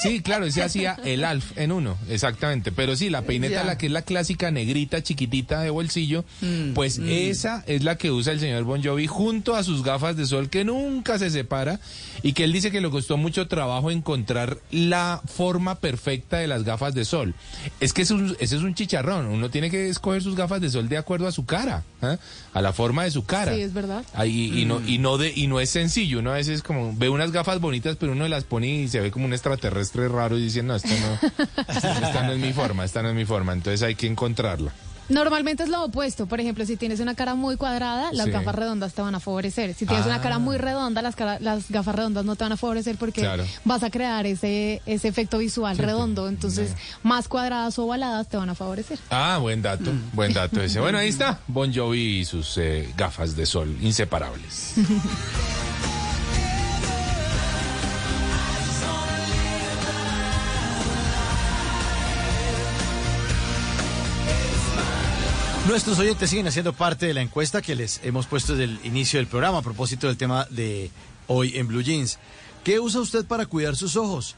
[0.00, 2.70] Sí, claro, se hacía el alf en uno, exactamente.
[2.70, 3.64] Pero sí, la peineta, Ya.
[3.64, 8.12] la que es la clásica negrita, chiquitita de bolsillo, Mm, pues esa es la que
[8.12, 11.80] usa el señor Bon Jovi junto a sus gafas de sol que nunca se separa
[12.22, 16.62] y que él dice que le costó mucho trabajo encontrar la forma perfecta de las
[16.62, 17.34] gafas de sol.
[17.80, 20.60] Es que eso es un- ese es un chicharrón, uno tiene que escoger sus gafas
[20.60, 22.16] de sol de acuerdo a su cara, ¿ah?
[22.54, 23.39] a la forma de su cara.
[23.48, 24.04] Sí, es verdad.
[24.14, 27.08] Ahí, y, no, y, no de, y no es sencillo, uno a veces como ve
[27.08, 30.42] unas gafas bonitas, pero uno las pone y se ve como un extraterrestre raro y
[30.42, 33.82] dice, no, esto no, esta no es mi forma, esta no es mi forma, entonces
[33.82, 34.72] hay que encontrarla.
[35.10, 36.26] Normalmente es lo opuesto.
[36.26, 38.32] Por ejemplo, si tienes una cara muy cuadrada, las Sí.
[38.32, 39.74] gafas redondas te van a favorecer.
[39.74, 40.38] Si tienes una cara Ah.
[40.38, 43.44] muy redonda, las, cara- las gafas redondas no te van a favorecer porque Claro.
[43.64, 46.28] vas a crear ese, ese efecto visual redondo.
[46.28, 46.72] Entonces,
[47.02, 48.98] más cuadradas o ovaladas te van a favorecer.
[49.10, 50.80] Ah, buen dato, buen dato ese.
[50.80, 54.74] Bueno, ahí está, Bon Jovi y sus eh, gafas de sol inseparables.
[65.70, 69.20] Nuestros oyentes siguen haciendo parte de la encuesta que les hemos puesto desde el inicio
[69.20, 70.90] del programa a propósito del tema de
[71.28, 72.18] hoy en Blue Jeans.
[72.64, 74.34] ¿Qué usa usted para cuidar sus ojos?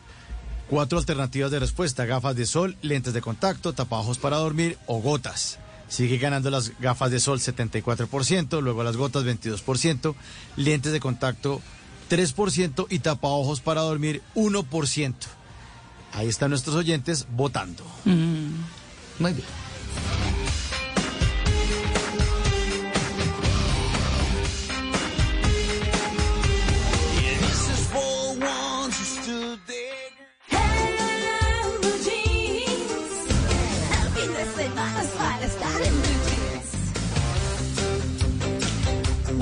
[0.69, 5.59] Cuatro alternativas de respuesta, gafas de sol, lentes de contacto, tapabojos para dormir o gotas.
[5.89, 10.15] Sigue ganando las gafas de sol 74%, luego las gotas 22%,
[10.57, 11.63] lentes de contacto
[12.11, 15.15] 3% y tapabojos para dormir 1%.
[16.13, 17.85] Ahí están nuestros oyentes votando.
[18.05, 19.47] Muy bien.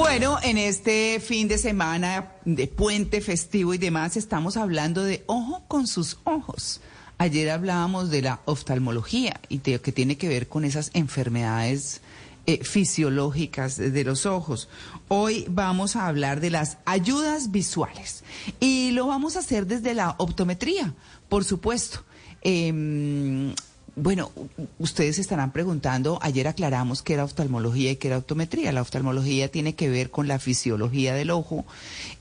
[0.01, 5.63] Bueno, en este fin de semana de puente festivo y demás, estamos hablando de ojo
[5.69, 6.81] con sus ojos.
[7.19, 12.01] Ayer hablábamos de la oftalmología y de, que tiene que ver con esas enfermedades
[12.47, 14.71] eh, fisiológicas de los ojos.
[15.09, 18.25] Hoy vamos a hablar de las ayudas visuales
[18.59, 20.95] y lo vamos a hacer desde la optometría,
[21.29, 22.05] por supuesto.
[22.41, 23.55] Em,
[24.01, 24.33] bueno,
[24.79, 28.73] ustedes estarán preguntando, ayer aclaramos que era oftalmología y que era optometría.
[28.73, 31.65] La oftalmología tiene que ver con la fisiología del ojo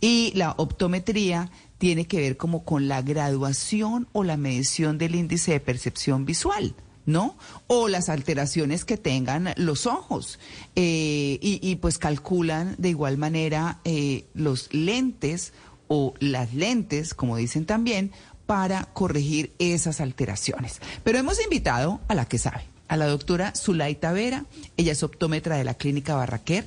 [0.01, 5.53] y la optometría tiene que ver como con la graduación o la medición del índice
[5.53, 6.75] de percepción visual.
[7.05, 7.35] ¿No?
[7.65, 10.37] O las alteraciones que tengan los ojos.
[10.75, 15.53] Eh, y, y, pues calculan de igual manera eh, los lentes
[15.87, 18.11] o las lentes, como dicen también,
[18.49, 20.81] para corregir esas alteraciones.
[21.03, 24.45] Pero hemos invitado a la que sabe, a la doctora Zulaita Vera.
[24.75, 26.65] Ella es optómetra de la Clínica Barraquer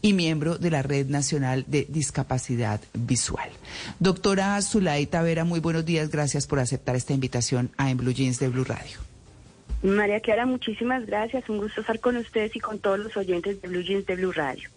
[0.00, 3.50] y miembro de la Red Nacional de Discapacidad Visual.
[3.98, 6.08] Doctora Zulaita Vera, muy buenos días.
[6.08, 9.00] Gracias por aceptar esta invitación a En Blue Jeans de Blue Radio.
[9.82, 11.48] María Clara, muchísimas gracias.
[11.48, 14.30] Un gusto estar con ustedes y con todos los oyentes de Blue Jeans de Blue
[14.30, 14.70] Radio.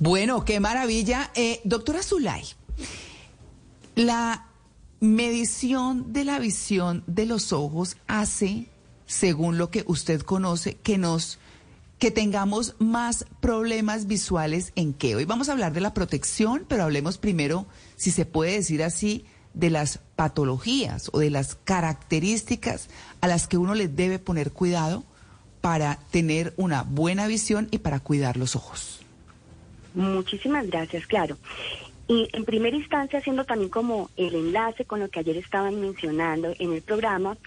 [0.00, 1.30] Bueno, qué maravilla.
[1.36, 2.42] Eh, doctora Zulay,
[3.94, 4.48] la
[5.02, 8.68] medición de la visión de los ojos hace,
[9.04, 11.40] según lo que usted conoce, que nos
[11.98, 15.16] que tengamos más problemas visuales en qué.
[15.16, 17.66] Hoy vamos a hablar de la protección, pero hablemos primero,
[17.96, 19.24] si se puede decir así,
[19.54, 22.88] de las patologías o de las características
[23.20, 25.02] a las que uno le debe poner cuidado
[25.60, 29.00] para tener una buena visión y para cuidar los ojos.
[29.94, 31.36] Muchísimas gracias, claro.
[32.12, 36.52] Y en primera instancia, haciendo también como el enlace con lo que ayer estaban mencionando
[36.58, 37.38] en el programa,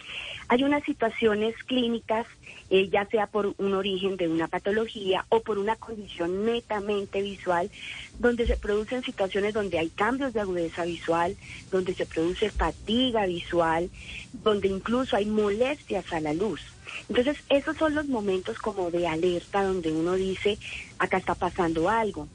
[0.47, 2.25] hay unas situaciones clínicas,
[2.71, 7.69] eh, ya sea por un origen de una patología o por una condición netamente visual,
[8.17, 11.37] donde se producen situaciones donde hay cambios de agudeza visual,
[11.69, 13.91] donde se produce fatiga visual,
[14.33, 16.61] donde incluso hay molestias a la luz.
[17.07, 20.57] Entonces, esos son los momentos como de alerta donde uno dice,
[20.97, 22.27] acá está pasando algo.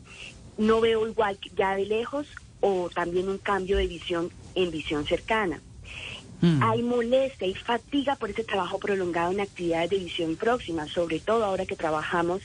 [0.61, 2.27] No veo igual ya de lejos
[2.61, 5.63] o también un cambio de visión en visión cercana.
[6.63, 11.45] Hay molestia, hay fatiga por ese trabajo prolongado en actividades de visión próxima, sobre todo
[11.45, 12.43] ahora que trabajamos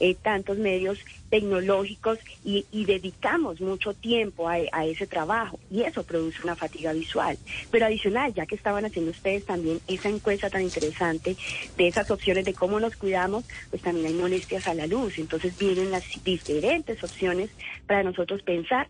[0.00, 0.98] eh, tantos medios
[1.30, 7.38] tecnológicos y, y dedicamos mucho tiempo a ese trabajo y eso produce una fatiga visual.
[7.70, 11.36] Pero adicional, ya que estaban haciendo ustedes también esa encuesta tan interesante
[11.76, 15.18] de esas opciones de cómo nos cuidamos, pues también hay molestias a la luz.
[15.18, 17.50] Entonces vienen las diferentes opciones
[17.86, 18.88] para nosotros pensar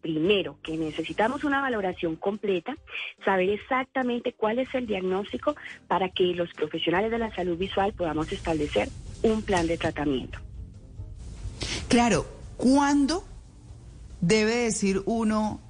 [0.00, 2.76] primero, que necesitamos una valoración completa,
[3.24, 5.56] saber exactamente cuál es el diagnóstico
[5.88, 8.88] para que los profesionales de la salud visual podamos establecer
[9.22, 10.38] un plan de tratamiento.
[11.88, 13.24] Claro, ¿cuándo
[14.20, 15.60] debe decir uno,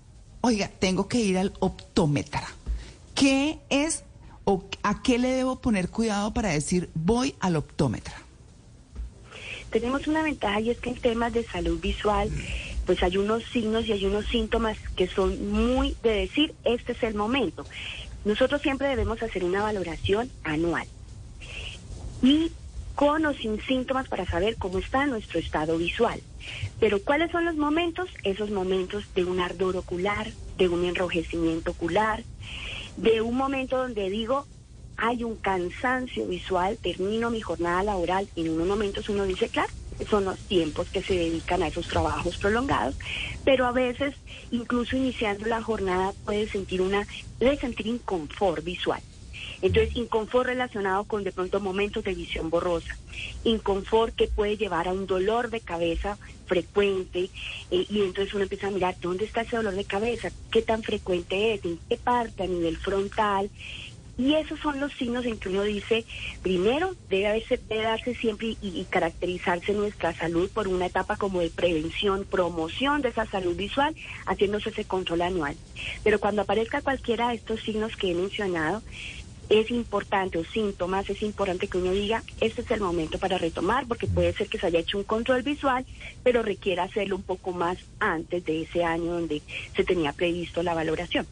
[0.41, 2.47] oiga, tengo que ir al optómetra?
[3.15, 4.05] ¿Qué es
[4.45, 8.15] o a qué le debo poner cuidado para decir voy al optómetra?
[9.71, 12.29] Tenemos una ventaja y es que en temas de salud visual
[12.91, 17.03] pues hay unos signos y hay unos síntomas que son muy de decir, este es
[17.05, 17.65] el momento.
[18.25, 20.89] Nosotros siempre debemos hacer una valoración anual
[22.21, 22.51] y
[22.97, 26.21] con o sin síntomas para saber cómo está nuestro estado visual.
[26.81, 28.11] Pero ¿cuáles son los momentos?
[28.25, 30.27] Esos momentos de un ardor ocular,
[30.59, 32.25] de un enrojecimiento ocular,
[32.97, 34.47] de un momento donde digo,
[34.97, 39.73] hay un cansancio visual, termino mi jornada laboral y en unos momentos uno dice, claro,
[40.09, 42.97] son los tiempos que se dedican a esos trabajos prolongados,
[43.45, 44.15] pero a veces,
[44.51, 47.07] incluso iniciando la jornada, puede sentir una,
[47.39, 49.03] puede sentir inconfort visual.
[49.63, 52.97] Entonces, inconfort relacionado con de pronto momentos de visión borrosa,
[53.45, 57.31] inconfort que puede llevar a un dolor de cabeza frecuente,
[57.71, 60.83] eh, y entonces uno empieza a mirar dónde está ese dolor de cabeza, qué tan
[60.83, 63.51] frecuente es, en qué parte a nivel frontal,
[64.21, 66.05] y esos son los signos en que uno dice,
[66.43, 71.49] primero, debe, haberse, debe darse siempre y, caracterizarse nuestra salud por una etapa como de
[71.49, 75.57] prevención, promoción de esa salud visual, haciéndose ese control anual.
[76.05, 78.83] Pero cuando aparezca cualquiera de estos signos que he mencionado,
[79.49, 83.87] es importante, o síntomas, es importante que uno diga, este es el momento para retomar,
[83.87, 85.87] porque puede ser que se haya hecho un control visual,
[86.23, 89.41] pero requiera hacerlo un poco más antes de ese año donde
[89.75, 91.27] se tenía previsto la valoración.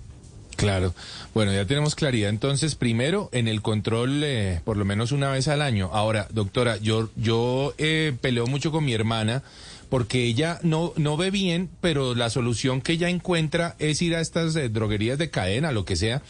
[0.58, 0.92] Claro.
[1.34, 2.30] Bueno, ya tenemos claridad.
[2.30, 5.88] Entonces, primero, en el control, eh, por lo menos una vez al año.
[5.92, 9.44] Ahora, doctora, yo, yo eh, peleo mucho con mi hermana
[9.88, 14.20] porque ella no, no ve bien, pero la solución que ella encuentra es ir a
[14.20, 16.22] estas eh, droguerías de cadena, lo que sea,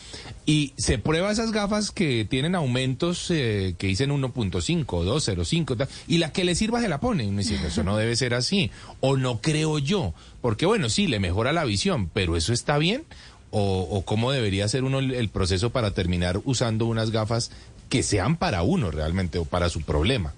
[0.47, 6.33] y se prueba esas gafas que tienen aumentos eh, que dicen 1.5, 2.05, y la
[6.33, 7.25] que le sirva se la pone.
[7.25, 11.07] Y me dice, eso no debe ser así, o no creo yo, porque bueno, sí,
[11.07, 13.05] le mejora la visión, pero eso está bien
[13.51, 17.51] o, o, cómo debería ser uno el, el, proceso para terminar usando unas gafas
[17.89, 20.35] que sean para uno realmente o para su problema.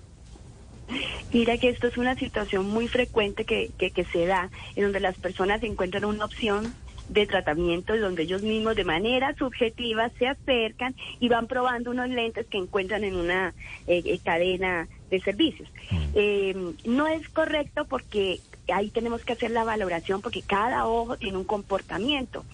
[1.32, 5.00] Mira que esto es una situación muy frecuente que, que, que se da, en donde
[5.00, 6.74] las personas encuentran una opción
[7.08, 12.46] de tratamiento donde ellos mismos de manera subjetiva se acercan y van probando unos lentes
[12.46, 13.52] que encuentran en una
[13.88, 15.68] eh, cadena de servicios.
[16.14, 16.54] Eh,
[16.84, 18.40] no es correcto porque
[18.72, 22.44] ahí tenemos que hacer la valoración porque cada ojo tiene un comportamiento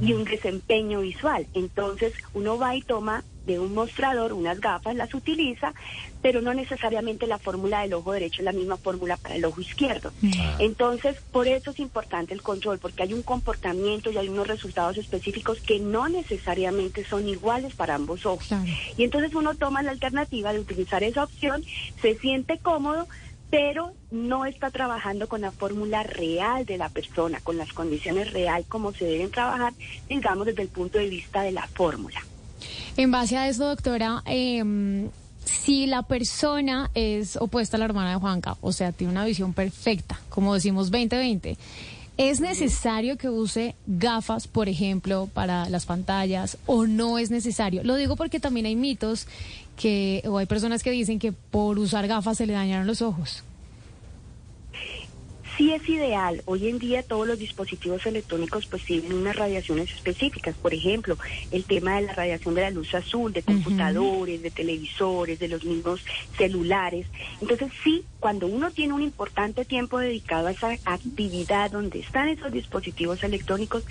[0.00, 1.46] y un desempeño visual.
[1.54, 5.72] Entonces uno va y toma de un mostrador unas gafas, las utiliza,
[6.20, 9.62] pero no necesariamente la fórmula del ojo derecho es la misma fórmula para el ojo
[9.62, 10.12] izquierdo.
[10.22, 10.56] Ah.
[10.58, 14.98] Entonces, por eso es importante el control, porque hay un comportamiento y hay unos resultados
[14.98, 18.48] específicos que no necesariamente son iguales para ambos ojos.
[18.48, 18.70] Claro.
[18.98, 21.64] Y entonces uno toma la alternativa de utilizar esa opción,
[22.02, 23.08] se siente cómodo,
[23.50, 28.64] pero no está trabajando con la fórmula real de la persona, con las condiciones real
[28.68, 29.72] como se deben trabajar,
[30.08, 32.20] digamos, desde el punto de vista de la fórmula.
[32.96, 35.08] En base a eso, doctora, eh,
[35.44, 39.54] si la persona es opuesta a la hermana de Juanca, o sea, tiene una visión
[39.54, 41.56] perfecta, como decimos 2020,
[42.16, 47.82] ¿es necesario que use gafas, por ejemplo, para las pantallas o no es necesario?
[47.84, 49.26] Lo digo porque también hay mitos
[49.80, 53.44] que, o hay personas que dicen que por usar gafas se le dañaron los ojos
[55.58, 56.40] sí es ideal.
[56.46, 60.54] Hoy en día todos los dispositivos electrónicos pues tienen unas radiaciones específicas.
[60.54, 61.18] Por ejemplo,
[61.50, 64.42] el tema de la radiación de la luz azul, de computadores, uh -huh.
[64.42, 66.00] de televisores, de los mismos
[66.38, 67.06] celulares.
[67.42, 72.52] Entonces sí, cuando uno tiene un importante tiempo dedicado a esa actividad donde están esos
[72.52, 73.84] dispositivos electrónicos,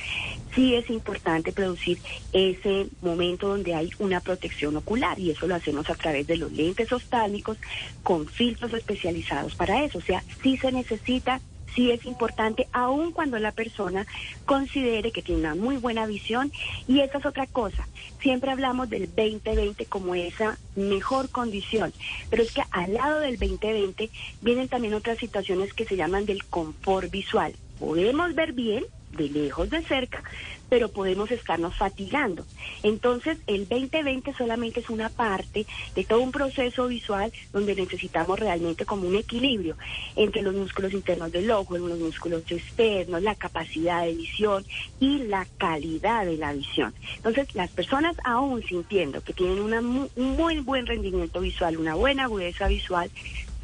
[0.54, 2.00] sí es importante producir
[2.34, 6.52] ese momento donde hay una protección ocular y eso lo hacemos a través de los
[6.52, 7.58] lentes oftálmicos
[8.04, 10.00] con filtros especializados para eso.
[10.00, 11.42] O sea, sí se necesita
[11.76, 14.06] sí es importante, aun cuando la persona
[14.46, 16.52] considere que tiene una muy buena visión.
[16.88, 17.88] Y esa es otra cosa.
[18.22, 21.94] Siempre hablamos del 2020 como esa mejor condición,
[22.30, 24.10] pero es que al lado del 2020
[24.42, 27.54] vienen también otras situaciones que se llaman del confort visual.
[27.80, 28.84] podemos ver bien,
[29.16, 30.24] de lejos, de cerca,
[30.70, 32.46] pero podemos estarnos fatigando.
[32.84, 35.66] Entonces, el 2020 solamente es una parte
[35.96, 39.78] de todo un proceso visual donde necesitamos realmente como un equilibrio
[40.16, 44.66] entre los músculos internos del ojo, los músculos externos, la capacidad de visión
[45.00, 46.94] y la calidad de la visión.
[47.16, 52.24] Entonces, las personas aún sintiendo que tienen una un muy buen rendimiento visual, una buena
[52.24, 53.10] agudeza visual,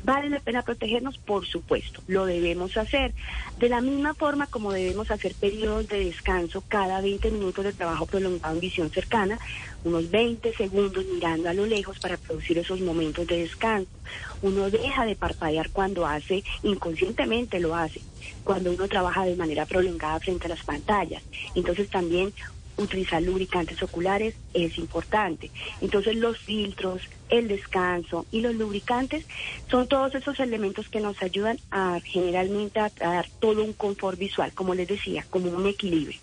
[0.04, 1.18] ¿Vale la pena protegernos?
[1.18, 3.14] Por supuesto, lo debemos hacer.
[3.58, 8.06] De la misma forma como debemos hacer periodos de descanso cada 20 minutos de trabajo
[8.06, 9.40] prolongado en visión cercana,
[9.86, 13.92] unos 20 segundos mirando a lo lejos para producir esos momentos de descanso.
[14.42, 18.02] Uno deja de parpadear cuando hace, inconscientemente lo hace,
[18.44, 21.24] cuando uno trabaja de manera prolongada frente a las pantallas.
[21.56, 22.34] Entonces también
[22.78, 25.52] utilizar lubricantes oculares es importante.
[25.82, 27.02] Entonces los filtros,
[27.34, 29.26] el descanso y los lubricantes
[29.70, 34.18] son todos esos elementos que nos ayudan a generalmente a, a dar todo un confort
[34.18, 36.20] visual, como les decía, como un equilibrio.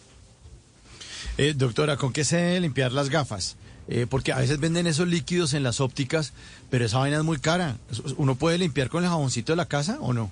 [1.36, 3.56] Eh, doctora, ¿con qué se limpiar las gafas?
[3.88, 6.32] Eh, porque a veces venden esos líquidos en las ópticas,
[6.70, 7.76] pero esa vaina es muy cara.
[8.16, 10.30] ¿Uno puede limpiar con el jaboncito de la casa o no?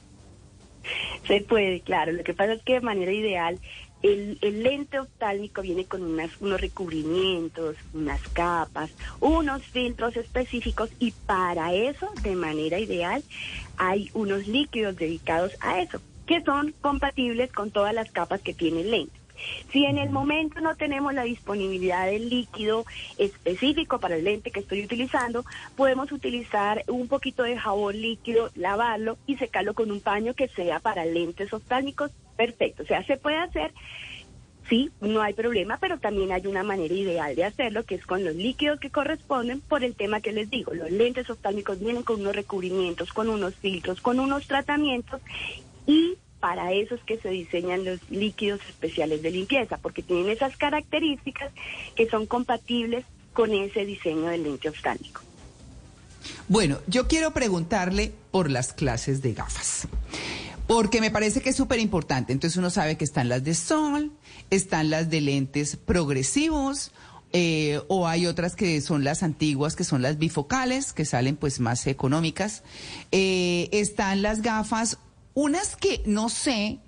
[1.26, 2.12] Se puede, claro.
[2.12, 3.58] Lo que pasa es que de manera ideal
[4.02, 11.12] el, el lente oftálmico viene con unas, unos recubrimientos, unas capas, unos filtros específicos y
[11.26, 13.24] para eso, de manera ideal,
[13.76, 18.82] hay unos líquidos dedicados a eso, que son compatibles con todas las capas que tiene
[18.82, 19.18] el lente.
[19.70, 22.84] Si en el momento no tenemos la disponibilidad del líquido
[23.16, 25.44] específico para el lente que estoy utilizando,
[25.76, 30.80] podemos utilizar un poquito de jabón líquido, lavarlo y secarlo con un paño que sea
[30.80, 32.10] para lentes oftálmicos.
[32.36, 32.82] Perfecto.
[32.84, 33.72] O sea, se puede hacer,
[34.68, 38.24] sí, no hay problema, pero también hay una manera ideal de hacerlo, que es con
[38.24, 40.72] los líquidos que corresponden por el tema que les digo.
[40.74, 45.20] Los lentes oftálmicos vienen con unos recubrimientos, con unos filtros, con unos tratamientos
[45.86, 50.56] y para eso es que se diseñan los líquidos especiales de limpieza, porque tienen esas
[50.56, 51.52] características
[51.96, 55.22] que son compatibles con ese diseño del lente oftálmico.
[56.48, 59.88] Bueno, yo quiero preguntarle por las clases de gafas.
[60.66, 62.32] Porque me parece que es súper importante.
[62.32, 64.12] Entonces uno sabe que están las de sol,
[64.50, 66.92] están las de lentes progresivos,
[67.32, 71.60] eh, o hay otras que son las antiguas, que son las bifocales, que salen pues
[71.60, 72.62] más económicas.
[73.12, 74.98] Eh, están las gafas,
[75.38, 76.80] unas que no sé,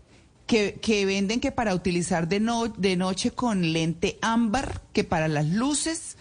[0.49, 5.29] que, que venden que para utilizar de, no, de noche con lente ámbar, que para
[5.29, 6.17] las luces.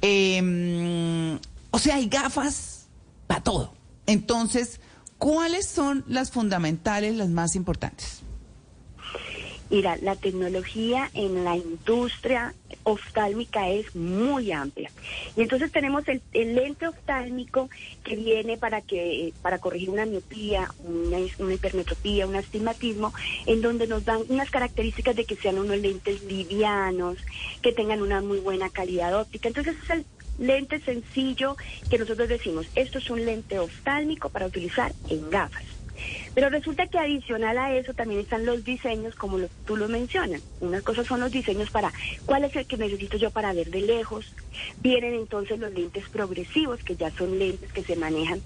[0.00, 1.36] Eh,
[1.72, 2.86] o sea, hay gafas
[3.26, 3.74] para todo.
[4.06, 4.80] Entonces,
[5.18, 8.20] ¿cuáles son las fundamentales, las más importantes?
[9.70, 14.90] Mira, la tecnología en la industria oftálmica es muy amplia.
[15.36, 17.70] Y entonces tenemos el, lente oftálmico
[18.04, 23.14] que viene para que para corregir una miopía, una, una, hipermetropía, un astigmatismo,
[23.46, 27.16] en donde nos dan unas características de que sean unos lentes livianos,
[27.62, 29.48] que tengan una muy buena calidad óptica.
[29.48, 30.04] Entonces es el
[30.38, 31.56] lente sencillo
[31.88, 35.73] que nosotros decimos, esto es un lente oftálmico para utilizar en gafas.
[36.34, 40.42] Pero resulta que adicional a eso también están los diseños, como lo, tú lo mencionas.
[40.60, 41.92] Unas cosas son los diseños para
[42.26, 44.32] cuál es el que necesito yo para ver de lejos.
[44.80, 48.40] Vienen entonces los lentes progresivos, que ya son lentes que se manejan.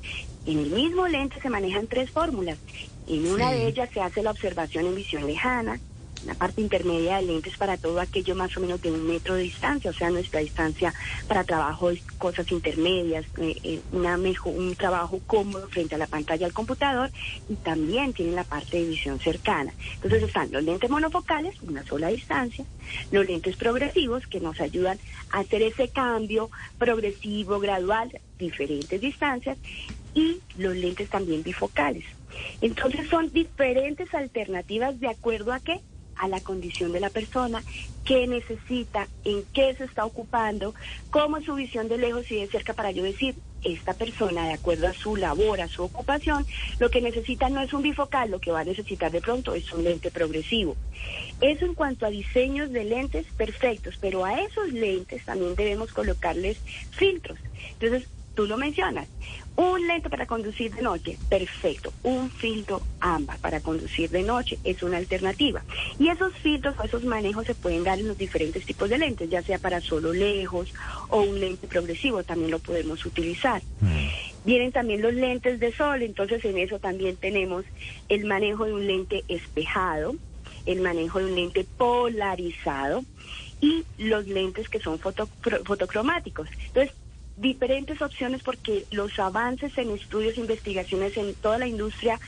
[0.47, 2.59] En el mismo lente se manejan tres fórmulas.
[3.07, 3.57] En una sí.
[3.57, 5.81] de ellas se hace la observación en visión lejana,
[6.27, 9.43] la parte intermedia de lentes para todo aquello más o menos de un metro de
[9.43, 10.93] distancia, o sea, nuestra distancia
[11.27, 16.07] para trabajo es cosas intermedias, eh, eh, una mejor, un trabajo cómodo frente a la
[16.07, 17.11] pantalla del computador
[17.49, 19.73] y también tienen la parte de visión cercana.
[19.95, 22.65] Entonces están los lentes monofocales, una sola distancia,
[23.11, 24.99] los lentes progresivos que nos ayudan
[25.31, 29.59] a hacer ese cambio progresivo, gradual, diferentes distancias
[30.15, 32.05] y los lentes también bifocales.
[32.61, 35.81] Entonces son diferentes alternativas de acuerdo a qué?
[36.19, 37.63] A la condición de la persona,
[38.05, 40.75] qué necesita, en qué se está ocupando,
[41.11, 43.35] cómo es su visión de lejos y de cerca para yo decir,
[43.65, 46.47] esta persona, de acuerdo a su labor, a su ocupación,
[46.79, 49.73] lo que necesita no es un bifocal, lo que va a necesitar de pronto es
[49.73, 50.77] un lente progresivo.
[51.41, 56.59] Eso en cuanto a diseños de lentes perfectos, pero a esos lentes también debemos colocarles
[56.91, 57.39] filtros.
[57.73, 59.09] Entonces, tú lo mencionas,
[59.59, 61.93] un lente para conducir de noche, perfecto.
[62.05, 65.65] Un filtro ámbar para conducir de noche es una alternativa.
[65.99, 69.29] Y esos filtros o esos manejos se pueden dar en los diferentes tipos de lentes,
[69.29, 70.73] ya sea para solo lejos
[71.09, 73.61] o un lente progresivo, también lo podemos utilizar.
[74.45, 77.65] Vienen también los lentes de sol, entonces en eso también tenemos
[78.09, 80.15] el manejo de un lente espejado,
[80.67, 83.05] el manejo de un lente polarizado
[83.61, 85.29] y los lentes que son foto,
[85.65, 86.49] fotocromáticos.
[86.69, 86.95] Entonces,
[87.41, 92.19] diferentes opciones porque los avances en estudios e investigaciones en toda la industria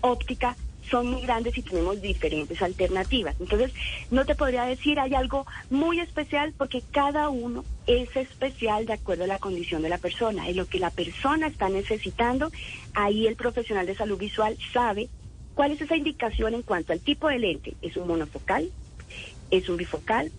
[0.00, 0.56] óptica
[0.90, 3.34] son muy grandes y tenemos diferentes alternativas.
[3.40, 3.72] Entonces,
[4.10, 9.24] no te podría decir hay algo muy especial porque cada uno es especial de acuerdo
[9.24, 10.48] a la condición de la persona.
[10.48, 12.50] Y lo que la persona está necesitando,
[12.94, 15.08] ahí el profesional de salud visual sabe
[15.54, 17.74] cuál es esa indicación en cuanto al tipo de lente.
[17.82, 18.70] ¿Es un monofocal?
[19.50, 20.30] ¿Es un bifocal?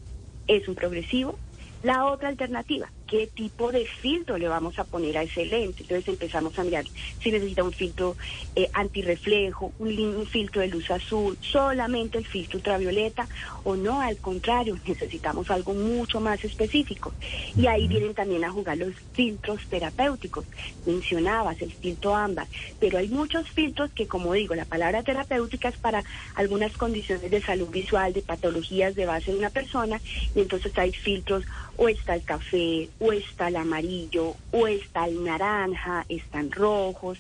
[0.48, 1.38] ¿Es un progresivo?
[1.84, 5.84] La otra alternativa, qué tipo de filtro le vamos a poner a ese lente.
[5.84, 6.86] Entonces empezamos a mirar
[7.22, 8.16] si necesita un filtro
[8.56, 13.28] eh, antirreflejo, un, un, filtro de luz azul, solamente el filtro ultravioleta
[13.64, 17.14] o no, al contrario, necesitamos algo mucho más específico.
[17.56, 20.46] Y ahí vienen también a jugar los filtros terapéuticos.
[20.86, 22.48] Mencionabas el filtro ámbar,
[22.80, 26.04] pero hay muchos filtros que, como digo, la palabra terapéutica es para
[26.36, 30.02] algunas condiciones de salud visual, de patologías de base de una persona,
[30.36, 31.46] y entonces hay filtros
[31.78, 37.20] o está el café, o está el amarillo, o está el naranja, están rojos,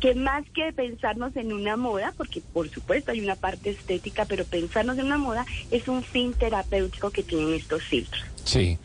[0.00, 4.44] que más que pensarnos en una moda, porque por supuesto hay una parte estética, pero
[4.44, 8.24] pensarnos en una moda es un fin terapéutico que tienen estos filtros.
[8.44, 8.78] Sí.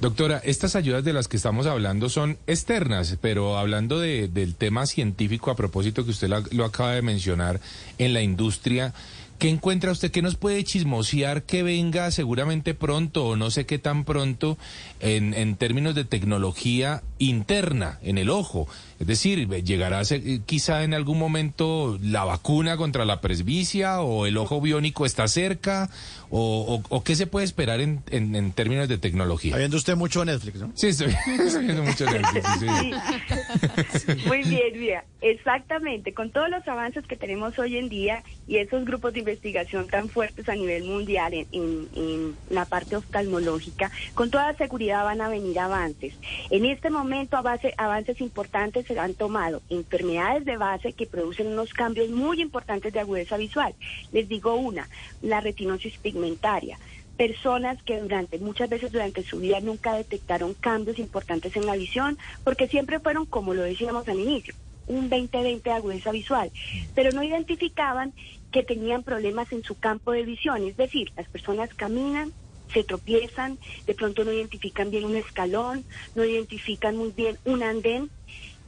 [0.00, 4.86] Doctora, estas ayudas de las que estamos hablando son externas, pero hablando de, del tema
[4.86, 7.60] científico a propósito que usted lo acaba de mencionar
[7.98, 8.94] en la industria,
[9.40, 13.78] ¿Qué encuentra usted que nos puede chismosear que venga seguramente pronto o no sé qué
[13.78, 14.58] tan pronto
[15.00, 18.68] en, en términos de tecnología interna en el ojo?
[19.00, 24.26] Es decir, ¿llegará a ser, quizá en algún momento la vacuna contra la presbicia o
[24.26, 25.88] el ojo biónico está cerca?
[26.28, 29.48] ¿O, o, o qué se puede esperar en, en, en, términos de tecnología?
[29.48, 30.70] Está viendo usted mucho Netflix, ¿no?
[30.74, 31.08] Sí, estoy,
[31.44, 32.46] estoy viendo mucho Netflix.
[32.60, 34.12] Sí.
[34.28, 36.12] Muy bien, mira, exactamente.
[36.12, 40.08] Con todos los avances que tenemos hoy en día y esos grupos de investigación tan
[40.08, 45.28] fuertes a nivel mundial en, en, en la parte oftalmológica, con toda seguridad van a
[45.28, 46.14] venir avances.
[46.50, 51.72] En este momento, avance, avances importantes se han tomado enfermedades de base que producen unos
[51.72, 53.72] cambios muy importantes de agudeza visual.
[54.10, 54.88] Les digo una,
[55.22, 56.78] la retinosis pigmentaria
[57.16, 62.16] personas que durante muchas veces durante su vida nunca detectaron cambios importantes en la visión
[62.44, 64.54] porque siempre fueron como lo decíamos al inicio
[64.86, 66.50] un 20-20 de agudeza visual
[66.94, 68.14] pero no identificaban
[68.50, 72.32] que tenían problemas en su campo de visión es decir las personas caminan
[72.72, 75.84] se tropiezan de pronto no identifican bien un escalón
[76.14, 78.10] no identifican muy bien un andén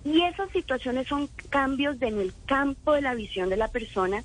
[0.04, 4.24] y esas situaciones son cambios en el campo de la visión de la persona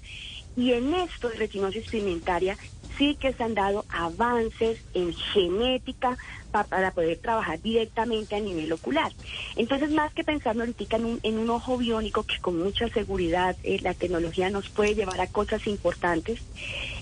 [0.55, 2.57] y en esto de retinosis pigmentaria
[2.97, 6.17] sí que se han dado avances en genética
[6.51, 9.11] pa para poder trabajar directamente a nivel ocular.
[9.55, 13.55] Entonces, más que pensarlo ahorita en un, en un ojo biónico que con mucha seguridad
[13.63, 16.39] eh, la tecnología nos puede llevar a cosas importantes,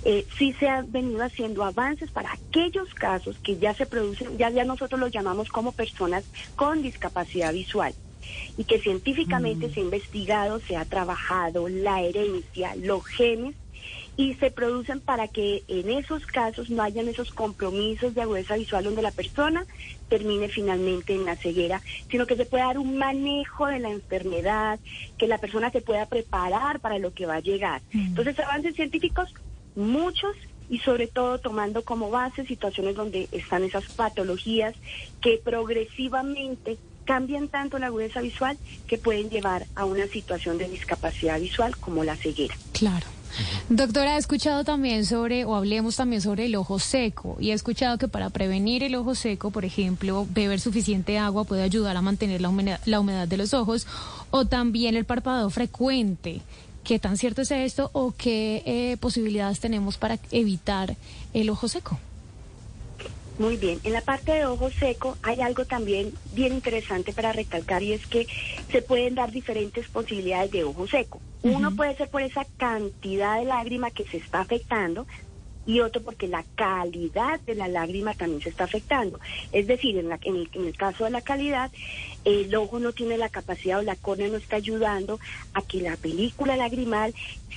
[0.03, 4.49] eh, sí se han venido haciendo avances para aquellos casos que ya se producen, ya,
[4.49, 6.25] ya nosotros los llamamos como personas
[6.55, 7.93] con discapacidad visual
[8.57, 9.73] y que científicamente mm.
[9.73, 13.55] se ha investigado, se ha trabajado la herencia, los genes
[14.17, 18.85] y se producen para que en esos casos no hayan esos compromisos de agudeza visual
[18.85, 19.65] donde la persona
[20.07, 24.79] termine finalmente en la ceguera, sino que se pueda dar un manejo de la enfermedad,
[25.17, 27.81] que la persona se pueda preparar para lo que va a llegar.
[27.91, 28.07] Mm.
[28.07, 29.33] Entonces, avances científicos,
[29.75, 30.35] muchos
[30.69, 34.73] y sobre todo tomando como base situaciones donde están esas patologías
[35.21, 38.57] que progresivamente cambian tanto la agudeza visual
[38.87, 42.55] que pueden llevar a una situación de discapacidad visual como la ceguera.
[42.73, 43.05] Claro.
[43.69, 47.97] Doctora, he escuchado también sobre, o hablemos también sobre el ojo seco, y he escuchado
[47.97, 52.41] que para prevenir el ojo seco, por ejemplo, beber suficiente agua puede ayudar a mantener
[52.41, 53.87] la humedad, de los ojos,
[54.31, 56.41] o también el parpadeo frecuente.
[56.83, 60.95] ¿Qué tan cierto es esto o qué eh, posibilidades tenemos para evitar
[61.33, 61.99] el ojo seco?
[63.37, 67.83] Muy bien, en la parte de ojo seco hay algo también bien interesante para recalcar
[67.83, 68.27] y es que
[68.71, 71.19] se pueden dar diferentes posibilidades de ojo seco.
[71.43, 71.55] Uh -huh.
[71.57, 75.05] Uno puede ser por esa cantidad de lágrima que se está afectando
[75.65, 79.19] y otro porque la calidad de la lágrima también se está afectando.
[79.51, 81.71] Es decir, en, la, en, el, en el caso de la calidad,
[82.23, 85.19] el ojo no tiene la capacidad o la córnea no está ayudando
[85.53, 87.13] a que la película lagrimal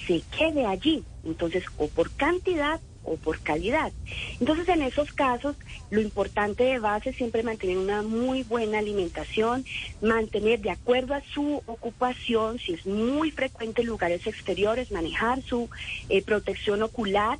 [0.06, 1.04] se quede allí.
[1.24, 3.92] Entonces, o por cantidad o por calidad.
[4.40, 5.56] Entonces, en esos casos,
[5.90, 9.64] lo importante de base es siempre mantener una muy buena alimentación,
[10.00, 15.68] mantener de acuerdo a su ocupación, si es muy frecuente en lugares exteriores, manejar su
[16.08, 17.38] eh, protección ocular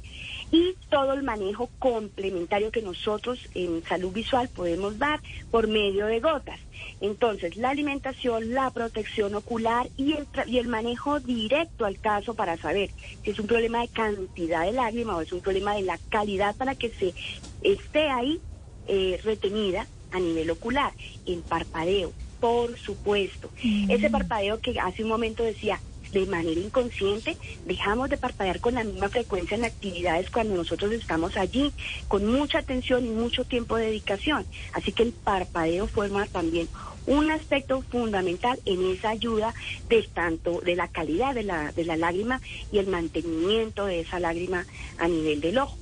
[0.51, 5.21] y todo el manejo complementario que nosotros en salud visual podemos dar
[5.51, 6.59] por medio de gotas.
[7.01, 12.57] Entonces, la alimentación, la protección ocular y el, y el manejo directo al caso para
[12.57, 12.91] saber
[13.23, 16.57] si es un problema de cantidad de lágrima o es un problema de la calidad
[16.57, 17.15] para que se
[17.61, 18.41] esté ahí
[18.87, 20.95] eh, retenida a nivel ocular.
[21.25, 23.51] El parpadeo, por supuesto.
[23.63, 23.91] Mm.
[23.91, 25.81] Ese parpadeo que hace un momento decía,
[26.13, 27.37] de manera inconsciente,
[27.67, 31.73] dejamos de parpadear con la misma frecuencia en actividades cuando nosotros estamos allí,
[32.09, 34.45] con mucha atención y mucho tiempo de dedicación.
[34.73, 36.69] Así que el parpadeo forma también
[37.07, 39.55] un aspecto fundamental en esa ayuda
[39.89, 42.41] de tanto de la calidad de la, de la lágrima
[42.71, 44.67] y el mantenimiento de esa lágrima
[44.99, 45.79] a nivel del ojo.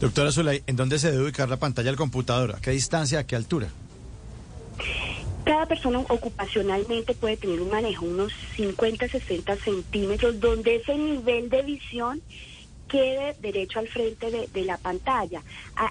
[0.00, 2.54] Doctora Zulay, ¿en dónde se debe ubicar la pantalla del computador?
[2.56, 3.20] ¿A qué distancia?
[3.20, 3.68] ¿A qué altura?
[5.46, 11.62] Cada persona ocupacionalmente puede tener un manejo unos 50, 60 centímetros, donde ese nivel de
[11.62, 12.20] visión
[12.88, 15.42] quede derecho al frente de, la pantalla.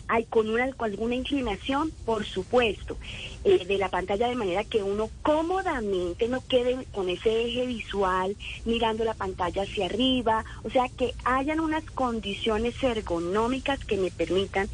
[0.09, 2.97] Hay con, una, con alguna inclinación, por supuesto,
[3.45, 8.35] eh, de la pantalla de manera que uno cómodamente no quede con ese eje visual
[8.65, 14.67] mirando la pantalla hacia arriba, o sea, que hayan unas condiciones ergonómicas que me permitan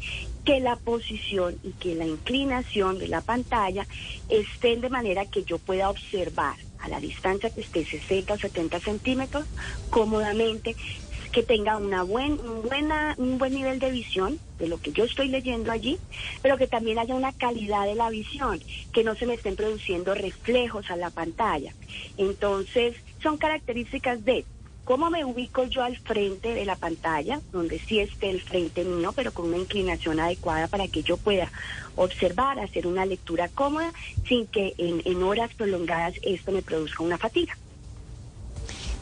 [0.44, 3.86] que la posición y que la inclinación de la pantalla
[4.28, 8.80] estén de manera que yo pueda observar a la distancia que esté 60 o 70
[8.80, 9.46] centímetros
[9.88, 10.74] cómodamente
[11.32, 15.28] que tenga una buen, buena, un buen nivel de visión de lo que yo estoy
[15.28, 15.98] leyendo allí,
[16.42, 18.62] pero que también haya una calidad de la visión,
[18.92, 21.72] que no se me estén produciendo reflejos a la pantalla.
[22.16, 24.44] Entonces, son características de
[24.84, 29.12] cómo me ubico yo al frente de la pantalla, donde sí esté el frente mío,
[29.14, 31.50] pero con una inclinación adecuada para que yo pueda
[31.96, 33.92] observar, hacer una lectura cómoda,
[34.26, 37.56] sin que en, en horas prolongadas esto me produzca una fatiga.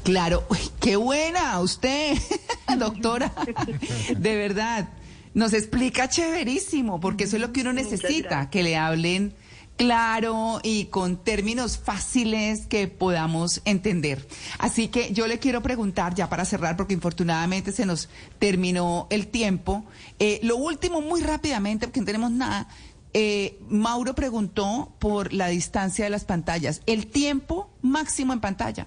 [0.04, 0.46] Claro,
[0.80, 2.16] qué buena usted,
[2.78, 3.32] doctora.
[4.16, 4.88] De verdad,
[5.34, 9.34] nos explica chéverísimo, porque eso es lo que uno necesita, que le hablen
[9.80, 14.28] claro y con términos fáciles que podamos entender.
[14.58, 19.28] Así que yo le quiero preguntar, ya para cerrar, porque infortunadamente se nos terminó el
[19.28, 19.86] tiempo,
[20.18, 22.68] eh, lo último muy rápidamente, porque no tenemos nada.
[23.14, 28.86] Eh, Mauro preguntó por la distancia de las pantallas, el tiempo máximo en pantalla.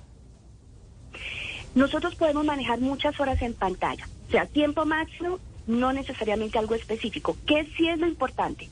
[1.73, 7.35] Nosotros podemos manejar muchas horas en pantalla, o sea, tiempo máximo, no necesariamente algo específico.
[7.47, 8.69] ¿Qué sí es lo importante?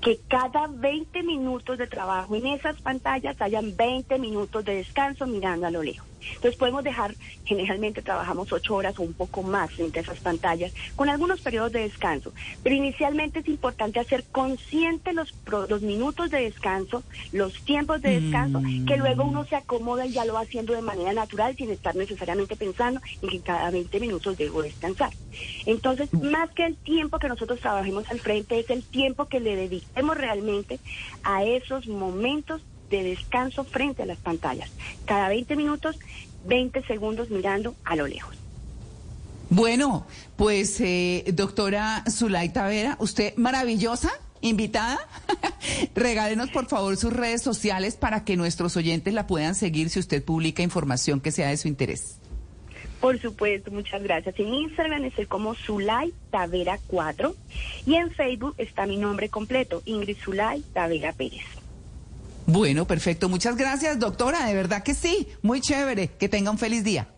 [0.00, 5.66] Que cada 20 minutos de trabajo en esas pantallas hayan 20 minutos de descanso mirando
[5.66, 6.09] a lo lejos.
[6.34, 7.14] Entonces podemos dejar,
[7.44, 11.72] generalmente trabajamos ocho horas o un poco más frente a esas pantallas, con algunos periodos
[11.72, 12.32] de descanso.
[12.62, 15.32] Pero inicialmente es importante hacer consciente los,
[15.82, 17.02] minutos de descanso,
[17.32, 20.82] los tiempos de descanso, que luego uno se acomoda y ya lo va haciendo de
[20.82, 25.10] manera natural sin estar necesariamente pensando en que cada 20 minutos debo descansar.
[25.66, 29.56] Entonces, más que el tiempo que nosotros trabajemos al frente, es el tiempo que le
[29.56, 30.78] dediquemos realmente
[31.22, 34.70] a esos momentos de descanso frente a las pantallas.
[35.04, 35.98] Cada 20 minutos,
[36.46, 38.36] 20 segundos mirando a lo lejos.
[39.48, 40.06] Bueno,
[40.36, 44.10] pues eh, doctora Zulaita Vera, usted maravillosa,
[44.40, 44.98] invitada.
[45.94, 50.22] Regálenos por favor sus redes sociales para que nuestros oyentes la puedan seguir si usted
[50.24, 52.20] publica información que sea de su interés.
[53.00, 54.38] Por supuesto, muchas gracias.
[54.38, 57.34] En Instagram estoy como Zulay Tavera 4
[57.86, 61.59] y en Facebook está mi nombre completo, Ingrid Zulay Tavera Pérez.
[62.52, 63.28] Bueno, perfecto.
[63.28, 64.46] Muchas gracias, doctora.
[64.46, 65.28] De verdad que sí.
[65.42, 66.08] Muy chévere.
[66.08, 67.08] Que tenga un feliz día.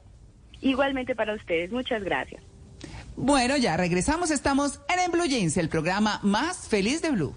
[0.61, 1.73] Igualmente para ustedes.
[1.73, 2.43] Muchas gracias.
[3.17, 4.31] Bueno, ya regresamos.
[4.31, 7.37] Estamos en, en Blue Jeans, el programa más feliz de Blue.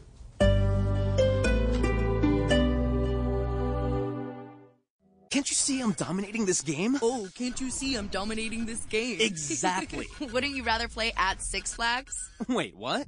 [5.36, 6.98] Can't you see I'm dominating this game?
[7.02, 9.18] Oh, can't you see I'm dominating this game?
[9.20, 10.08] Exactly.
[10.32, 12.32] Wouldn't you rather play at Six Flags?
[12.48, 13.06] Wait, what?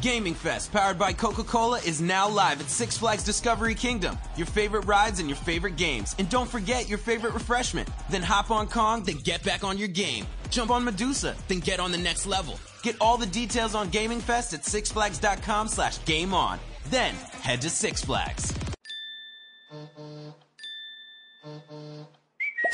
[0.00, 4.18] Gaming Fest, powered by Coca Cola, is now live at Six Flags Discovery Kingdom.
[4.36, 6.16] Your favorite rides and your favorite games.
[6.18, 7.88] And don't forget your favorite refreshment.
[8.10, 10.26] Then hop on Kong, then get back on your game.
[10.50, 12.58] Jump on Medusa, then get on the next level.
[12.82, 16.58] Get all the details on Gaming Fest at sixflags.com slash game on.
[16.86, 18.52] Then head to Six Flags.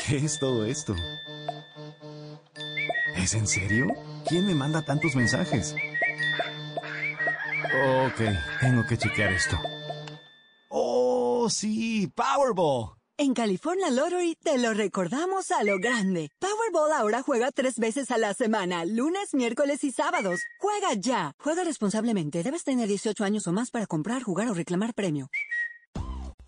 [0.05, 0.95] ¿Qué es todo esto?
[3.15, 3.87] ¿Es en serio?
[4.27, 5.75] ¿Quién me manda tantos mensajes?
[8.05, 8.21] Ok,
[8.61, 9.57] tengo que chequear esto.
[10.69, 12.07] ¡Oh, sí!
[12.15, 12.99] ¡Powerball!
[13.21, 16.29] En California Lottery te lo recordamos a lo grande.
[16.39, 20.39] Powerball ahora juega tres veces a la semana, lunes, miércoles y sábados.
[20.57, 21.33] Juega ya.
[21.37, 22.43] Juega responsablemente.
[22.43, 25.27] Debes tener 18 años o más para comprar, jugar o reclamar premio.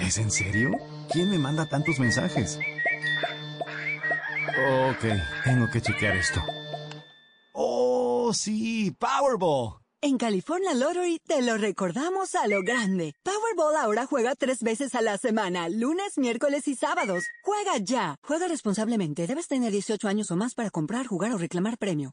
[0.00, 0.72] ¿Es en serio?
[1.10, 2.58] ¿Quién me manda tantos mensajes?
[4.90, 5.04] Ok,
[5.44, 6.40] tengo que chequear esto.
[7.52, 9.80] Oh, sí, Powerball.
[10.02, 13.14] En California Lottery te lo recordamos a lo grande.
[13.22, 17.24] Powerball ahora juega tres veces a la semana, lunes, miércoles y sábados.
[17.42, 18.16] Juega ya.
[18.22, 19.26] Juega responsablemente.
[19.26, 22.12] Debes tener 18 años o más para comprar, jugar o reclamar premio.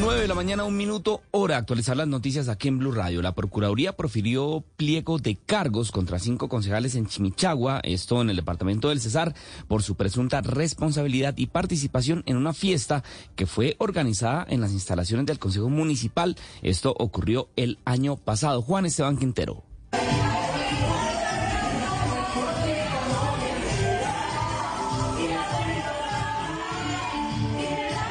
[0.00, 3.22] 9 de la mañana, un minuto, hora actualizar las noticias aquí en Blue Radio.
[3.22, 8.90] La Procuraduría profirió pliego de cargos contra cinco concejales en Chimichagua, esto en el departamento
[8.90, 9.34] del Cesar,
[9.68, 13.04] por su presunta responsabilidad y participación en una fiesta
[13.34, 16.36] que fue organizada en las instalaciones del Consejo Municipal.
[16.62, 18.62] Esto ocurrió el año pasado.
[18.62, 19.64] Juan Esteban Quintero.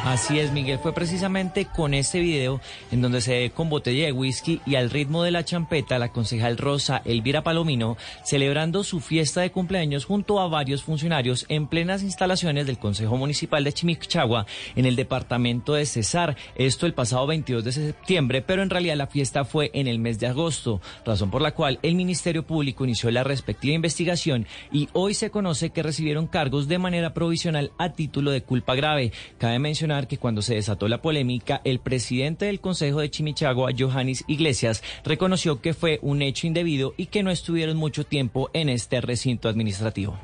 [0.06, 0.78] Así es, Miguel.
[0.78, 2.62] Fue precisamente con este video
[2.92, 6.12] en donde se ve con botella de whisky y al ritmo de la champeta la
[6.12, 12.04] concejal Rosa Elvira Palomino celebrando su fiesta de cumpleaños junto a varios funcionarios en plenas
[12.04, 14.46] instalaciones del Consejo Municipal de Chimichagua
[14.76, 16.38] en el departamento de Cesar.
[16.54, 20.20] Esto el pasado 22 de septiembre, pero en realidad la fiesta fue en el mes
[20.20, 25.16] de agosto, razón por la cual el Ministerio Público inició la respectiva investigación y hoy
[25.16, 29.12] se conoce que recibieron cargos de manera provisional a título de culpa grave.
[29.40, 34.24] Cabe mencionar que cuando se desató la polémica, el presidente del Consejo de Chimichagua, Johannes
[34.28, 39.02] Iglesias, reconoció que fue un hecho indebido y que no estuvieron mucho tiempo en este
[39.02, 40.18] recinto administrativo.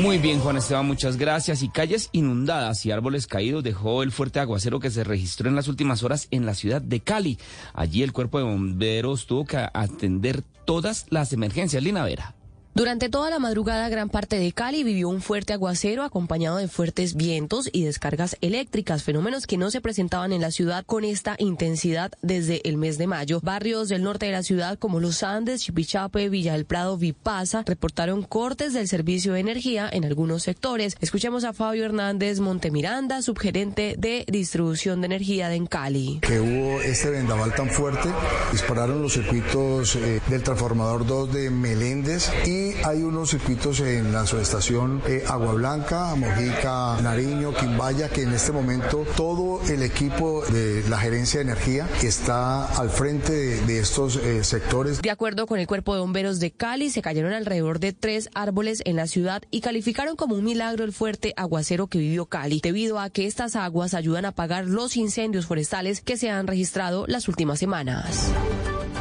[0.00, 1.62] Muy bien, Juan Esteban, muchas gracias.
[1.62, 5.68] Y calles inundadas y árboles caídos dejó el fuerte aguacero que se registró en las
[5.68, 7.38] últimas horas en la ciudad de Cali.
[7.72, 11.82] Allí el cuerpo de bomberos tuvo que atender todas las emergencias.
[11.82, 12.35] Lina Vera.
[12.76, 17.14] Durante toda la madrugada, gran parte de Cali vivió un fuerte aguacero acompañado de fuertes
[17.14, 22.12] vientos y descargas eléctricas, fenómenos que no se presentaban en la ciudad con esta intensidad
[22.20, 23.40] desde el mes de mayo.
[23.42, 28.22] Barrios del norte de la ciudad como Los Andes, Chipichape, Villa del Prado, Vipasa reportaron
[28.22, 30.98] cortes del servicio de energía en algunos sectores.
[31.00, 36.18] Escuchemos a Fabio Hernández Montemiranda, subgerente de distribución de energía de Cali.
[36.20, 38.10] Que hubo este vendaval tan fuerte,
[38.52, 44.26] dispararon los circuitos eh, del transformador 2 de Meléndez y hay unos circuitos en la
[44.26, 50.84] subestación eh, Agua Blanca, Mojica, Nariño, Quimbaya, que en este momento todo el equipo de
[50.88, 55.02] la gerencia de energía está al frente de, de estos eh, sectores.
[55.02, 58.82] De acuerdo con el Cuerpo de Bomberos de Cali, se cayeron alrededor de tres árboles
[58.84, 62.98] en la ciudad y calificaron como un milagro el fuerte aguacero que vivió Cali, debido
[62.98, 67.28] a que estas aguas ayudan a apagar los incendios forestales que se han registrado las
[67.28, 68.30] últimas semanas.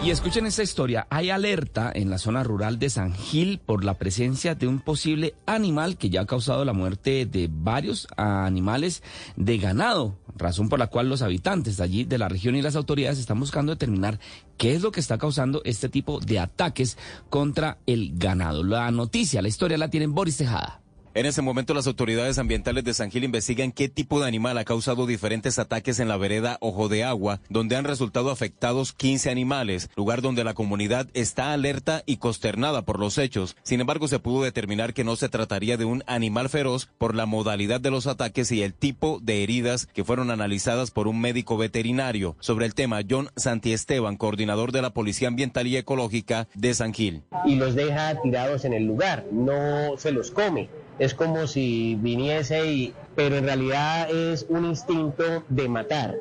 [0.03, 1.07] Y escuchen esta historia.
[1.09, 5.35] Hay alerta en la zona rural de San Gil por la presencia de un posible
[5.45, 9.03] animal que ya ha causado la muerte de varios animales
[9.35, 12.75] de ganado, razón por la cual los habitantes de allí de la región y las
[12.75, 14.19] autoridades están buscando determinar
[14.57, 16.97] qué es lo que está causando este tipo de ataques
[17.29, 18.63] contra el ganado.
[18.63, 20.84] La noticia, la historia la tienen Boris Tejada.
[21.15, 24.65] En ese momento las autoridades ambientales de San Gil investigan qué tipo de animal ha
[24.65, 29.89] causado diferentes ataques en la vereda Ojo de Agua, donde han resultado afectados 15 animales,
[29.95, 33.55] lugar donde la comunidad está alerta y consternada por los hechos.
[33.63, 37.25] Sin embargo, se pudo determinar que no se trataría de un animal feroz por la
[37.25, 41.55] modalidad de los ataques y el tipo de heridas que fueron analizadas por un médico
[41.55, 42.35] veterinario.
[42.41, 47.23] Sobre el tema, John Santiesteban, coordinador de la Policía Ambiental y Ecológica de San Gil.
[47.45, 50.67] Y los deja tirados en el lugar, no se los come
[50.99, 56.15] es como si viniese y, pero en realidad es un instinto de matar.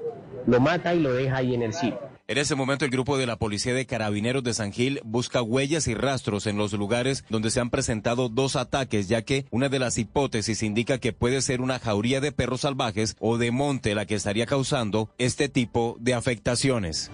[0.47, 2.15] Lo mata y lo deja ahí en el sitio.
[2.27, 5.87] En ese momento el grupo de la Policía de Carabineros de San Gil busca huellas
[5.89, 9.79] y rastros en los lugares donde se han presentado dos ataques, ya que una de
[9.79, 14.07] las hipótesis indica que puede ser una jauría de perros salvajes o de monte la
[14.07, 17.11] que estaría causando este tipo de afectaciones.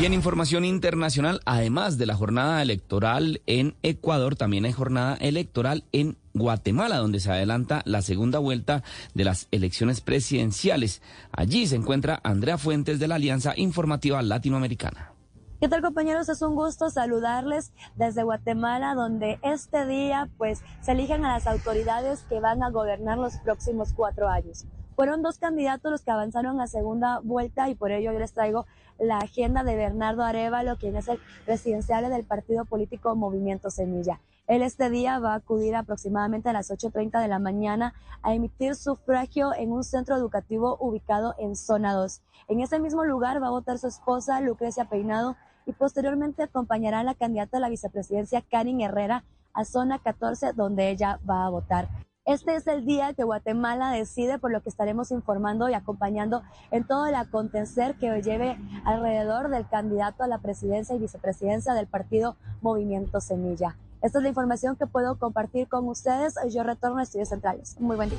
[0.00, 5.84] Y en información internacional, además de la jornada electoral en Ecuador, también hay jornada electoral
[5.90, 8.82] en Guatemala, donde se adelanta la segunda vuelta
[9.14, 11.00] de las elecciones presidenciales.
[11.32, 15.12] Allí se encuentra Andrea Fuentes de la Alianza Informativa Latinoamericana.
[15.60, 16.28] ¿Qué tal compañeros?
[16.28, 22.20] Es un gusto saludarles desde Guatemala, donde este día pues se eligen a las autoridades
[22.28, 24.66] que van a gobernar los próximos cuatro años.
[24.96, 28.66] Fueron dos candidatos los que avanzaron a segunda vuelta y por ello yo les traigo
[28.98, 34.20] la agenda de Bernardo Arevalo, quien es el presidencial del partido político Movimiento Semilla.
[34.46, 38.74] Él este día va a acudir aproximadamente a las 8.30 de la mañana a emitir
[38.74, 42.20] sufragio en un centro educativo ubicado en zona 2.
[42.48, 47.04] En ese mismo lugar va a votar su esposa Lucrecia Peinado y posteriormente acompañará a
[47.04, 51.88] la candidata a la vicepresidencia Karin Herrera a zona 14 donde ella va a votar.
[52.26, 56.86] Este es el día que Guatemala decide, por lo que estaremos informando y acompañando en
[56.86, 62.36] todo el acontecer que lleve alrededor del candidato a la presidencia y vicepresidencia del partido
[62.62, 63.76] Movimiento Semilla.
[64.04, 66.34] Esta es la información que puedo compartir con ustedes.
[66.50, 67.76] Yo retorno a Estudios Centrales.
[67.80, 68.18] Muy buen día.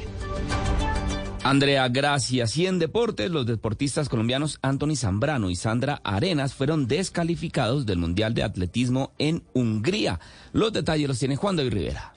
[1.43, 2.57] Andrea, gracias.
[2.57, 8.33] Y en deportes, los deportistas colombianos Anthony Zambrano y Sandra Arenas fueron descalificados del Mundial
[8.33, 10.19] de Atletismo en Hungría.
[10.53, 12.14] Los detalles los tiene Juan David Rivera.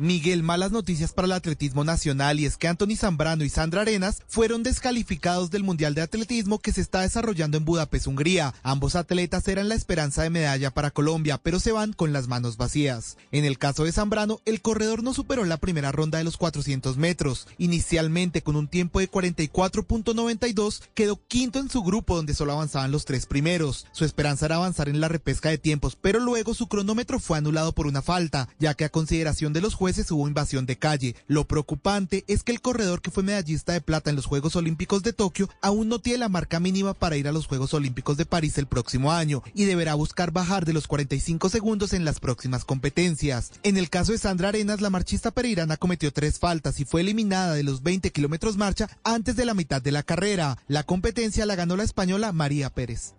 [0.00, 4.22] Miguel, malas noticias para el atletismo nacional y es que Anthony Zambrano y Sandra Arenas
[4.28, 8.54] fueron descalificados del Mundial de Atletismo que se está desarrollando en Budapest, Hungría.
[8.62, 12.56] Ambos atletas eran la esperanza de medalla para Colombia, pero se van con las manos
[12.56, 13.18] vacías.
[13.30, 16.96] En el caso de Zambrano, el corredor no superó la primera ronda de los 400
[16.96, 17.46] metros.
[17.58, 23.04] Inicialmente con un tiempo de 44.92, quedó quinto en su grupo donde solo avanzaban los
[23.04, 23.86] tres primeros.
[23.92, 27.74] Su esperanza era avanzar en la repesca de tiempos, pero luego su cronómetro fue anulado
[27.74, 31.16] por una falta, ya que a consideración de los jueces hubo invasión de calle.
[31.26, 35.02] Lo preocupante es que el corredor que fue medallista de plata en los Juegos Olímpicos
[35.02, 38.24] de Tokio aún no tiene la marca mínima para ir a los Juegos Olímpicos de
[38.24, 42.64] París el próximo año y deberá buscar bajar de los 45 segundos en las próximas
[42.64, 43.52] competencias.
[43.62, 47.54] En el caso de Sandra Arenas, la marchista pereirana cometió tres faltas y fue eliminada
[47.54, 50.58] de los 20 kilómetros marcha antes de la mitad de la carrera.
[50.68, 53.14] La competencia la ganó la española María Pérez.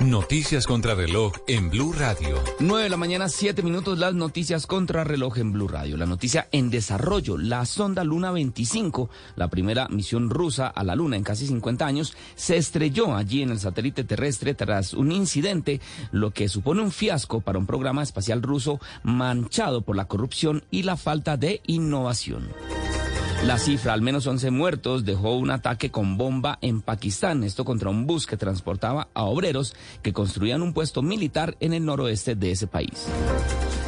[0.00, 2.42] Noticias contra reloj en Blue Radio.
[2.58, 5.98] 9 de la mañana, 7 minutos, las noticias contra reloj en Blue Radio.
[5.98, 11.16] La noticia en desarrollo, la sonda Luna 25, la primera misión rusa a la Luna
[11.16, 15.80] en casi 50 años, se estrelló allí en el satélite terrestre tras un incidente,
[16.12, 20.82] lo que supone un fiasco para un programa espacial ruso manchado por la corrupción y
[20.84, 22.48] la falta de innovación.
[23.44, 27.88] La cifra, al menos 11 muertos, dejó un ataque con bomba en Pakistán, esto contra
[27.88, 29.69] un bus que transportaba a obreros
[30.02, 33.06] que construían un puesto militar en el noroeste de ese país.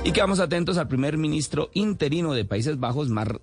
[0.04, 3.40] Y quedamos atentos al primer ministro interino de Países Bajos, Mark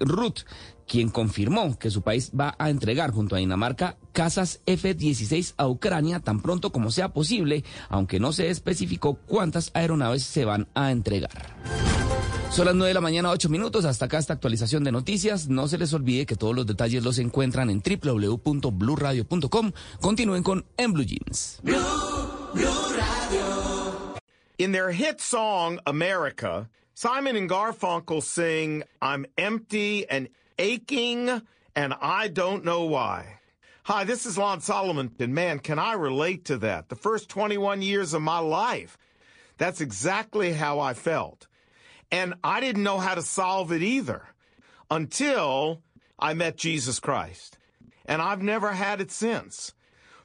[0.00, 0.44] Rutte,
[0.86, 6.18] quien confirmó que su país va a entregar junto a Dinamarca casas F-16 a Ucrania
[6.18, 11.30] tan pronto como sea posible, aunque no se especificó cuántas aeronaves se van a entregar.
[12.50, 13.84] Son las 9 de la mañana, 8 minutos.
[13.84, 15.46] Hasta acá esta actualización de noticias.
[15.48, 19.72] No se les olvide que todos los detalles los encuentran en www.bluradio.com.
[20.00, 21.60] Continúen con En Blue Jeans.
[24.58, 30.28] In their hit song, America, Simon and Garfunkel sing, I'm empty and
[30.58, 31.30] aching,
[31.74, 33.38] and I don't know why.
[33.84, 36.88] Hi, this is Lon Solomon, and man, can I relate to that?
[36.88, 38.98] The first 21 years of my life,
[39.56, 41.46] that's exactly how I felt.
[42.12, 44.22] And I didn't know how to solve it either
[44.90, 45.82] until
[46.18, 47.58] I met Jesus Christ.
[48.04, 49.72] And I've never had it since.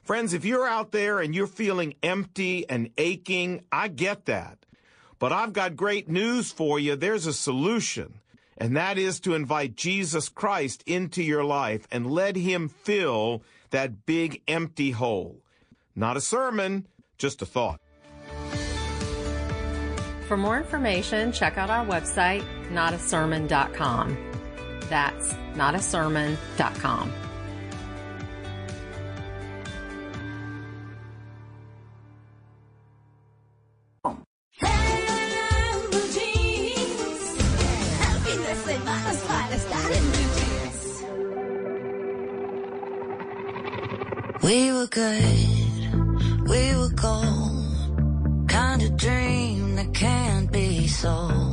[0.02, 4.58] Friends, if you're out there and you're feeling empty and aching, I get that.
[5.18, 6.96] But I've got great news for you.
[6.96, 8.20] There's a solution.
[8.58, 14.06] And that is to invite Jesus Christ into your life and let him fill that
[14.06, 15.42] big empty hole.
[15.94, 16.86] Not a sermon,
[17.18, 17.80] just a thought.
[20.26, 24.16] For more information, check out our website, notasermon.com.
[24.88, 27.12] That's notasermon.com.
[44.42, 46.90] We were good, we were
[50.96, 51.45] soul.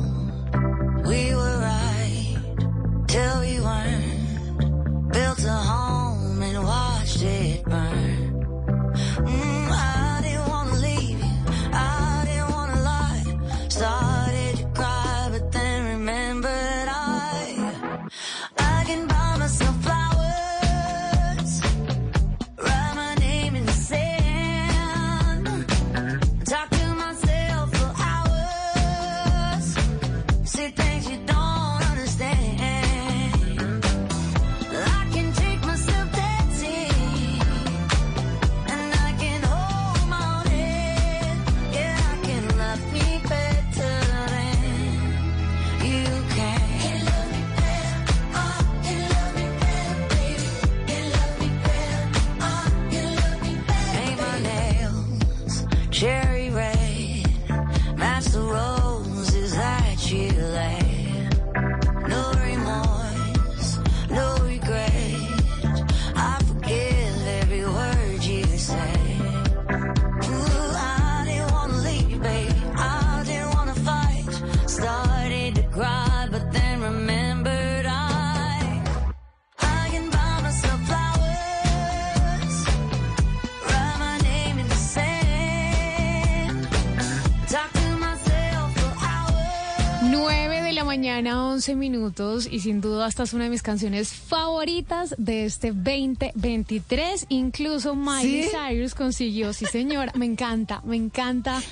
[91.14, 95.68] Mañana, 11 minutos y sin duda esta es una de mis canciones favoritas de este
[95.72, 97.26] 2023.
[97.28, 98.50] Incluso Miley ¿Sí?
[98.50, 101.62] Cyrus consiguió, sí señora, me encanta, me encanta.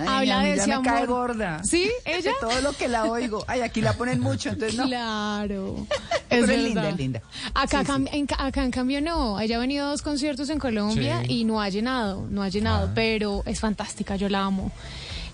[0.00, 0.86] Ay, Habla a mí de ya ese me amor.
[0.86, 1.62] cae gorda.
[1.64, 1.88] ¿Sí?
[2.04, 2.32] ¿Ella?
[2.32, 3.44] De todo lo que la oigo.
[3.46, 4.86] Ay, aquí la ponen mucho, entonces no.
[4.86, 5.86] Claro.
[6.28, 7.22] Pero Es es linda, es linda.
[7.54, 7.92] Acá, Sí, sí.
[7.92, 9.38] cam- En, acá en cambio no.
[9.40, 11.32] Ella ha venido a dos conciertos en Colombia Sí.
[11.40, 12.92] y no ha llenado, no ha llenado, Ah.
[12.94, 14.72] pero es fantástica, yo la amo.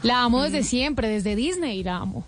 [0.03, 0.65] La amo desde Mm.
[0.65, 2.24] siempre, desde Disney la amo.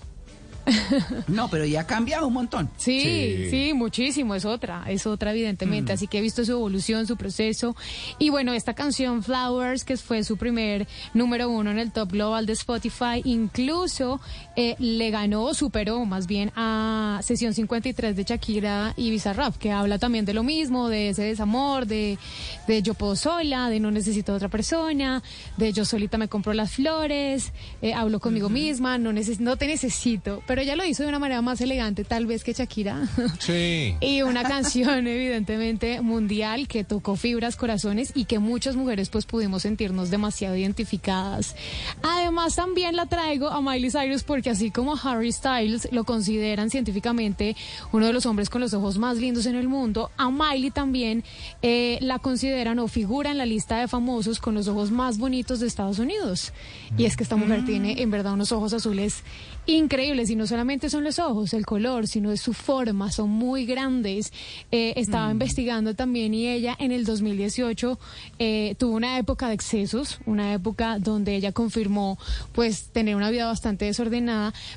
[1.28, 2.70] No, pero ya ha cambiado un montón.
[2.76, 5.94] Sí, sí, muchísimo, es otra, es otra evidentemente, Mm.
[5.94, 7.76] así que he visto su evolución, su proceso
[8.18, 12.46] y bueno, esta canción Flowers, que fue su primer número uno en el top global
[12.46, 14.20] de Spotify, incluso
[14.56, 19.98] eh, le ganó, superó más bien a Sesión 53 de Shakira y Bizarrap, que habla
[19.98, 22.18] también de lo mismo, de ese desamor, de,
[22.66, 25.22] de yo puedo sola, de no necesito a otra persona,
[25.58, 27.52] de yo solita me compro las flores,
[27.82, 31.18] eh, hablo conmigo misma, no, neces no te necesito, pero ella lo hizo de una
[31.18, 33.02] manera más elegante tal vez que Shakira.
[33.38, 33.94] Sí.
[34.00, 39.62] Y una canción evidentemente mundial que tocó fibras, corazones y que muchas mujeres pues pudimos
[39.62, 41.54] sentirnos demasiado identificadas.
[42.02, 47.56] Además también la traigo a Miley Cyrus porque así como Harry Styles lo consideran científicamente
[47.92, 51.24] uno de los hombres con los ojos más lindos en el mundo, a Miley también
[51.62, 55.60] eh, la consideran o figura en la lista de famosos con los ojos más bonitos
[55.60, 56.52] de Estados Unidos.
[56.96, 59.22] Y es que esta mujer tiene en verdad unos ojos azules
[59.66, 63.66] increíbles y no solamente son los ojos, el color, sino es su forma, son muy
[63.66, 64.32] grandes.
[64.70, 67.98] Eh, estaba investigando también y ella en el 2018
[68.38, 72.18] eh, tuvo una época de excesos, una época donde ella confirmó
[72.52, 74.16] pues tener una vida bastante desordenada,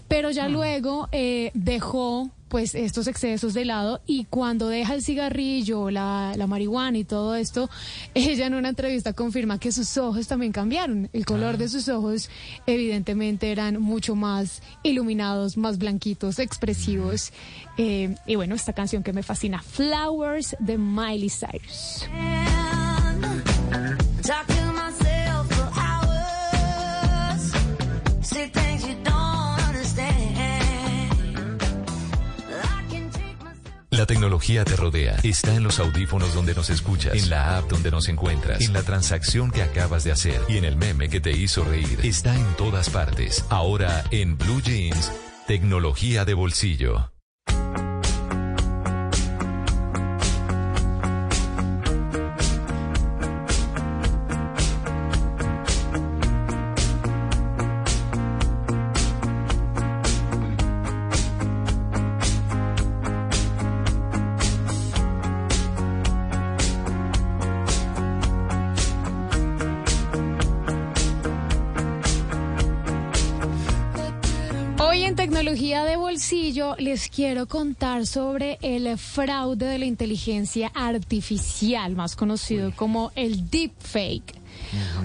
[0.08, 5.92] pero ya luego eh, dejó pues estos excesos de lado y cuando deja el cigarrillo,
[5.92, 7.70] la, la marihuana y todo esto,
[8.14, 11.10] ella en una entrevista confirma que sus ojos también cambiaron.
[11.14, 12.30] El color de sus ojos
[12.66, 17.32] evidentemente eran mucho más iluminados, más blanquitos, expresivos.
[17.78, 22.06] Eh, y bueno, esta canción que me fascina, Flowers de Miley Cyrus.
[34.00, 35.18] La tecnología te rodea.
[35.24, 38.82] Está en los audífonos donde nos escuchas, en la app donde nos encuentras, en la
[38.82, 42.00] transacción que acabas de hacer y en el meme que te hizo reír.
[42.02, 43.44] Está en todas partes.
[43.50, 45.12] Ahora en Blue Jeans,
[45.48, 47.12] tecnología de bolsillo.
[77.20, 84.36] Quiero contar sobre el fraude de la inteligencia artificial, más conocido como el deepfake.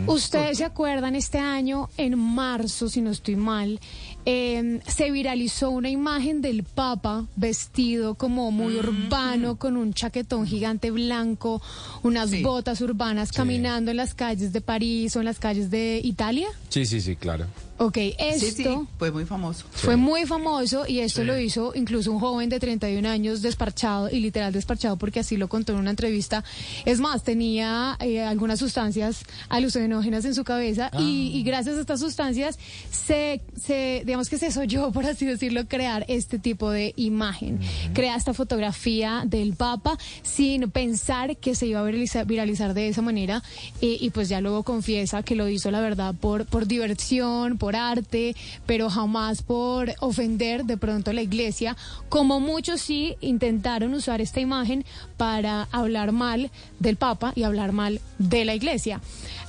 [0.07, 3.81] Ustedes se acuerdan este año, en marzo, si no estoy mal,
[4.27, 10.93] eh, se viralizó una imagen del Papa vestido como muy urbano, con un chaquetón gigante
[10.93, 11.61] blanco,
[12.05, 12.43] unas Sí.
[12.45, 16.47] botas urbanas, caminando en las calles de París o en las calles de Italia.
[16.69, 17.47] Sí, sí, sí, claro.
[17.77, 18.47] Ok, esto...
[18.47, 19.65] Sí, sí, fue muy famoso.
[19.73, 24.21] Fue muy famoso y esto lo hizo incluso un joven de 31 años desparchado y
[24.21, 26.45] literal desparchado porque así lo contó en una entrevista.
[26.85, 31.99] Es más, tenía eh, algunas sustancias alucinógenas en su cabeza y, y gracias a estas
[31.99, 32.59] sustancias
[32.93, 37.59] se, se, digamos que se soñó, por así decirlo, crear este tipo de imagen.
[37.93, 43.03] Crea esta fotografía del Papa sin pensar que se iba a viralizar, viralizar de esa
[43.03, 43.43] manera
[43.81, 47.64] y, y pues ya luego confiesa que lo hizo la verdad por, por diversión, por
[47.75, 48.37] arte,
[48.67, 51.77] pero jamás por ofender de pronto la iglesia,
[52.09, 54.85] como muchos sí intentaron usar esta imagen
[55.17, 59.01] para hablar mal del Papa y hablar mal de la iglesia.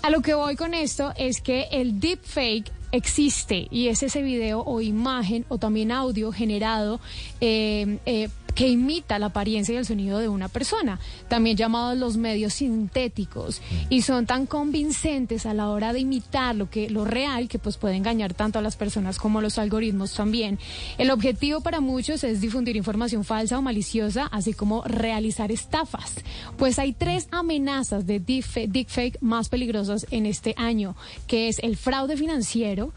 [0.02, 4.62] A lo que voy con esto es que el deepfake existe y es ese video
[4.62, 7.00] o imagen o también audio generado
[7.42, 12.18] eh, eh, que imita la apariencia y el sonido de una persona, también llamados los
[12.18, 17.48] medios sintéticos, y son tan convincentes a la hora de imitar lo que lo real
[17.49, 20.57] que pues puede engañar tanto a las personas como a los algoritmos también.
[20.98, 26.15] El objetivo para muchos es difundir información falsa o maliciosa, así como realizar estafas.
[26.57, 30.95] Pues hay tres amenazas de deepfa- deepfake más peligrosas en este año,
[31.27, 32.94] que es el fraude financiero,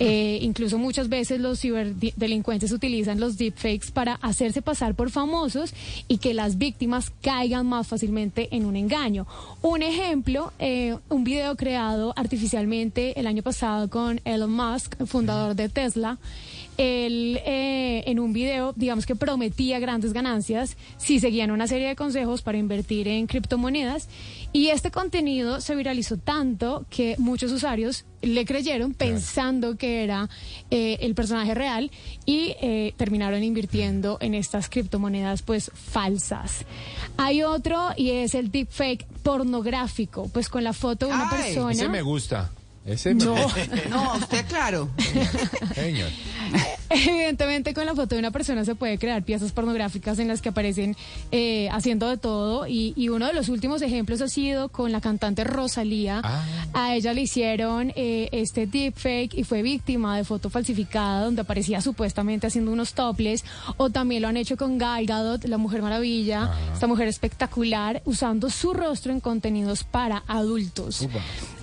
[0.00, 5.74] Eh, incluso muchas veces los ciberdelincuentes utilizan los deepfakes para hacerse pasar por famosos
[6.06, 9.26] y que las víctimas caigan más fácilmente en un engaño.
[9.62, 15.68] Un ejemplo, eh, un video creado artificialmente el año pasado con Elon Musk, fundador de
[15.68, 16.18] Tesla
[16.78, 21.96] él eh, en un video, digamos que prometía grandes ganancias si seguían una serie de
[21.96, 24.08] consejos para invertir en criptomonedas.
[24.52, 30.28] Y este contenido se viralizó tanto que muchos usuarios le creyeron pensando que era
[30.70, 31.90] eh, el personaje real
[32.24, 36.64] y eh, terminaron invirtiendo en estas criptomonedas pues falsas.
[37.16, 41.72] Hay otro y es el deepfake pornográfico, pues con la foto de una persona.
[41.72, 42.50] Ese me gusta.
[42.88, 43.34] Ese No.
[43.90, 44.88] No, usted claro.
[45.74, 46.10] Señor.
[46.90, 50.48] Evidentemente con la foto de una persona se puede crear piezas pornográficas en las que
[50.48, 50.96] aparecen
[51.30, 55.00] eh, haciendo de todo y, y uno de los últimos ejemplos ha sido con la
[55.02, 56.22] cantante Rosalía.
[56.72, 61.82] A ella le hicieron eh, este deepfake y fue víctima de foto falsificada donde aparecía
[61.82, 63.44] supuestamente haciendo unos topless
[63.76, 68.48] o también lo han hecho con Gal Gadot, la Mujer Maravilla, esta mujer espectacular usando
[68.48, 71.06] su rostro en contenidos para adultos.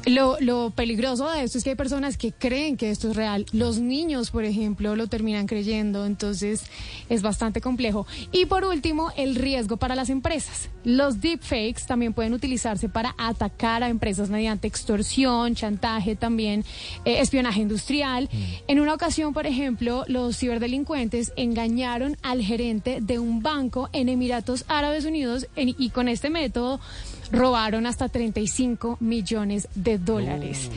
[0.05, 3.45] Lo, lo peligroso de esto es que hay personas que creen que esto es real.
[3.51, 6.63] Los niños, por ejemplo, lo terminan creyendo, entonces
[7.09, 8.05] es bastante complejo.
[8.31, 10.69] Y por último, el riesgo para las empresas.
[10.83, 16.63] Los deepfakes también pueden utilizarse para atacar a empresas mediante extorsión, chantaje también,
[17.03, 18.29] eh, espionaje industrial.
[18.67, 24.65] En una ocasión, por ejemplo, los ciberdelincuentes engañaron al gerente de un banco en Emiratos
[24.67, 26.79] Árabes Unidos en- y con este método
[27.31, 30.69] robaron hasta 35 millones de dólares.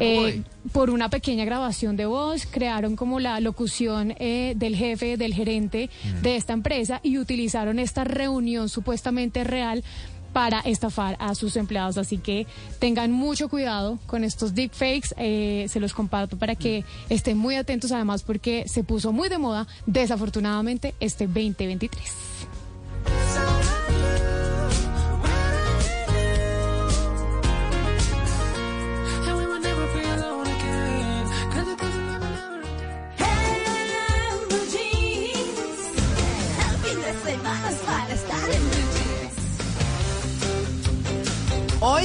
[0.00, 5.34] Eh, por una pequeña grabación de voz, crearon como la locución eh, del jefe, del
[5.34, 5.90] gerente
[6.22, 9.84] de esta empresa y utilizaron esta reunión supuestamente real
[10.34, 11.96] para estafar a sus empleados.
[11.96, 12.46] Así que
[12.78, 15.14] tengan mucho cuidado con estos deepfakes.
[15.16, 19.38] Eh, se los comparto para que estén muy atentos, además, porque se puso muy de
[19.38, 22.33] moda, desafortunadamente, este 2023.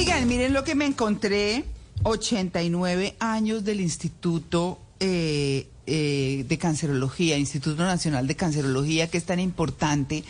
[0.00, 1.62] Oigan, miren lo que me encontré.
[2.04, 9.40] 89 años del Instituto eh, eh, de Cancerología, Instituto Nacional de Cancerología, que es tan
[9.40, 10.24] importante.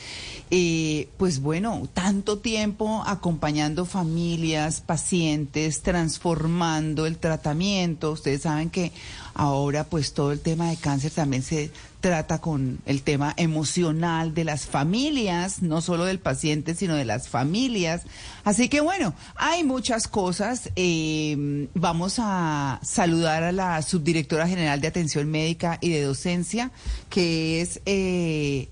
[0.51, 8.11] Eh, pues bueno, tanto tiempo acompañando familias, pacientes, transformando el tratamiento.
[8.11, 8.91] Ustedes saben que
[9.35, 11.71] ahora pues todo el tema de cáncer también se
[12.01, 17.29] trata con el tema emocional de las familias, no solo del paciente, sino de las
[17.29, 18.03] familias.
[18.45, 20.71] Así que bueno, hay muchas cosas.
[20.77, 26.71] Eh, vamos a saludar a la subdirectora general de Atención Médica y de Docencia,
[27.09, 27.81] que es...
[27.87, 28.69] eh,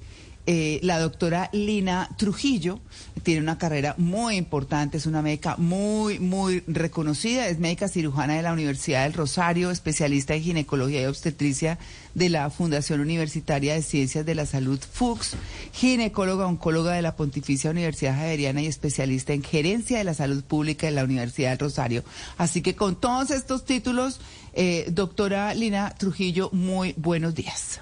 [0.50, 2.80] eh, la doctora Lina Trujillo
[3.22, 8.40] tiene una carrera muy importante, es una médica muy, muy reconocida, es médica cirujana de
[8.40, 11.78] la Universidad del Rosario, especialista en ginecología y obstetricia
[12.14, 15.36] de la Fundación Universitaria de Ciencias de la Salud FUCS,
[15.74, 20.86] ginecóloga, oncóloga de la Pontificia Universidad Javeriana y especialista en gerencia de la salud pública
[20.86, 22.04] de la Universidad del Rosario.
[22.38, 24.18] Así que con todos estos títulos,
[24.54, 27.80] eh, doctora Lina Trujillo, muy buenos días.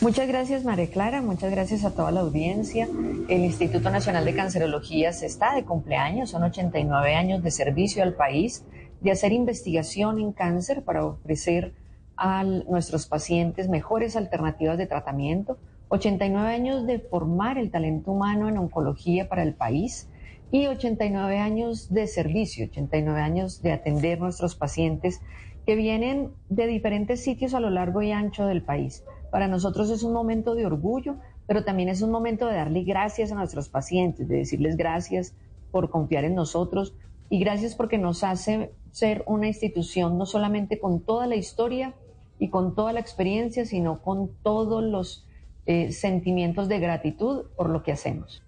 [0.00, 1.20] Muchas gracias, María Clara.
[1.20, 2.88] Muchas gracias a toda la audiencia.
[3.28, 6.30] El Instituto Nacional de Cancerología se está de cumpleaños.
[6.30, 8.64] Son 89 años de servicio al país,
[9.02, 11.74] de hacer investigación en cáncer para ofrecer
[12.16, 15.58] a nuestros pacientes mejores alternativas de tratamiento.
[15.88, 20.08] 89 años de formar el talento humano en oncología para el país
[20.50, 25.20] y 89 años de servicio, 89 años de atender nuestros pacientes
[25.66, 29.04] que vienen de diferentes sitios a lo largo y ancho del país.
[29.30, 31.16] Para nosotros es un momento de orgullo,
[31.46, 35.34] pero también es un momento de darle gracias a nuestros pacientes, de decirles gracias
[35.70, 36.94] por confiar en nosotros
[37.28, 41.94] y gracias porque nos hace ser una institución no solamente con toda la historia
[42.38, 45.26] y con toda la experiencia, sino con todos los
[45.66, 48.42] eh, sentimientos de gratitud por lo que hacemos.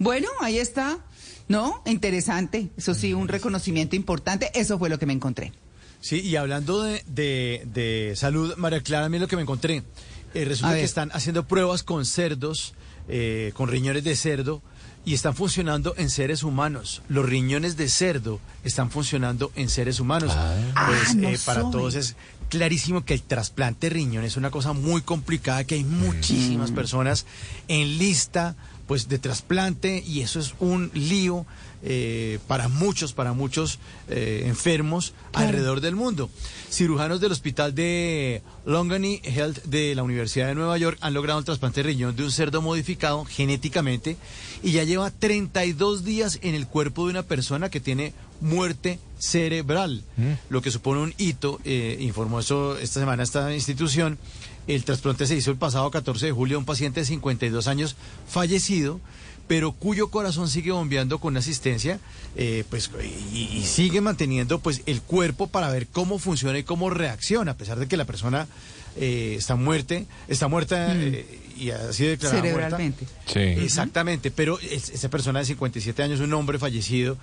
[0.00, 0.98] Bueno, ahí está,
[1.48, 1.82] ¿no?
[1.84, 2.70] Interesante.
[2.76, 4.50] Eso sí, un reconocimiento importante.
[4.54, 5.52] Eso fue lo que me encontré.
[6.00, 9.82] Sí, y hablando de, de- de salud, María Clara, a mí lo que me encontré,
[10.34, 12.74] eh, resulta que están haciendo pruebas con cerdos,
[13.08, 14.62] eh, con riñones de cerdo,
[15.04, 17.02] y están funcionando en seres humanos.
[17.08, 20.32] Los riñones de cerdo están funcionando en seres humanos.
[20.34, 22.14] Pues Ah, no eh, para todos es
[22.50, 26.74] clarísimo que el trasplante de riñón es una cosa muy complicada, que hay muchísimas Mm.
[26.74, 27.26] personas
[27.68, 28.54] en lista
[28.86, 31.44] pues de trasplante y eso es un lío
[31.82, 33.78] eh, para muchos, para muchos
[34.08, 36.28] eh, enfermos alrededor del mundo.
[36.70, 41.44] Cirujanos del hospital de Longany Health de la Universidad de Nueva York han logrado el
[41.44, 44.16] trasplante de riñón de un cerdo modificado genéticamente
[44.62, 50.04] y ya lleva 32 días en el cuerpo de una persona que tiene muerte cerebral,
[50.48, 54.18] lo que supone un hito, eh, informó eso esta semana esta institución.
[54.66, 57.96] El trasplante se hizo el pasado 14 de julio a un paciente de 52 años
[58.28, 59.00] fallecido
[59.48, 61.98] pero cuyo corazón sigue bombeando con asistencia,
[62.36, 62.90] eh, pues,
[63.32, 67.56] y, y sigue manteniendo pues el cuerpo para ver cómo funciona y cómo reacciona, a
[67.56, 68.46] pesar de que la persona
[68.96, 71.24] eh, está muerte, está muerta eh,
[71.56, 73.04] y ha sido declarada Cerebralmente.
[73.06, 73.32] muerta.
[73.32, 73.64] Sí.
[73.64, 77.16] Exactamente, pero es- esa persona de 57 años, un hombre fallecido,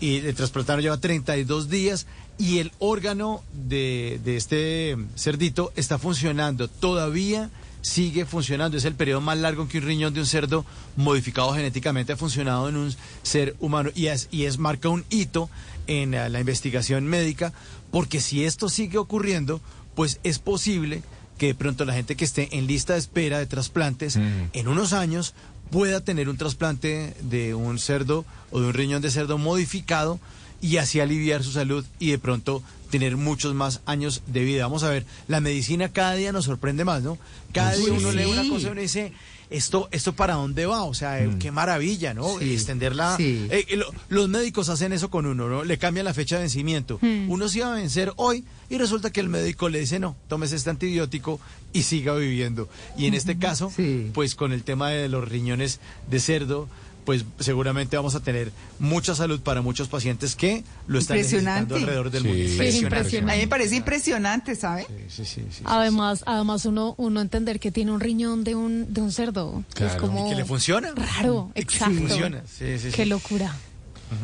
[0.00, 2.06] y el trasplantado lleva 32 días
[2.38, 7.50] y el órgano de, de este cerdito está funcionando todavía
[7.80, 8.76] sigue funcionando.
[8.76, 10.64] Es el periodo más largo en que un riñón de un cerdo
[10.96, 15.48] modificado genéticamente ha funcionado en un ser humano y es, y es marca un hito
[15.86, 17.52] en eh, la investigación médica,
[17.90, 19.60] porque si esto sigue ocurriendo,
[19.94, 21.02] pues es posible
[21.38, 24.92] que de pronto la gente que esté en lista de espera de trasplantes en unos
[24.92, 25.34] años
[25.70, 30.18] pueda tener un trasplante de un cerdo o de un riñón de cerdo modificado
[30.60, 34.62] y así aliviar su salud y de pronto tener muchos más años de vida.
[34.64, 37.18] Vamos a ver, la medicina cada día nos sorprende más, ¿no?
[37.52, 37.84] Cada Sí.
[37.84, 39.12] día uno lee una cosa y uno dice,
[39.50, 42.38] esto, esto para dónde va, o sea, eh, qué maravilla, ¿no?
[42.38, 42.52] Sí.
[42.52, 43.16] Extenderla.
[43.16, 43.46] Sí.
[43.50, 45.64] Eh, lo- los médicos hacen eso con uno, ¿no?
[45.64, 46.98] Le cambian la fecha de vencimiento.
[47.00, 47.30] Hmm.
[47.30, 50.56] Uno se iba a vencer hoy y resulta que el médico le dice, no, tómese
[50.56, 51.40] este antibiótico
[51.74, 52.68] y siga viviendo.
[52.96, 53.70] Y en este caso,
[54.14, 55.80] pues con el tema de los riñones
[56.10, 56.68] de cerdo,
[57.08, 61.74] pues seguramente vamos a tener mucha salud para muchos pacientes que lo están necesitando Impresionante.
[61.76, 62.28] alrededor del Sí.
[62.28, 62.42] mundo.
[62.70, 63.32] Sí, impresionante.
[63.32, 64.86] A mí me parece impresionante, ¿sabe?
[65.08, 65.62] Sí, sí, sí.
[65.64, 69.64] Además, además uno, uno entender que tiene un riñón de un, de un cerdo.
[69.80, 70.92] Es como Y que le funciona.
[70.94, 71.94] raro, Y que exacto.
[71.98, 72.42] funciona.
[72.46, 72.92] Sí, sí, sí.
[72.94, 73.56] Qué locura.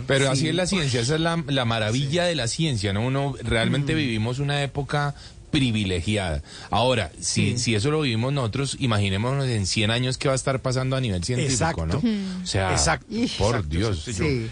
[0.06, 0.30] Pero Sí.
[0.32, 3.00] así es la ciencia, esa es la, la maravilla de la ciencia, ¿no?
[3.06, 3.96] Uno realmente Mm.
[3.96, 5.14] vivimos una época
[5.54, 6.42] privilegiada.
[6.70, 7.58] Ahora, si, Sí.
[7.58, 11.00] si eso lo vivimos nosotros, imaginémonos en 100 años qué va a estar pasando a
[11.00, 11.86] nivel científico, Exacto.
[11.86, 12.42] ¿no?
[12.42, 13.06] O sea, Exacto.
[13.38, 14.02] por Exacto, Dios.
[14.04, 14.50] sí,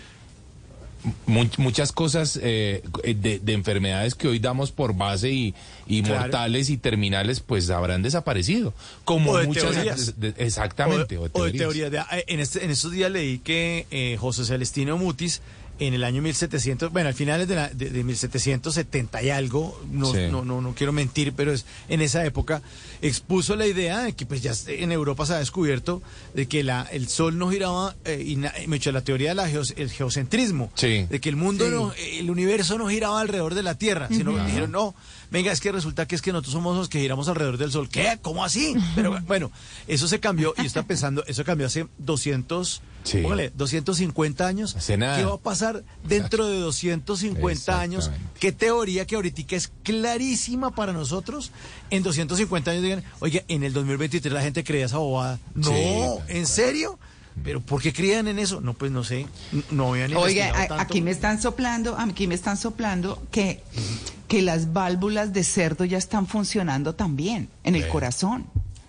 [1.27, 5.55] muchas cosas eh, de, de enfermedades que hoy damos por base y,
[5.89, 6.21] y Claro.
[6.21, 8.73] mortales y terminales, pues habrán desaparecido.
[9.05, 9.65] Como O de muchas.
[9.73, 10.21] teorías.
[10.21, 11.19] de- exactamente.
[11.19, 11.59] O, de teorías.
[11.59, 11.91] teoría.
[11.91, 15.41] de- eh, en, este- en estos días leí que eh, José Celestino Mutis,
[15.87, 20.13] en el año 1700, bueno, al final de, la- de, de 1770 y algo, no,
[20.13, 20.21] Sí.
[20.31, 22.63] no, no, no quiero mentir, pero es en esa época,
[23.01, 26.03] expuso la idea de que pues ya en Europa se ha descubierto
[26.35, 29.91] de que la, el sol no giraba, eh, y na- me echó la teoría del
[29.91, 31.07] geocentrismo, Sí.
[31.09, 31.71] de que el mundo, Sí.
[31.73, 34.45] no, el universo no giraba alrededor de la Tierra, sino Ujú.
[34.45, 34.95] dijeron, no,
[35.33, 37.89] venga, es que resulta que es que nosotros somos los que giramos alrededor del Sol.
[37.89, 38.19] ¿Qué?
[38.23, 38.75] ¿Cómo así?
[38.95, 39.51] Pero bueno,
[39.89, 43.19] eso se cambió y está pensando, eso cambió hace 200, Sí.
[43.23, 44.77] póngale, 250 años.
[44.77, 45.17] Hace nada.
[45.19, 48.13] ¿Qué va a pasar dentro de 250 años?
[48.39, 51.51] ¿Qué teoría que ahorita es clarísima para nosotros?
[51.91, 55.41] En 250 años digan, oye, en el 2023 la gente creía esa bobada.
[55.55, 55.75] No, Sí,
[56.29, 56.99] ¿en serio?
[57.45, 58.61] ¿Pero por qué creían en eso?
[58.61, 59.27] No, pues no sé.
[59.71, 60.75] No habían Oiga, a- tanto.
[60.83, 63.63] aquí me están soplando, aquí me están soplando que,
[64.29, 68.47] que las válvulas de cerdo ya están funcionando también en el corazón.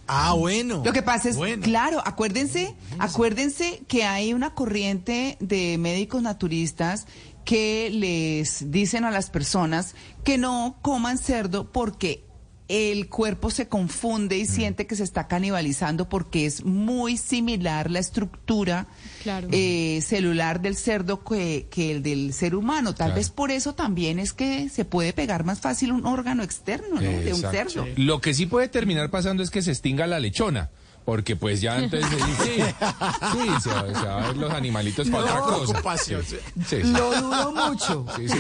[0.08, 0.82] Ah, bueno.
[0.84, 1.64] Lo que pasa es, Bueno.
[1.64, 7.08] claro, acuérdense, acuérdense que hay una corriente de médicos naturistas
[7.46, 12.26] que les dicen a las personas que no coman cerdo porque
[12.70, 18.00] el cuerpo se confunde y siente que se está canibalizando porque es muy similar la
[18.00, 18.88] estructura
[19.22, 19.48] Claro.
[19.52, 22.96] eh, celular del cerdo que, que el del ser humano.
[22.96, 23.16] Tal Claro.
[23.16, 27.02] vez por eso también es que se puede pegar más fácil un órgano externo, ¿no?
[27.02, 27.86] De un cerdo.
[27.98, 30.70] Lo que sí puede terminar pasando es que se extinga la lechona.
[31.06, 35.10] Porque pues ya entonces sí, sí, sí, se, va, se va a ver los animalitos
[35.10, 35.98] para No, otra cosa.
[35.98, 36.82] Sí, sí.
[36.84, 38.06] Lo dudo mucho.
[38.16, 38.38] Sí, sí.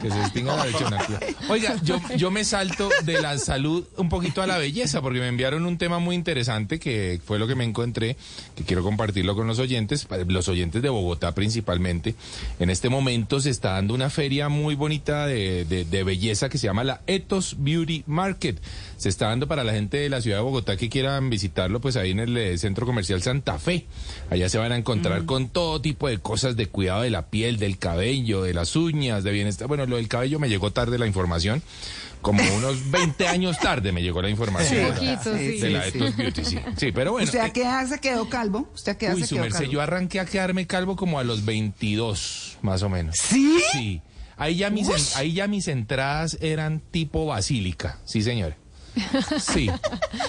[0.00, 0.98] Que se extinga la lechona.
[1.48, 5.28] Oiga, yo, yo me salto de la salud un poquito a la belleza, porque me
[5.28, 8.16] enviaron un tema muy interesante que fue lo que me encontré,
[8.54, 12.14] que quiero compartirlo con los oyentes, para los oyentes de Bogotá principalmente.
[12.60, 16.58] En este momento se está dando una feria muy bonita de, de- de belleza que
[16.58, 18.60] se llama la Ethos Beauty Market.
[19.00, 21.96] Se está dando para la gente de la ciudad de Bogotá que quieran visitarlo, pues
[21.96, 23.86] ahí en el eh, Centro Comercial Santa Fe.
[24.28, 27.56] Allá se van a encontrar con todo tipo de cosas de cuidado de la piel,
[27.58, 29.68] del cabello, de las uñas, de bienestar.
[29.68, 31.62] Bueno, lo del cabello me llegó tarde la información.
[32.20, 34.78] Como unos 20 años tarde me llegó la información.
[34.88, 35.58] Sí, poquito, sí.
[35.60, 35.96] de la Sí, sí.
[35.98, 36.58] Ethos Beauty, sí.
[36.76, 37.24] Sí, pero bueno.
[37.24, 38.68] ¿Usted a eh, qué edad se quedó calvo?
[38.74, 39.72] ¿Usted a qué edad Uy, se su quedó merced, calvo?
[39.72, 43.16] yo arranqué a quedarme calvo como a los 22, más o menos.
[43.16, 43.58] ¿Sí?
[43.72, 44.02] Sí.
[44.36, 48.56] Ahí ya mis, en- ahí ya mis entradas eran tipo basílica, sí señor.
[49.38, 49.70] Sí,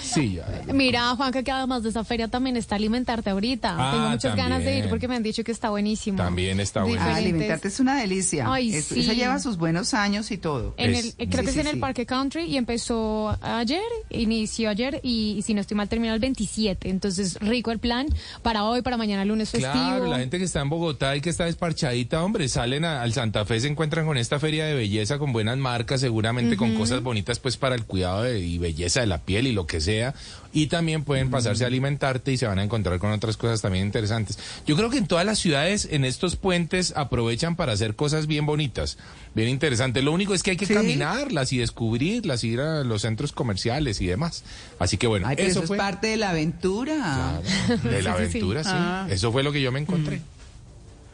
[0.02, 0.34] sí.
[0.36, 0.72] ya.
[0.72, 3.76] Mira, Juanca, que además de esa feria también está alimentarte ahorita.
[3.78, 4.90] Ah, Tengo muchas ganas de ir también.
[4.90, 6.16] porque me han dicho que está buenísimo.
[6.18, 7.00] También está bueno.
[7.02, 8.46] Ah, alimentarte es una delicia.
[8.52, 9.00] Ay, Es- sí.
[9.00, 10.74] Esa lleva sus buenos años y todo.
[10.76, 11.80] En Es- el, creo Sí, que es sí, en el.
[11.80, 16.20] Parque Country y empezó ayer, inició ayer y, y si no estoy mal terminó el
[16.20, 16.88] 27.
[16.88, 18.06] Entonces, rico el plan
[18.42, 19.72] para hoy, para mañana lunes festivo.
[19.72, 23.12] Claro, la gente que está en Bogotá y que está desparchadita, hombre, salen a- al
[23.12, 26.80] Santa Fe, se encuentran con esta feria de belleza con buenas marcas, seguramente con Ujú.
[26.80, 29.80] cosas bonitas pues para el cuidado de- y belleza de la piel y lo que
[29.80, 30.14] sea.
[30.54, 33.86] Y también pueden pasarse a alimentarte y se van a encontrar con otras cosas también
[33.86, 34.38] interesantes.
[34.66, 38.44] Yo creo que en todas las ciudades, en estos puentes, aprovechan para hacer cosas bien
[38.44, 38.98] bonitas,
[39.34, 40.04] bien interesantes.
[40.04, 40.74] Lo único es que hay que Sí.
[40.74, 44.44] caminarlas y descubrirlas, ir a los centros comerciales y demás.
[44.78, 47.40] Así que bueno, Ay, pero eso, eso fue es parte de la aventura.
[47.82, 48.38] de la Sí, sí, sí.
[48.38, 48.70] aventura, sí.
[48.74, 49.06] Ah.
[49.08, 50.20] Eso fue lo que yo me encontré.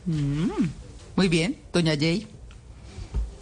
[0.07, 0.51] Mm.
[1.15, 2.27] Muy bien, doña Jay.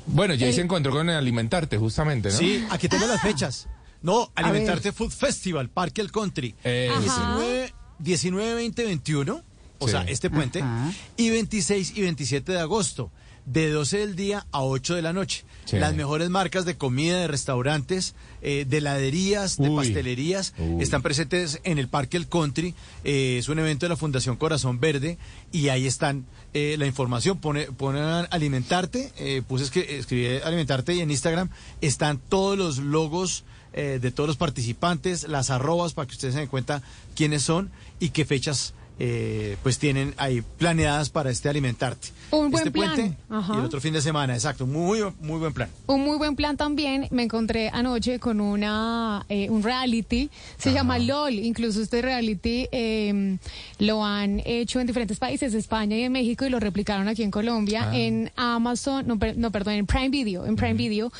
[0.06, 2.36] Bueno, Jay se encontró con el alimentarte, justamente, ¿no?
[2.36, 3.66] Sí, aquí tengo las fechas.
[4.02, 6.54] No, A Alimentarte Food Festival, Parque El Country.
[6.60, 7.00] Ajá.
[7.00, 9.42] 19, 19, 20, 21,
[9.78, 9.90] o Sí.
[9.92, 10.92] sea, este puente, Ajá.
[11.16, 13.10] y 26 y 27 de agosto,
[13.46, 15.44] de 12 del día a 8 de la noche.
[15.66, 15.76] Sí.
[15.78, 19.76] Las mejores marcas de comida, de restaurantes, eh, de heladerías, de Uy.
[19.76, 20.82] pastelerías, Uy.
[20.82, 22.74] están presentes en el Parque El Country.
[23.04, 25.18] Eh, es un evento de la Fundación Corazón Verde
[25.52, 27.38] y ahí están eh, la información.
[27.38, 31.50] Pone, ponen alimentarte, eh, puse que escribí alimentarte y en Instagram
[31.80, 33.44] están todos los logos
[33.76, 36.82] eh, de todos los participantes, las arrobas para que ustedes se den cuenta
[37.14, 42.08] quiénes son y qué fechas eh, pues tienen ahí planeadas para este alimentarte.
[42.30, 42.94] Un buen este plan.
[42.94, 43.54] puente Ajá.
[43.54, 45.68] y el otro fin de semana, exacto, muy muy buen plan.
[45.86, 47.06] Un muy buen plan también.
[47.10, 50.30] Me encontré anoche con una eh, un reality.
[50.56, 51.34] Se llama LOL.
[51.34, 53.36] Incluso este reality eh,
[53.80, 57.30] lo han hecho en diferentes países, España y en México, y lo replicaron aquí en
[57.30, 57.96] Colombia, Ah.
[57.98, 61.12] en Amazon, no, per- no, perdón, en Prime Video, en Prime Video.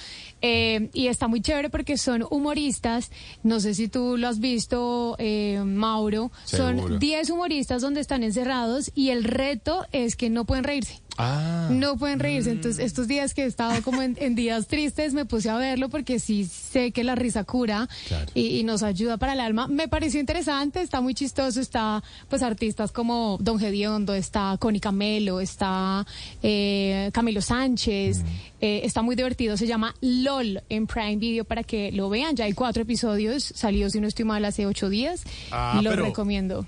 [0.43, 3.11] Eh, y está muy chévere porque son humoristas.
[3.43, 6.31] No sé si tú lo has visto, eh, Mauro.
[6.45, 6.89] Seguro.
[6.89, 11.01] Son 10 humoristas donde están encerrados y el reto es que no pueden reírse.
[11.19, 11.69] Ah.
[11.71, 12.51] No pueden reírse.
[12.51, 15.89] Entonces, estos días que he estado como en, en días tristes, me puse a verlo
[15.89, 18.31] porque sí sé que la risa cura Claro.
[18.35, 19.67] y, y nos ayuda para el alma.
[19.69, 21.61] Me pareció interesante, está muy chistoso.
[21.61, 26.07] Está, pues, artistas como Don Gediondo, está Connie Camelo, está
[26.43, 28.19] eh, Camilo Sánchez.
[28.23, 28.27] Mm.
[28.61, 29.57] eh, está muy divertido.
[29.57, 32.37] Se llama LOL en Prime Video para que lo vean.
[32.37, 33.43] Ya hay cuatro episodios.
[33.55, 35.25] Salió, si no estoy mal, hace ocho días.
[35.51, 36.67] Ah, lo recomiendo.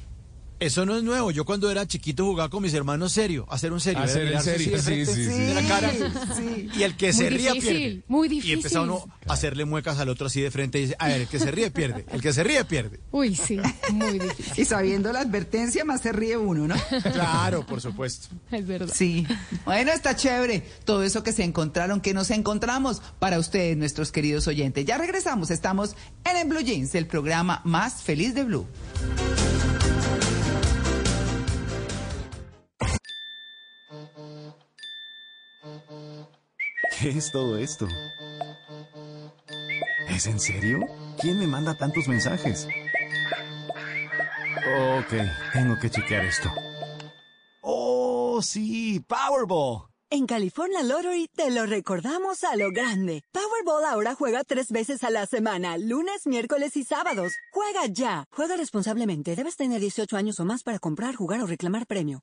[0.60, 1.30] Eso no es nuevo.
[1.30, 4.02] Yo cuando era chiquito jugaba con mis hermanos serio, hacer un serio.
[4.02, 5.22] Hacer el serio, sí, sí, sí.
[5.30, 5.90] de la cara.
[6.36, 6.68] Sí.
[6.76, 8.02] Y el que se Muy ría difícil, pierde.
[8.08, 8.54] muy Y difícil.
[8.54, 11.28] empieza uno a hacerle muecas al otro así de frente y dice, a ver, el
[11.28, 12.04] que se ríe pierde.
[12.12, 12.98] El que se ríe pierde.
[13.12, 13.58] Uy, sí,
[13.92, 14.52] muy difícil.
[14.56, 16.74] Y sabiendo la advertencia, más se ríe uno, ¿no?
[17.12, 18.28] Claro, por supuesto.
[18.50, 18.92] Es verdad.
[18.92, 19.26] Sí.
[19.64, 20.64] Bueno, está chévere.
[20.84, 24.84] Todo eso que se encontraron, que nos encontramos para ustedes, nuestros queridos oyentes.
[24.84, 25.50] Ya regresamos.
[25.52, 28.66] Estamos en el Blue Jeans, el programa más feliz de Blue.
[37.10, 37.88] ¿Qué es todo esto?
[40.10, 40.80] ¿Es en serio?
[41.18, 42.68] ¿Quién me manda tantos mensajes?
[44.98, 45.14] Ok,
[45.54, 46.50] tengo que chequear esto.
[47.62, 49.00] ¡Oh, sí!
[49.08, 49.88] ¡Powerball!
[50.10, 53.22] En California Lottery te lo recordamos a lo grande.
[53.30, 57.34] Powerball ahora juega tres veces a la semana, lunes, miércoles y sábados.
[57.52, 58.24] Juega ya.
[58.30, 59.36] Juega responsablemente.
[59.36, 62.22] Debes tener 18 años o más para comprar, jugar o reclamar premio.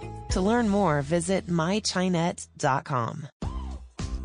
[0.31, 3.27] To learn more, visit mychinet.com.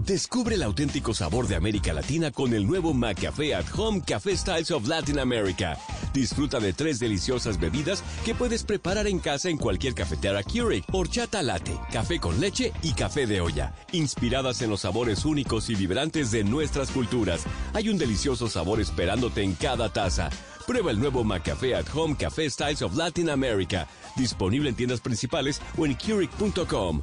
[0.07, 4.70] Descubre el auténtico sabor de América Latina con el nuevo McCafé at Home Café Styles
[4.70, 5.76] of Latin America.
[6.12, 11.43] Disfruta de tres deliciosas bebidas que puedes preparar en casa en cualquier cafetera Keurig, horchata
[11.43, 16.31] latte, café con leche y café de olla, inspiradas en los sabores únicos y vibrantes
[16.31, 17.44] de nuestras culturas.
[17.75, 20.31] Hay un delicioso sabor esperándote en cada taza.
[20.66, 23.86] Prueba el nuevo McCafé at Home Café Styles of Latin America,
[24.16, 27.02] disponible en tiendas principales o en Keurig.com.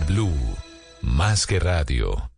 [0.07, 0.33] Blue,
[1.01, 2.31] más que radio.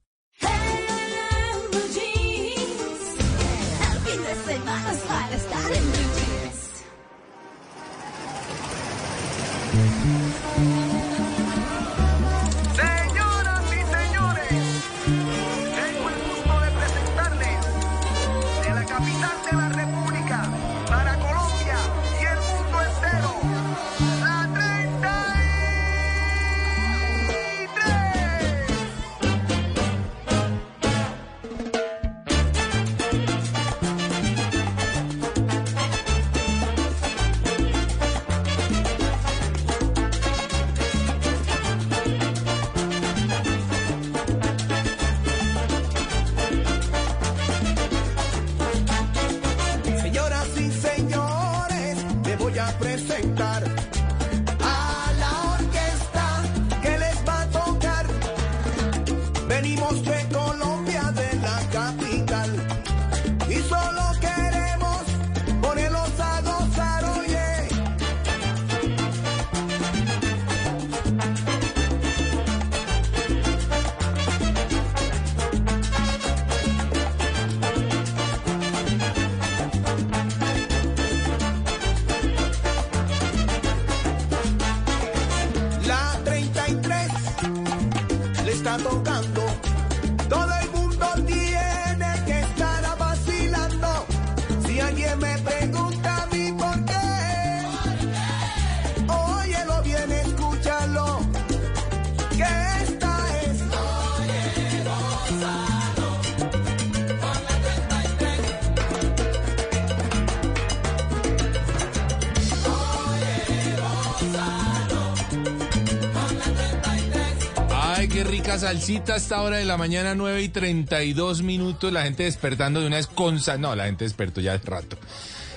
[118.88, 121.92] Rica salsita a esta hora de la mañana, 9 y 32 minutos.
[121.92, 123.40] La gente despertando de una vez con...
[123.40, 124.98] sa- No, la gente despertó ya hace rato.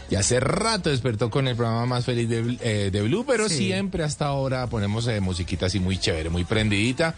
[0.08, 3.56] Ya hace rato despertó con el programa más feliz de, eh, de Blue, pero Sí.
[3.66, 7.16] siempre hasta ahora ponemos eh, musiquita así muy chévere, muy prendidita.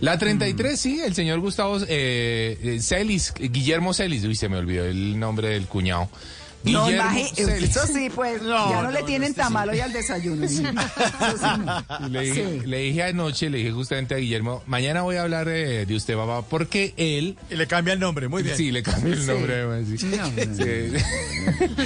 [0.00, 4.24] La 33, sí, el señor Gustavo eh, eh, Celis, Guillermo Celis.
[4.24, 6.08] Uy, se me olvidó el nombre del cuñado.
[6.64, 7.70] No, imagi- Celis.
[7.70, 9.46] eso sí, pues No, ya no, no, le tienen este sí.
[9.46, 10.46] tamal hoy al desayuno.
[10.48, 10.62] sí.
[11.20, 12.10] Eso sí.
[12.10, 12.66] Le dije, Sí.
[12.66, 16.16] le dije anoche, le dije justamente a Guillermo, mañana voy a hablar eh, de usted,
[16.16, 17.36] papá, porque él...
[17.50, 18.56] Y le cambia el nombre, muy bien.
[18.56, 19.26] Sí, le cambia el Sí.
[19.28, 19.54] nombre.
[19.54, 20.06] además, sí.
[20.06, 20.54] No, no,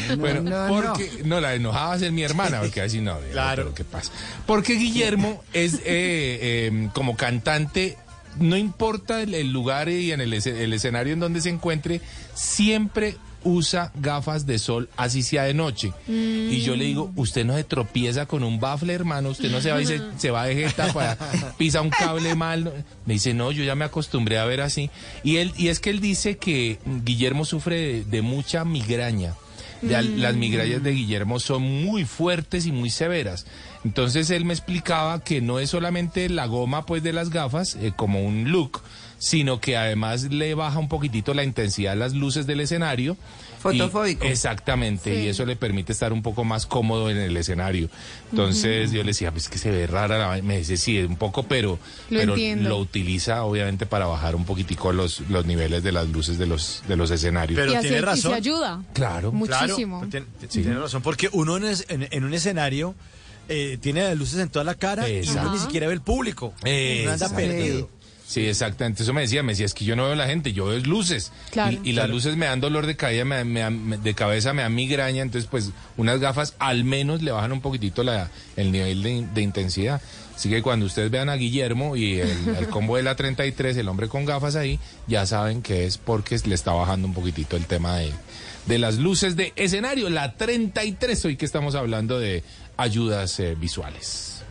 [0.09, 0.17] Sí.
[0.19, 1.11] bueno, no, porque...
[1.25, 1.41] No.
[1.41, 3.19] la enojada va a ser mi hermana, porque así no.
[3.31, 3.63] Claro.
[3.65, 4.11] Pero ¿qué pasa?
[4.47, 7.99] Porque Guillermo es eh, eh, como cantante...
[8.41, 12.01] No importa el, el lugar y en el escenario en donde se encuentre,
[12.33, 15.93] siempre usa gafas de sol, así sea de noche.
[16.09, 19.71] Y yo le digo, usted no se tropieza con un bafle, hermano, usted no se
[19.73, 21.17] va y se, se va de jeta para
[21.59, 22.65] pisa un cable mal.
[22.65, 22.71] no".
[23.07, 24.91] Me dice, no, yo ya me acostumbré a ver así.
[25.25, 29.35] Y él, y es que él dice que Guillermo sufre de, de mucha migraña.
[29.83, 30.19] De al- Mm.
[30.21, 33.47] Las migrañas de Guillermo son muy fuertes y muy severas.
[33.85, 37.93] Entonces él me explicaba que no es solamente la goma pues de las gafas eh,
[37.97, 38.81] como un look,
[39.25, 43.17] sino que además le baja un poquitito la intensidad de las luces del escenario.
[43.61, 44.25] Fotofóbico.
[44.25, 47.89] Y- exactamente, y eso le permite estar un poco más cómodo en el escenario.
[48.33, 50.49] Entonces yo le decía, pues que se ve rara la vaina".
[50.49, 51.79] Me dice, sí, un poco, pero
[52.11, 52.69] Lo pero entiendo.
[52.71, 56.83] lo utiliza obviamente para bajar un poquitico los, los niveles de las luces de los,
[56.89, 57.57] de los escenarios.
[57.61, 58.33] Pero y, tiene y razón.
[58.33, 58.83] se ayuda.
[58.93, 59.31] Claro.
[59.31, 60.01] Muchísimo.
[60.11, 62.97] Claro, tiene, tiene razón, porque uno en, es- en- en un escenario
[63.49, 66.53] eh, tiene las luces en toda la cara y uno ni siquiera ve el público.
[66.65, 67.89] Uno anda perdido.
[68.33, 69.03] Sí, exactamente.
[69.03, 71.33] Eso me decía, me decía, es que yo no veo la gente, yo veo luces.
[71.51, 71.73] Claro.
[71.85, 72.15] Y, y las Claro.
[72.15, 75.71] luces me dan dolor de cabeza, me, me de cabeza, me dan migraña, entonces pues
[75.99, 80.01] unas gafas al menos le bajan un poquitito la, el nivel de, de intensidad.
[80.35, 83.87] Así que cuando ustedes vean a Guillermo y el, el combo de la 33, el
[83.87, 87.67] hombre con gafas ahí, ya saben que es porque le está bajando un poquitito el
[87.67, 88.13] tema de,
[88.65, 90.09] de las luces de escenario.
[90.09, 92.43] La 33, hoy que estamos hablando de
[92.79, 94.43] ayudas eh, visuales.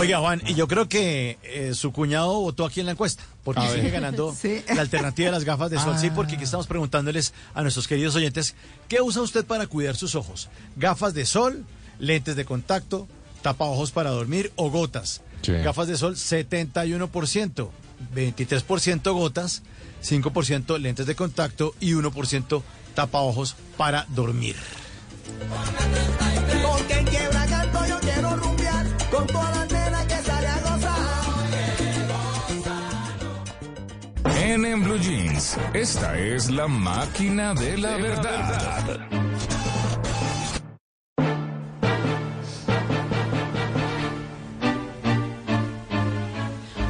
[0.00, 3.68] Oiga, Juan, y yo creo que eh, su cuñado votó aquí en la encuesta, porque
[3.68, 4.62] sigue ganando Sí.
[4.74, 5.96] la alternativa de las gafas de sol.
[5.98, 8.54] Sí, porque aquí estamos preguntándoles a nuestros queridos oyentes,
[8.88, 10.48] ¿qué usa usted para cuidar sus ojos?
[10.76, 11.66] ¿Gafas de sol,
[11.98, 13.08] lentes de contacto,
[13.42, 15.20] tapaojos para dormir o gotas?
[15.42, 15.52] Sí.
[15.52, 17.68] Gafas de sol, 71%,
[18.14, 19.62] 23% gotas,
[20.02, 22.62] 5% lentes de contacto y 1%
[22.94, 24.56] tapaojos para dormir.
[26.62, 29.59] Porque en quiebra canto yo quiero rumbear con todas las
[34.52, 39.08] en Blue Jeans, esta es la máquina de la verdad.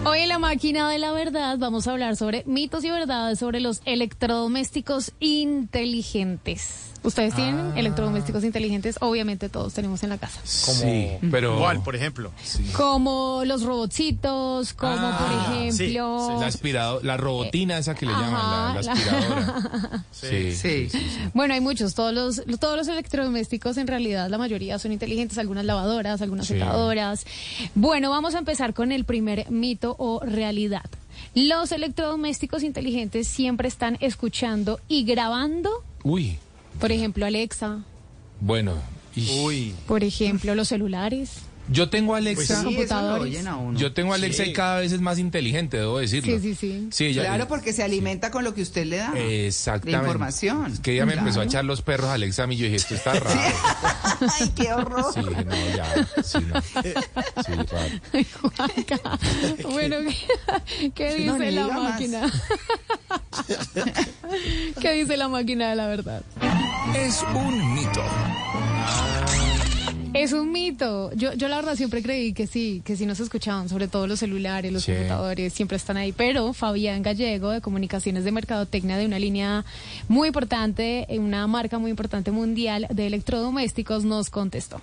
[0.07, 3.61] Hoy en la máquina de la verdad vamos a hablar sobre mitos y verdades sobre
[3.61, 6.90] los electrodomésticos inteligentes.
[7.03, 8.97] ¿Ustedes tienen electrodomésticos inteligentes?
[9.01, 10.41] Obviamente todos tenemos en la casa.
[10.45, 11.59] Sí, pero...
[11.59, 12.31] ¿Cuál, por ejemplo?
[12.77, 16.39] Como los robotcitos, como Ah, por ejemplo...
[16.41, 20.05] La aspiradora, la robotina esa que le llaman, la, la Ajá, la- aspiradora.
[20.13, 21.07] Sí, sí, sí.
[21.33, 21.95] Bueno, hay muchos.
[21.95, 25.39] Todos los, todos los electrodomésticos, en realidad, la mayoría son inteligentes.
[25.39, 26.55] Algunas lavadoras, algunas Sí.
[26.55, 27.25] secadoras.
[27.75, 30.85] Bueno, vamos a empezar con el primer mito o realidad.
[31.35, 35.71] Los electrodomésticos inteligentes siempre están escuchando y grabando.
[36.03, 36.39] Uy,
[36.81, 37.85] Por ejemplo, Alexa.
[38.41, 38.75] bueno.
[39.45, 39.75] Uy.
[39.87, 41.43] Por ejemplo, los celulares.
[41.71, 42.55] Yo tengo Alexa.
[42.55, 43.45] Los computadores.
[43.77, 46.33] Yo tengo Alexa y cada vez es más inteligente, debo decirlo.
[46.39, 46.89] Sí, sí, sí.
[46.91, 49.13] Sí, ella- Claro, porque se alimenta con lo que usted le da.
[49.17, 49.97] Exactamente.
[49.99, 50.73] De información.
[50.73, 51.27] Es que ella me Claro.
[51.29, 53.41] empezó a echar los perros a Alexa y yo dije, esto está raro.
[54.41, 55.05] Ay, qué horror.
[55.15, 56.61] Sí, no, ya, sí, no.
[56.63, 59.11] Sí, raro.
[59.71, 59.97] Bueno,
[60.95, 62.31] ¿qué, dice la máquina?
[64.81, 66.23] ¿Qué dice la máquina de la verdad?
[66.95, 68.03] Es un mito.
[70.13, 71.13] Es un mito.
[71.15, 74.19] Yo, yo la verdad siempre creí que sí, que sí nos escuchaban, sobre todo los
[74.19, 74.93] celulares, los Sí.
[74.93, 76.13] computadores, siempre están ahí.
[76.13, 79.65] Pero Fabián Gallego, de Comunicaciones de Mercadotecnia, de una línea
[80.09, 84.81] muy importante, una marca muy importante mundial de electrodomésticos, nos contestó.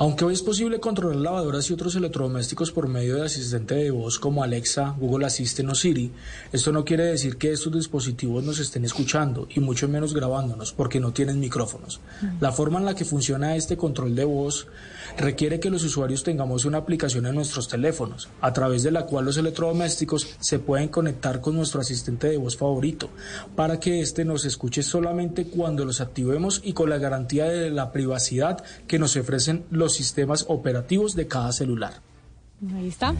[0.00, 4.18] Aunque hoy es posible controlar lavadoras y otros electrodomésticos por medio de asistente de voz
[4.18, 6.10] como Alexa, Google Assistant o Siri,
[6.54, 11.00] esto no quiere decir que estos dispositivos nos estén escuchando y mucho menos grabándonos porque
[11.00, 12.00] no tienen micrófonos.
[12.40, 14.68] La forma en la que funciona este control de voz
[15.16, 19.24] requiere que los usuarios tengamos una aplicación en nuestros teléfonos, a través de la cual
[19.24, 23.10] los electrodomésticos se pueden conectar con nuestro asistente de voz favorito,
[23.56, 27.92] para que éste nos escuche solamente cuando los activemos y con la garantía de la
[27.92, 32.09] privacidad que nos ofrecen los sistemas operativos de cada celular.
[32.76, 33.14] Ahí está.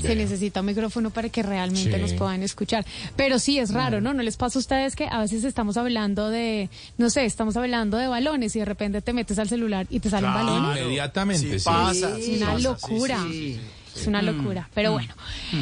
[0.00, 0.18] Se bien.
[0.18, 2.00] necesita un micrófono para que realmente Sí.
[2.00, 2.84] nos puedan escuchar.
[3.14, 4.14] Pero sí es raro, ¿no?
[4.14, 7.96] ¿No les pasa a ustedes que a veces estamos hablando de, no sé, estamos hablando
[7.98, 10.46] de balones y de repente te metes al celular y te salen Claro.
[10.46, 10.82] balones?
[10.82, 11.64] Inmediatamente, sí.
[11.64, 13.18] pasa, Es sí una pasa, locura.
[13.22, 13.60] sí, sí,
[14.00, 14.26] Es una Mm.
[14.26, 14.68] locura.
[14.74, 15.14] Pero bueno.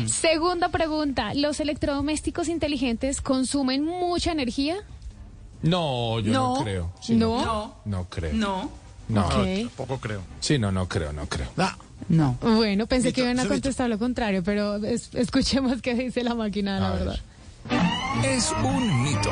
[0.06, 1.34] Segunda pregunta.
[1.34, 4.76] ¿Los electrodomésticos inteligentes consumen mucha energía?
[5.62, 6.62] No, yo no, No.
[6.64, 6.92] creo.
[7.10, 7.44] No.
[7.44, 8.32] No, no creo.
[8.32, 8.70] No.
[9.08, 9.34] No, Ok.
[9.76, 10.22] Tampoco creo.
[10.40, 11.48] Sí, no, no creo, no creo.
[11.56, 11.68] No.
[12.08, 16.78] Bueno, pensé que iban a contestar lo contrario, pero es- escuchemos qué dice la máquina,
[16.80, 16.98] la A ver.
[17.00, 17.20] verdad.
[18.24, 19.30] Es un mito.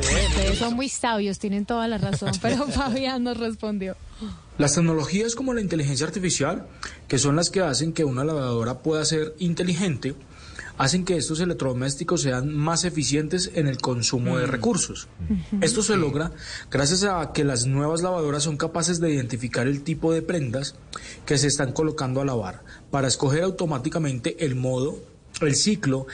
[0.00, 3.96] Ustedes son muy sabios, tienen toda la razón, pero Fabián nos respondió.
[4.58, 6.66] Las tecnologías como la inteligencia artificial,
[7.06, 10.14] que son las que hacen que una lavadora pueda ser inteligente,
[10.78, 15.08] hacen que estos electrodomésticos sean más eficientes en el consumo de recursos.
[15.60, 16.30] Esto se logra
[16.70, 20.76] gracias a que las nuevas lavadoras son capaces de identificar el tipo de prendas
[21.26, 24.98] que se están colocando a lavar para escoger automáticamente el modo,
[25.40, 26.06] el ciclo,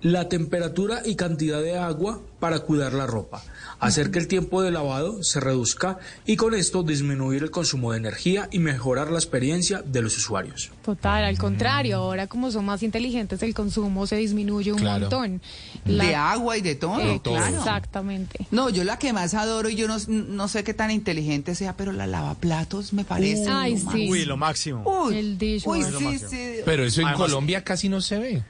[0.00, 3.42] la temperatura y cantidad de agua para cuidar la ropa,
[3.82, 7.98] hacer que el tiempo de lavado se reduzca y con esto disminuir el consumo de
[7.98, 10.70] energía y mejorar la experiencia de los usuarios.
[10.84, 15.00] Total, al contrario, ahora como son más inteligentes, el consumo se disminuye un Claro.
[15.10, 15.42] montón.
[15.84, 17.00] De agua y de todo.
[17.00, 17.56] Eh, claro.
[17.56, 18.46] Exactamente.
[18.50, 21.76] No, yo la que más adoro y yo no, no sé qué tan inteligente sea,
[21.76, 23.48] pero la lavaplatos me parece.
[23.50, 24.06] Ay, lo sí.
[24.10, 24.82] Uy, lo máximo.
[25.06, 25.96] Uy, El dishwasher.
[25.96, 26.46] uy, sí, sí.
[26.64, 28.42] Pero eso en Además- Colombia casi no se ve.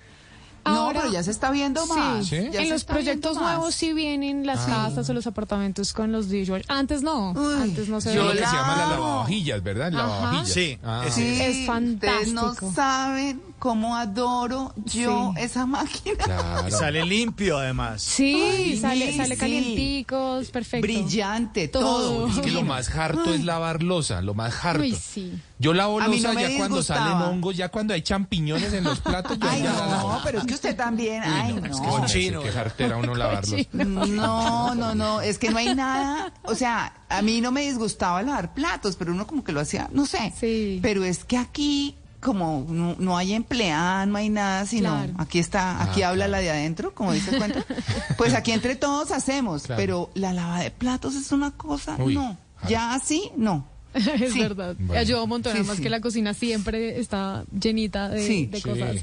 [0.64, 2.26] No, Ahora- pero ya se está viendo más.
[2.26, 2.36] Sí.
[2.36, 6.70] En los proyectos nuevos sí vienen las casas o los apartamentos con los dishwashers.
[6.70, 8.42] Antes no, antes no se Yo lo veía.
[8.42, 9.92] que se llama la lavavajillas, ¿verdad?
[9.92, 10.48] Lavavajillas.
[10.52, 11.02] Sí, Ah.
[11.06, 12.40] es- Sí, Es Ustedes fantástico.
[12.62, 15.42] no saben cómo adoro yo Sí.
[15.44, 16.16] esa máquina.
[16.24, 16.68] Claro.
[16.72, 18.02] Sale limpio además.
[18.02, 19.40] Sí, Ay, sale, sí, sale sí.
[19.40, 20.82] calienticos, perfecto.
[20.84, 22.26] Brillante, Todo.
[22.26, 22.26] todo.
[22.28, 24.82] Es que lo más harto es lavar losa, lo más harto.
[24.82, 25.40] Uy, sí.
[25.60, 27.10] Yo lavo losa no ya cuando disgustaba.
[27.12, 29.38] salen hongos, ya cuando hay champiñones en los platos.
[29.38, 31.22] yo Ay, ya la no, pero es que usted también.
[31.22, 31.92] Ay, Es que no.
[31.92, 33.60] me parece que jartera uno lavarlos.
[33.72, 38.22] No, no, no, es que no hay nada, o sea, a mí no me disgustaba
[38.24, 40.32] lavar platos, pero uno como que lo hacía, no sé.
[40.36, 40.80] Sí.
[40.82, 45.12] Pero es que aquí como no, no hay empleada, no hay nada, sino Claro.
[45.18, 46.30] aquí está, aquí Ah, habla claro.
[46.32, 47.60] la de adentro, como dice el cuento.
[48.16, 49.80] Pues aquí entre todos hacemos, Claro.
[49.80, 52.36] pero la lava de platos es una cosa, Uy, no,
[52.68, 53.66] ya así, no.
[54.20, 54.40] Es Sí.
[54.40, 54.74] verdad.
[54.78, 55.00] Bueno.
[55.00, 55.82] Ayuda un montón, Sí, además sí.
[55.82, 58.46] que la cocina siempre está llenita de, Sí.
[58.46, 58.62] de Sí.
[58.62, 58.96] cosas.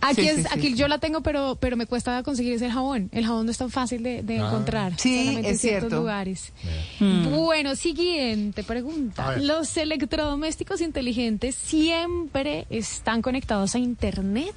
[0.00, 0.74] Aquí Sí, es, aquí sí.
[0.74, 3.08] yo la tengo, pero, pero me cuesta conseguir ese jabón.
[3.12, 4.46] El jabón no es tan fácil de, de Ah.
[4.48, 4.92] encontrar.
[4.98, 5.96] Sí, solamente en es ciertos cierto.
[6.00, 6.52] lugares.
[7.00, 7.30] Mm.
[7.30, 9.36] Bueno, siguiente pregunta.
[9.38, 14.54] ¿Los electrodomésticos inteligentes siempre están conectados a Internet?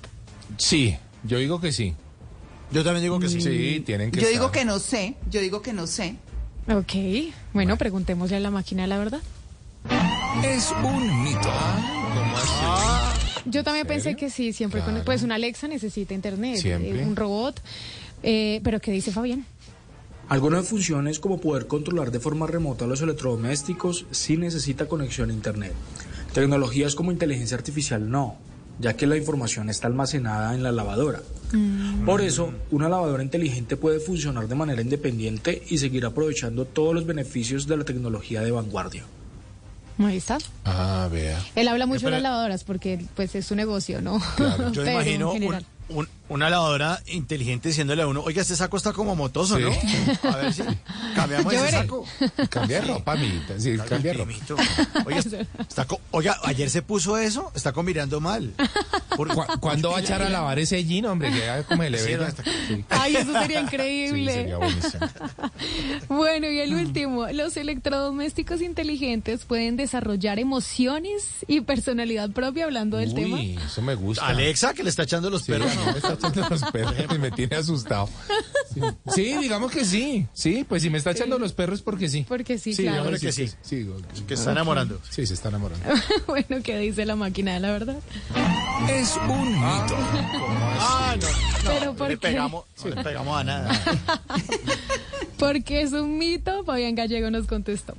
[0.58, 1.94] Sí, yo digo que sí.
[2.72, 3.42] Yo también digo que sí.
[3.42, 6.16] Sí, tienen que Yo digo que no sé, yo digo que no sé.
[6.72, 7.34] Ok.
[7.54, 9.22] Bueno, preguntémosle a la máquina la verdad.
[10.44, 11.50] Es un mito.
[12.14, 13.42] ¿Cómo así?
[13.46, 15.06] Yo también pensé que sí, siempre con, Claro.
[15.06, 17.02] pues una Alexa necesita internet, Siempre.
[17.02, 17.62] eh, un robot.
[18.24, 19.46] Eh, pero ¿qué dice Fabián?
[20.28, 25.74] Algunas funciones como poder controlar de forma remota los electrodomésticos sí necesita conexión a Internet.
[26.34, 28.36] Tecnologías como inteligencia artificial no,
[28.80, 31.22] ya que la información está almacenada en la lavadora.
[32.06, 37.08] Por eso, una lavadora inteligente puede funcionar de manera independiente y seguir aprovechando todos los
[37.08, 39.06] beneficios de la tecnología de vanguardia.
[40.00, 40.38] Ahí está.
[40.66, 41.40] Ah, vea.
[41.56, 42.18] Él habla mucho de Espera.
[42.20, 44.20] las lavadoras porque pues es su negocio, ¿no?
[44.38, 45.32] Claro, yo Pero, en imagino
[45.90, 49.64] un- una lavadora inteligente diciéndole a uno, oiga, este saco está como motoso, Sí.
[49.64, 50.30] ¿no?
[50.30, 50.64] A ver si
[51.16, 52.06] cambiamos ese saco.
[52.50, 53.60] Cambia ropa, amiguita.
[53.60, 54.32] Sí, cambia ropa.
[55.06, 55.20] Oiga,
[55.68, 58.54] está co- oiga, ayer se puso eso, está combinando mal.
[59.16, 61.32] Por- ¿Cu- ¿Cuándo va a echar a lavar ese jean, hombre?
[61.32, 62.26] Que ya como se le Sí, no,
[62.68, 62.86] Sí.
[62.90, 64.34] Ay, eso sería Sí, increíble.
[64.34, 64.58] sería.
[66.08, 73.14] Bueno, y el último, los electrodomésticos inteligentes pueden desarrollar emociones y personalidad propia hablando del
[73.14, 73.38] tema.
[73.38, 74.28] Uy, eso me gusta.
[74.28, 75.72] Alexa, que le está echando los Sí, perros.
[75.96, 78.10] está echando los perros y me tiene asustado.
[78.74, 78.82] Sí.
[79.16, 80.28] Sí, digamos que sí.
[80.34, 82.26] Sí, pues si me está echando los perros porque sí.
[82.28, 83.10] Porque sí, Sí, claro.
[83.20, 83.50] que sí.
[83.62, 83.90] Sí,
[84.28, 85.00] Que está enamorando.
[85.10, 85.86] sí, se está enamorando.
[86.28, 87.98] bueno, ¿qué dice la máquina de la verdad?
[88.90, 89.98] Es un mito.
[90.82, 91.34] Ah, no, no,
[91.66, 92.28] Pero no ¿por le qué?
[92.28, 93.82] pegamos, no le pegamos a nada.
[95.38, 97.96] Porque es un mito, Fabián Gallego nos contestó.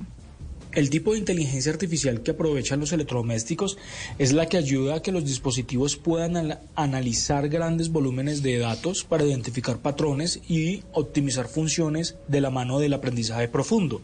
[0.73, 3.77] El tipo de inteligencia artificial que aprovechan los electrodomésticos
[4.17, 9.25] es la que ayuda a que los dispositivos puedan analizar grandes volúmenes de datos para
[9.25, 14.01] identificar patrones y optimizar funciones de la mano del aprendizaje profundo,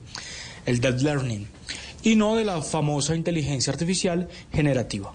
[0.65, 1.47] el deep learning,
[2.03, 5.13] y no de la famosa inteligencia artificial generativa.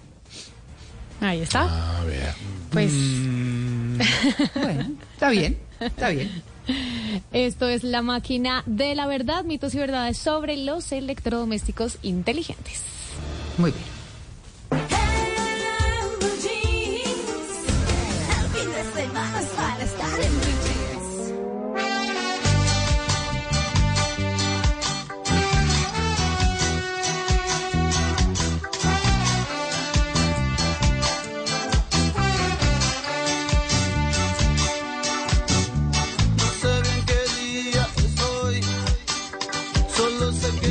[1.21, 1.99] Ahí está.
[1.99, 2.33] A ver.
[2.71, 2.91] Pues
[4.55, 6.52] Bueno, está bien, está bien.
[7.31, 12.83] Esto es la máquina de la verdad, mitos y verdades sobre los electrodomésticos inteligentes.
[13.57, 15.02] Muy bien.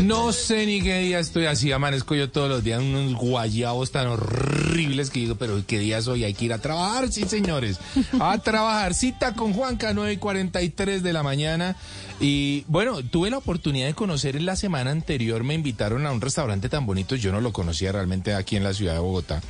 [0.04, 4.08] No sé ni qué día estoy así, amanezco yo todos los días unos guayabos tan
[4.08, 6.24] horribles que digo, pero ¿qué día soy?
[6.24, 7.78] Hay que ir a trabajar, sí señores,
[8.18, 11.76] a trabajar, cita con Juanca, 9 y 43 de la mañana.
[12.20, 16.20] Y bueno, tuve la oportunidad de conocer en la semana anterior, me invitaron a un
[16.20, 19.40] restaurante tan bonito, yo no lo conocía realmente aquí en la ciudad de Bogotá.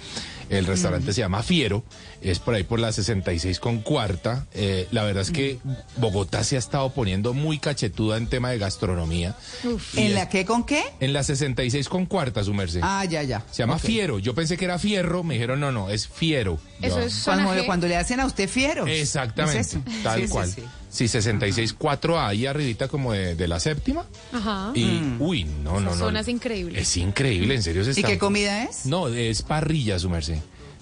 [0.52, 1.82] El restaurante se llama Fiero,
[2.20, 4.46] es por ahí por la 66 con cuarta.
[4.52, 5.58] Eh, la verdad es que
[5.96, 9.34] Bogotá se ha estado poniendo muy cachetuda en tema de gastronomía.
[9.64, 10.82] ¿En es- la qué con qué?
[11.00, 12.80] en la 66 con cuarta, su merced.
[12.82, 13.44] Ah, ya, ya.
[13.50, 13.78] Se llama.
[13.78, 14.18] Fiero.
[14.18, 16.58] Yo pensé que era Fierro, me dijeron no, no, es Fiero.
[16.82, 18.86] Eso es Cuando, cuando le hacen a usted fiero.
[18.86, 20.48] Exactamente, tal Sí, sí, cual.
[20.50, 20.62] sí.
[20.90, 24.04] Sí, 66 4A ahí arribita como de, de la séptima.
[24.32, 24.72] Ajá.
[24.74, 25.96] Y, uy, no, no, no.
[25.96, 26.82] Zonas increíbles.
[26.82, 28.08] Es increíble, en serio se ¿Y está...
[28.08, 28.84] qué comida es?
[28.86, 30.38] No, es parrilla, su merced.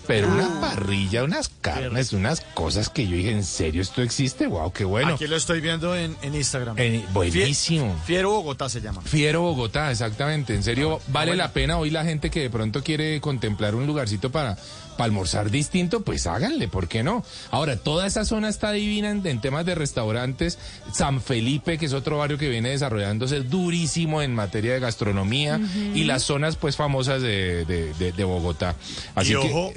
[0.06, 0.34] Pero Ah.
[0.34, 4.48] una parrilla, unas carnes, unas cosas que yo dije, ¿en serio esto existe?
[4.48, 5.14] Wow, qué bueno.
[5.14, 6.74] Aquí lo estoy viendo en, en Instagram.
[7.12, 7.94] Buenísimo.
[7.94, 9.02] Fie- Fiero Bogotá se llama.
[9.02, 10.54] Fiero Bogotá, exactamente.
[10.54, 11.44] En serio, vale bueno.
[11.44, 14.56] la pena hoy la gente que de pronto quiere contemplar un lugarcito para,
[15.00, 17.24] para almorzar distinto, pues háganle, ¿por qué no?
[17.50, 20.58] Ahora, toda esa zona está divina en, en temas de restaurantes.
[20.92, 25.58] San Felipe, que es otro barrio que viene desarrollándose durísimo en materia de gastronomía
[25.94, 28.76] y las zonas pues famosas de, de- de- de Bogotá.
[29.14, 29.72] Así y que, ojo,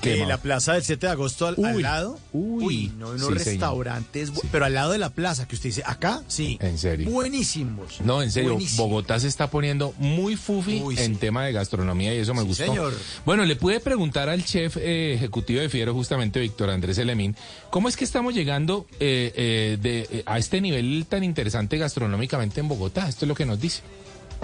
[0.00, 2.18] ¿qué eh, la plaza del 7 de agosto al, lado.
[2.32, 6.22] uy, no, unos sí, restaurantes, pero al lado de la plaza, que usted dice, acá,
[6.28, 6.58] sí.
[6.60, 7.10] En serio.
[7.10, 8.00] Buenísimos.
[8.00, 8.58] No, en serio.
[8.76, 11.20] Bogotá se está poniendo muy fufi Uy, en sí.
[11.20, 12.66] tema de gastronomía y eso me gustó.
[12.66, 12.94] señor.
[13.24, 17.36] Bueno, le pude preguntar al chef eh, ejecutivo de Fiero, justamente Víctor Andrés Elemín,
[17.70, 22.60] ¿cómo es que estamos llegando eh, eh, de, eh, a este nivel tan interesante gastronómicamente
[22.60, 23.08] en Bogotá?
[23.08, 23.82] Esto es lo que nos dice.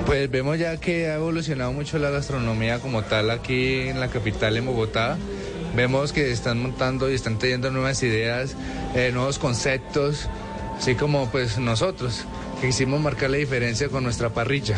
[0.06, 4.56] Pues vemos ya que ha evolucionado mucho la gastronomía como tal aquí en la capital,
[4.56, 5.16] en Bogotá.
[5.74, 8.56] Vemos que están montando y están teniendo nuevas ideas,
[8.94, 10.28] eh, nuevos conceptos,
[10.76, 12.26] así como pues nosotros,
[12.60, 14.76] que quisimos marcar la diferencia con nuestra parrilla.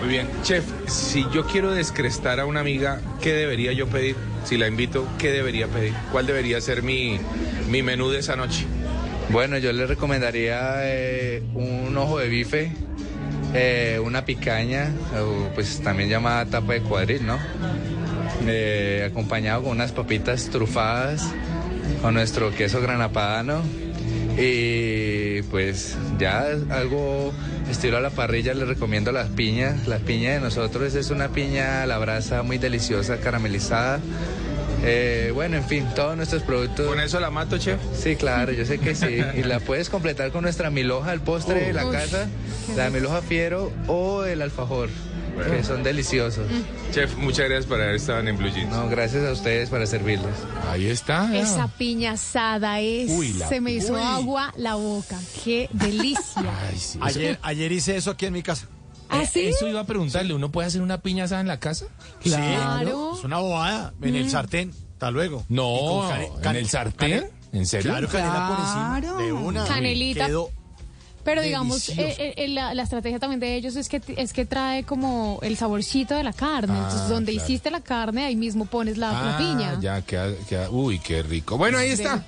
[0.00, 0.28] Muy bien.
[0.42, 4.16] Chef, si yo quiero descrestar a una amiga, ¿qué debería yo pedir?
[4.44, 5.94] Si la invito, ¿qué debería pedir?
[6.12, 7.18] ¿Cuál debería ser mi,
[7.70, 8.66] mi menú de esa noche?
[9.30, 12.72] Bueno, yo le recomendaría eh, un ojo de bife,
[13.54, 14.92] eh, una picaña,
[15.54, 17.38] pues también llamada tapa de cuadril, ¿no?
[18.46, 21.30] Eh, acompañado con unas papitas trufadas,
[22.02, 23.62] con nuestro queso granapadano
[24.36, 27.32] y pues ya algo
[27.70, 29.86] estilo a la parrilla le recomiendo las piñas.
[29.86, 34.00] La piña de nosotros es una piña a la brasa muy deliciosa, caramelizada.
[34.86, 36.86] Eh, bueno, en fin, todos nuestros productos.
[36.86, 37.78] ¿Con eso la mato, chef?
[37.98, 39.18] Sí, claro, yo sé que sí.
[39.34, 41.92] Y la puedes completar con nuestra miloja, el postre de la Uy.
[41.92, 42.28] casa,
[42.76, 44.90] la miloja fiero o el alfajor,
[45.50, 46.46] que son deliciosos.
[46.92, 48.70] Chef, muchas gracias por haber estado en Blue Jeans.
[48.70, 50.34] No, gracias a ustedes para servirles.
[50.70, 51.34] Ahí está.
[51.36, 53.10] Esa piña asada es.
[53.10, 54.00] Uy, la- se me hizo uy.
[54.02, 55.18] agua la boca.
[55.44, 56.42] Qué delicia.
[57.00, 58.66] Ayer, ayer hice eso aquí en mi casa.
[59.22, 59.46] ¿Ah, sí?
[59.46, 61.86] Eso iba a preguntarle, ¿uno puede hacer una piña asada en la casa?
[62.22, 63.14] Claro.
[63.16, 63.92] Es una bobada.
[64.02, 64.30] En el Mm.
[64.30, 64.70] sartén.
[64.94, 65.44] Hasta luego.
[65.48, 66.02] No,
[66.42, 67.30] ¿en el sartén?
[67.52, 67.90] ¿En serio?
[67.92, 69.22] Claro, canela por encima.
[69.24, 69.64] De una.
[69.64, 70.26] Canelita.
[70.26, 70.50] Quedó
[71.24, 74.84] Pero digamos, eh, eh, la, la estrategia también de ellos es que, es que trae
[74.84, 76.74] como el saborcito de la carne.
[76.76, 77.46] Ah, Entonces, donde claro.
[77.46, 79.78] hiciste la carne, ahí mismo pones la, la Ah, piña.
[79.80, 81.56] Ya, queda, queda- uy, qué rico.
[81.56, 82.26] Bueno, ahí está.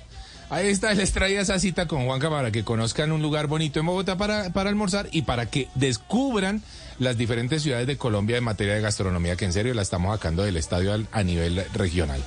[0.49, 3.85] Ahí está, les traía esa cita con Juanca para que conozcan un lugar bonito en
[3.85, 6.63] Bogotá para, para almorzar y para que descubran
[6.99, 10.43] las diferentes ciudades de Colombia en materia de gastronomía, que en serio la estamos sacando
[10.43, 12.23] del estadio a nivel regional.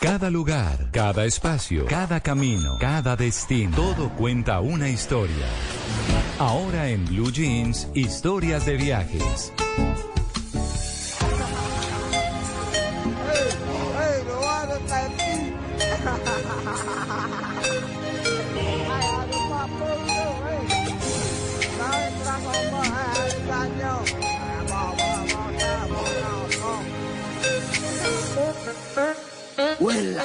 [0.00, 5.46] Cada lugar, cada espacio, cada camino, cada destino, todo cuenta una historia.
[6.38, 9.52] Ahora en Blue Jeans, historias de viajes.
[29.78, 30.24] Huela.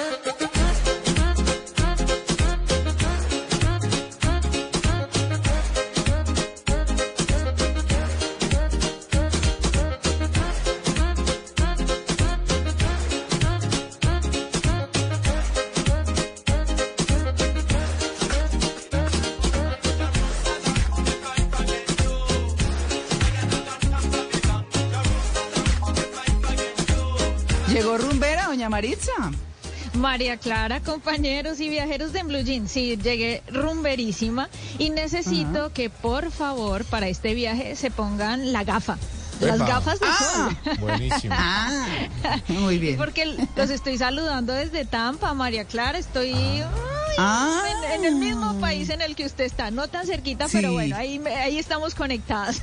[28.65, 29.11] Doña Maritza?
[29.93, 36.31] María Clara, compañeros y viajeros de Blue Jeans, sí, llegué rumberísima y necesito que por
[36.31, 38.97] favor para este viaje se pongan la gafa.
[39.39, 39.67] Las Epa.
[39.67, 40.49] gafas de Ah.
[40.63, 40.77] sol.
[40.79, 41.35] Buenísimo.
[41.37, 41.71] Ah,
[42.47, 42.97] muy bien.
[42.97, 45.97] Porque los estoy saludando desde Tampa, María Clara.
[45.99, 46.63] Estoy ay,
[47.17, 47.63] Ah.
[47.85, 49.71] en, en el mismo país en el que usted está.
[49.71, 50.57] No tan cerquita, Sí.
[50.57, 52.61] pero bueno, ahí, me- ahí estamos conectadas.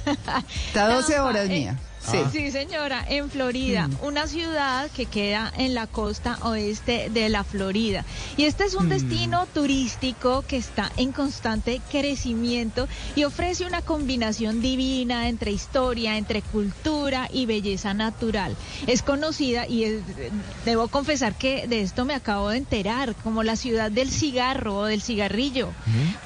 [0.67, 1.75] Está a 12 Tampa, horas eh,
[2.11, 2.29] mía.
[2.33, 2.39] Sí.
[2.43, 2.51] Sí.
[2.51, 8.05] señora, en Florida, una ciudad que queda en la costa oeste de la Florida.
[8.37, 8.91] Y este es un Mm.
[8.91, 16.43] destino turístico que está en constante crecimiento y ofrece una combinación divina entre historia, entre
[16.43, 18.57] cultura y belleza natural.
[18.87, 20.03] Es conocida y es-
[20.65, 24.85] debo confesar que de esto me acabo de enterar, como la ciudad del cigarro o
[24.85, 25.71] del cigarrillo.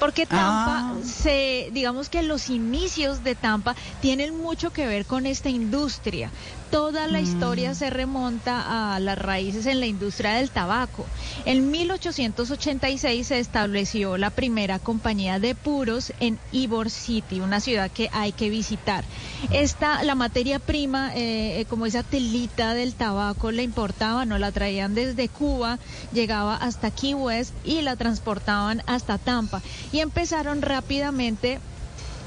[0.00, 0.94] Porque Tampa, Ah.
[1.04, 6.30] se, digamos que los inicios de Tampa tienen mucho que ver con esta industria.
[6.70, 11.04] Toda la historia se remonta a las raíces en la industria del tabaco.
[11.44, 18.10] En 1886 se estableció la primera compañía de puros en Ybor City, una ciudad que
[18.12, 19.04] hay que visitar.
[19.50, 24.94] Esta, la materia prima, eh, como esa telita del tabaco, la importaban o la traían
[24.94, 25.78] desde Cuba,
[26.12, 29.62] llegaba hasta Key West y la transportaban hasta Tampa.
[29.92, 31.58] Y empezaron rápidamente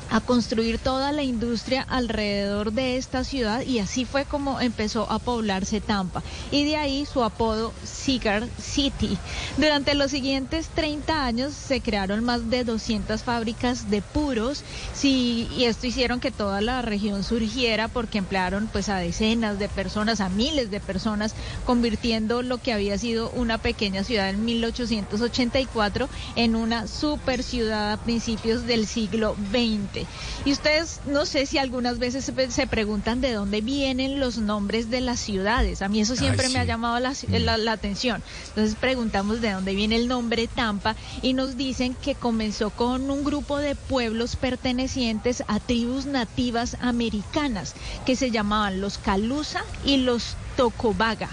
[0.09, 5.19] a construir toda la industria alrededor de esta ciudad y así fue como empezó a
[5.19, 9.17] poblarse Tampa y de ahí su apodo Cigar City.
[9.57, 14.63] Durante los siguientes 30 años se crearon más de 200 fábricas de puros
[15.03, 20.21] y esto hicieron que toda la región surgiera porque emplearon pues a decenas de personas,
[20.21, 21.33] a miles de personas,
[21.65, 27.97] convirtiendo lo que había sido una pequeña ciudad en 1884 en una super ciudad a
[27.97, 29.98] principios del siglo XX.
[30.05, 30.43] Gente.
[30.45, 34.89] Y ustedes, no sé si algunas veces se, se preguntan de dónde vienen los nombres
[34.89, 35.81] de las ciudades.
[35.81, 38.23] A mí eso siempre Ay, me ha llamado la, la- la atención.
[38.49, 43.23] Entonces preguntamos de dónde viene el nombre Tampa y nos dicen que comenzó con un
[43.23, 47.73] grupo de pueblos pertenecientes a tribus nativas americanas
[48.05, 51.29] que se llamaban los Calusa y los Tocobaga.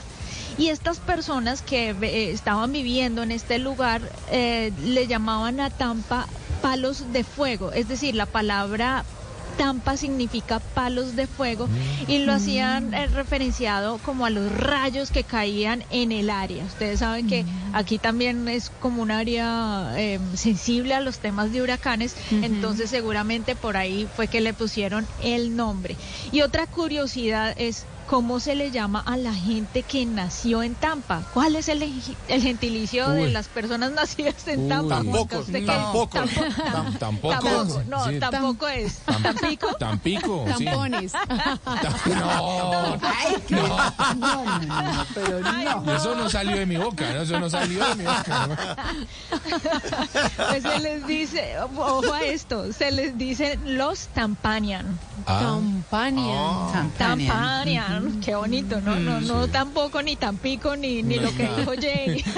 [0.59, 6.27] Y estas personas que eh, estaban viviendo en este lugar eh, le llamaban a Tampa
[6.63, 9.05] palos de fuego, es decir, la palabra
[9.57, 11.69] Tampa significa palos de fuego
[12.07, 16.65] y lo hacían eh, referenciado como a los rayos que caían en el área.
[16.65, 21.63] Ustedes saben que aquí también es como un área eh, sensible a los temas de
[21.63, 25.97] huracanes, entonces seguramente por ahí fue que le pusieron el nombre.
[26.33, 31.23] Y otra curiosidad es cómo se le llama a la gente que nació en Tampa.
[31.35, 31.83] ¿Cuál es el,
[32.29, 33.31] el gentilicio de Uy.
[33.33, 35.01] las personas nacidas en Tampa?
[35.01, 35.07] Uy.
[35.09, 35.13] Juanca?
[35.13, 36.09] Tampoco, ¿Usted qué- tampoco.
[36.19, 37.35] Tampoco, Tam- tampoco.
[37.35, 38.19] tampoco, no, Sí.
[38.21, 38.99] tampoco es.
[39.23, 39.75] ¿Tampico?
[39.75, 40.65] Tampico, sí.
[40.65, 41.13] Tampones.
[42.07, 45.95] No, Ay, qué- no, no, no, pero no.
[45.97, 47.23] eso no salió de mi boca, ¿no?
[47.23, 48.77] Eso no salió de mi boca.
[50.51, 54.99] Pues se les dice, ojo a esto, se les dice los Tampanian.
[55.27, 55.41] Ah.
[55.43, 56.93] Tampanian.
[56.99, 62.25] Tampanian, qué bonito, no, no, no tampoco ni Tampico ni, ni lo que dijo Jay.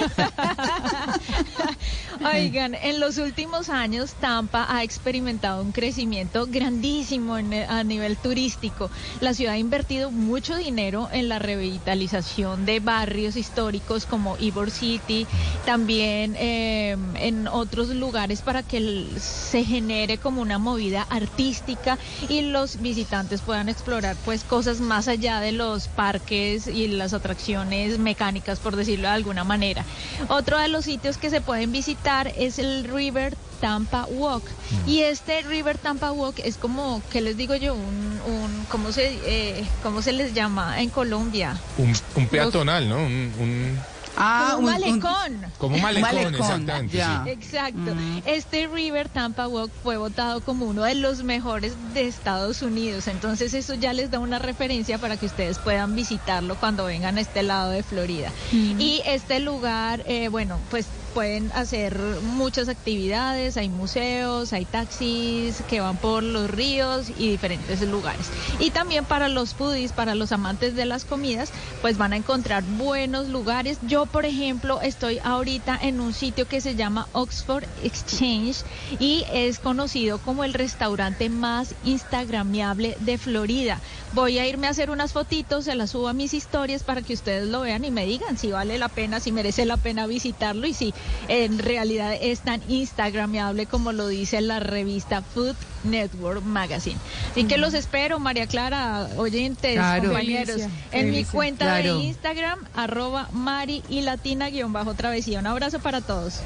[2.25, 8.91] Oigan, en los últimos años Tampa ha experimentado un crecimiento grandísimo en- a nivel turístico.
[9.21, 15.29] La ciudad ha invertido mucho dinero en la revitalización de barrios históricos como Ybor City,
[15.65, 21.99] también eh, en otros lugares para que se genere como una movida artística
[22.29, 27.99] y los visitantes puedan explorar pues cosas más allá de los parques y las atracciones
[28.01, 29.85] mecánicas, por decirlo de alguna manera.
[30.29, 34.45] Otro de los sitios que se pueden visitar es el River Tampa Walk.
[34.87, 37.75] Y este River Tampa Walk es como, ¿qué les digo yo?
[37.75, 41.57] Un, un ¿cómo, se, eh, ¿Cómo se les llama en Colombia?
[41.77, 42.97] Un, un peatonal, ¿no?
[42.97, 43.79] Un, un-
[44.17, 45.47] Como un un- un- malecón.
[45.59, 46.99] como un malecón, exactamente.
[46.99, 47.31] sí.
[47.31, 47.95] Exacto.
[48.27, 53.07] Este River Tampa Walk fue votado como uno de los mejores de Estados Unidos.
[53.07, 57.21] Entonces eso ya les da una referencia para que ustedes puedan visitarlo cuando vengan a
[57.21, 58.31] este lado de Florida.
[58.53, 65.81] Y este lugar, eh, bueno, pues pueden hacer muchas actividades, hay museos, hay taxis que
[65.81, 68.27] van por los ríos y diferentes lugares.
[68.59, 71.51] Y también para los foodies, para los amantes de las comidas,
[71.83, 73.79] pues van a encontrar buenos lugares.
[73.83, 78.59] Yo, por ejemplo, estoy ahorita en un sitio que se llama Oxford Exchange
[78.99, 83.81] y es conocido como el restaurante más instagramiable de Florida.
[84.15, 87.13] Voy a irme a hacer unas fotitos, se las subo a mis historias para que
[87.13, 90.67] ustedes lo vean y me digan si vale la pena, si merece la pena visitarlo
[90.67, 90.95] y si
[91.29, 95.55] en realidad es tan instagramiable como lo dice la revista Food
[95.85, 96.97] Network Magazine.
[97.33, 100.05] Así que los espero, María Clara, oyentes, Claro.
[100.05, 101.99] compañeros, Delicia, en mi cuenta Claro.
[101.99, 105.39] de Instagram, arroba Mari y Latina guion bajo travesía.
[105.41, 106.41] Un abrazo para todos.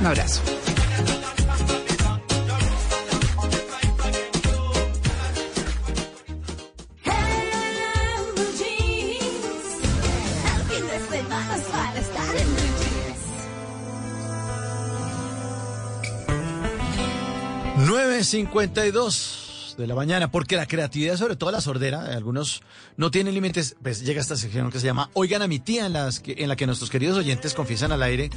[0.00, 0.40] Un abrazo.
[17.90, 19.39] 9.52
[19.80, 22.62] de la mañana, porque la creatividad, sobre todo la sordera, algunos
[22.96, 25.92] no tienen límites, pues llega esta sección que se llama Oigan a mi tía, en,
[25.92, 28.30] las que, en la que nuestros queridos oyentes confiesan al aire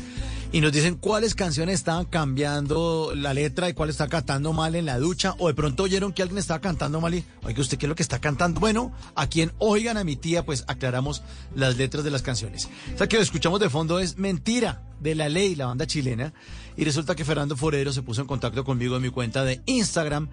[0.52, 4.86] y nos dicen cuáles canciones estaban cambiando la letra y cuál está cantando mal en
[4.86, 7.86] la ducha, o de pronto oyeron que alguien estaba cantando mal y, oiga, ¿usted qué
[7.86, 8.60] es lo que está cantando?
[8.60, 11.22] Bueno, aquí en Oigan a mi tía, pues aclaramos
[11.56, 12.70] las letras de las canciones.
[12.94, 16.34] O sea, que lo escuchamos de fondo es Mentira, de La Ley, la banda chilena,
[16.78, 20.30] y resulta que Fernando Forero se puso en contacto conmigo en mi cuenta de Instagram,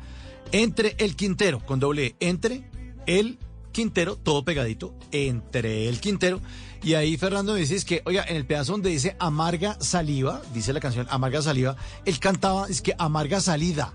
[0.53, 2.65] entre el Quintero, con doble E, entre
[3.07, 3.39] el
[3.73, 6.41] Quintero, todo pegadito, entre el Quintero.
[6.83, 10.43] Y ahí Fernando me dice es que, oiga, en el pedazo donde dice amarga saliva,
[10.55, 13.93] dice la canción amarga saliva, él cantaba, es que amarga salida.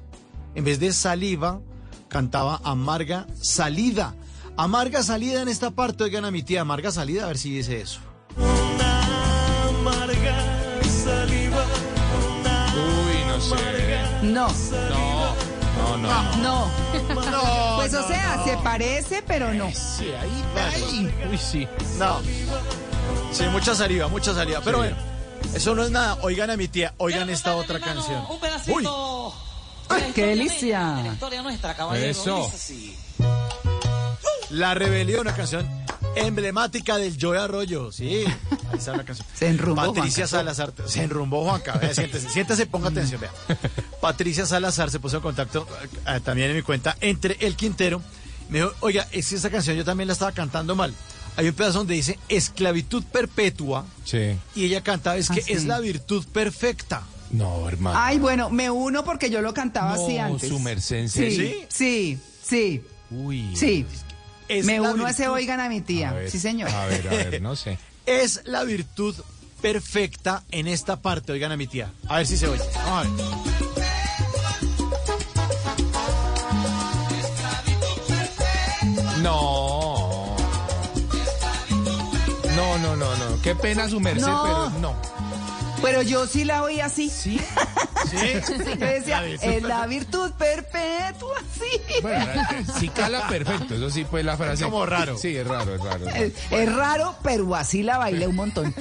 [0.53, 1.61] En vez de saliva,
[2.07, 4.15] cantaba amarga salida.
[4.57, 7.81] Amarga salida en esta parte, oigan a mi tía, amarga salida, a ver si dice
[7.81, 7.99] eso.
[9.69, 11.65] amarga saliva.
[12.75, 13.55] Uy, no sé.
[14.23, 14.47] No.
[14.47, 15.24] No,
[15.97, 16.37] no, no.
[16.37, 17.31] No.
[17.31, 18.45] No, Pues o sea, no.
[18.45, 19.69] se parece, pero no.
[19.71, 20.43] Sí, ahí,
[20.73, 21.13] ahí.
[21.29, 21.67] Uy, sí.
[21.97, 22.19] No.
[23.31, 24.61] Sí, mucha saliva, mucha saliva.
[24.63, 24.95] Pero bueno,
[25.53, 26.17] eso no es nada.
[26.21, 28.23] Oigan a mi tía, oigan esta otra canción.
[28.67, 28.87] Uy,
[29.89, 31.17] ¡Ay, qué delicia!
[31.95, 32.51] Eso.
[34.49, 35.84] La Rebelión, una canción
[36.15, 37.91] emblemática del Joe Arroyo.
[37.91, 38.23] Sí,
[38.71, 39.27] ahí está la canción.
[39.33, 40.53] Se enrumbó, Patricia Juanca.
[40.53, 40.73] Salazar.
[40.87, 41.73] Se enrumbó, Juanca.
[41.73, 43.31] Vea, siéntese, siéntese, ponga atención, vea.
[44.01, 45.67] Patricia Salazar se puso en contacto
[46.07, 48.01] eh, también en mi cuenta entre el Quintero.
[48.49, 50.93] Me dijo, oiga, es que esa canción yo también la estaba cantando mal.
[51.37, 54.37] Hay un pedazo donde dice esclavitud perpetua Sí.
[54.55, 55.51] y ella cantaba es Ah, que sí.
[55.51, 57.03] es la virtud perfecta.
[57.31, 57.99] No, hermano.
[57.99, 60.47] Ay, bueno, me uno porque yo lo cantaba así No, antes.
[60.47, 62.81] su merced, ¿en Sí, sí, sí.
[63.11, 63.53] Uy.
[63.55, 63.85] Sí.
[64.47, 66.09] Es me la uno a ese virtud- oigan a mi tía.
[66.09, 66.69] A ver, sí, señor.
[66.69, 67.77] A ver, a ver, no sé.
[68.05, 69.15] Es la virtud
[69.61, 71.91] perfecta en esta parte, oigan a mi tía.
[72.07, 72.61] A ver si se oye.
[72.75, 74.25] Vamos a ver.
[79.21, 80.35] No.
[82.55, 83.41] No, no, no, no.
[83.41, 84.43] Qué pena su merced, No.
[84.43, 84.95] pero no.
[85.85, 87.09] Pero yo sí la oí así.
[87.09, 87.39] Sí.
[88.05, 88.17] Sí.
[88.79, 91.81] Yo decía, es la virtud perpetua, sí.
[92.03, 92.25] Bueno,
[92.79, 94.63] sí cala perfecto, eso sí, pues la frase.
[94.63, 95.17] como raro.
[95.17, 96.07] Sí, es raro, es raro.
[96.09, 98.73] Es, es raro, pero así la bailé un montón.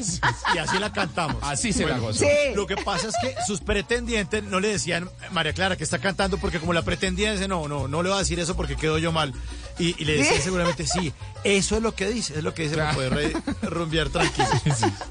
[0.55, 1.39] Y así la cantamos.
[1.42, 2.20] Así se la gozó.
[2.20, 2.28] Sí.
[2.55, 6.36] Lo que pasa es que sus pretendientes no le decían, María Clara, que está cantando,
[6.36, 8.99] porque como la pretendía, dice, no, no, no le va a decir eso porque quedo
[8.99, 9.33] yo mal.
[9.78, 10.42] Y, y le decía ¿Sí?
[10.42, 12.97] seguramente, sí, eso es lo que dice, es lo que dice, Claro.
[12.97, 14.47] para poder re- rumbear tranquilo.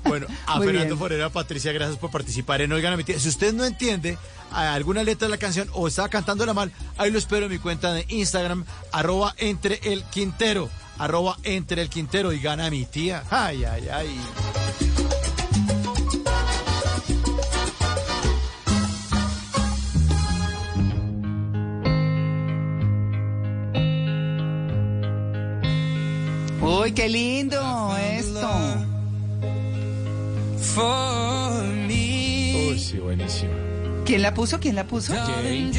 [0.05, 0.99] Bueno, a Muy Fernando bien.
[0.99, 3.19] Forero, a Patricia, gracias por participar en Oigan a mi tía.
[3.19, 4.17] Si usted no entiende
[4.51, 7.59] a alguna letra de la canción o está cantándola mal, ahí lo espero en mi
[7.59, 13.23] cuenta de Instagram, arroba entre el Quintero, arroba entre el Quintero y gana mi tía.
[13.29, 14.19] Ay, ay, ay.
[26.61, 28.92] Uy, qué lindo esto.
[32.69, 33.51] Uy, sí, buenísimo.
[34.05, 34.59] ¿Quién la puso?
[34.59, 35.13] ¿Quién la puso?
[35.15, 35.71] Jay.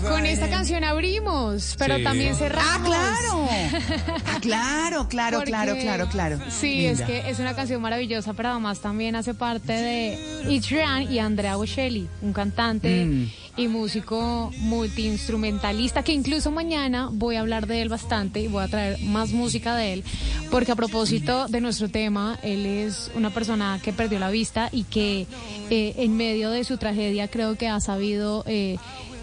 [0.00, 2.02] Con esta canción abrimos, pero Sí.
[2.04, 2.70] también cerramos.
[2.74, 3.48] Ah, claro.
[4.26, 6.38] Ah, claro, claro, Porque- claro, claro, claro.
[6.50, 11.18] Sí, es que es una canción maravillosa, pero además también hace parte de Adrian y
[11.18, 13.30] Andrea Bocelli, un cantante Mm.
[13.56, 18.68] Y músico multiinstrumentalista, que incluso mañana voy a hablar de él bastante y voy a
[18.68, 20.04] traer más música de él,
[20.50, 24.84] porque a propósito de nuestro tema, él es una persona que perdió la vista y
[24.84, 25.26] que
[25.70, 28.44] eh, en medio de su tragedia creo que ha sabido...
[28.46, 28.76] eh,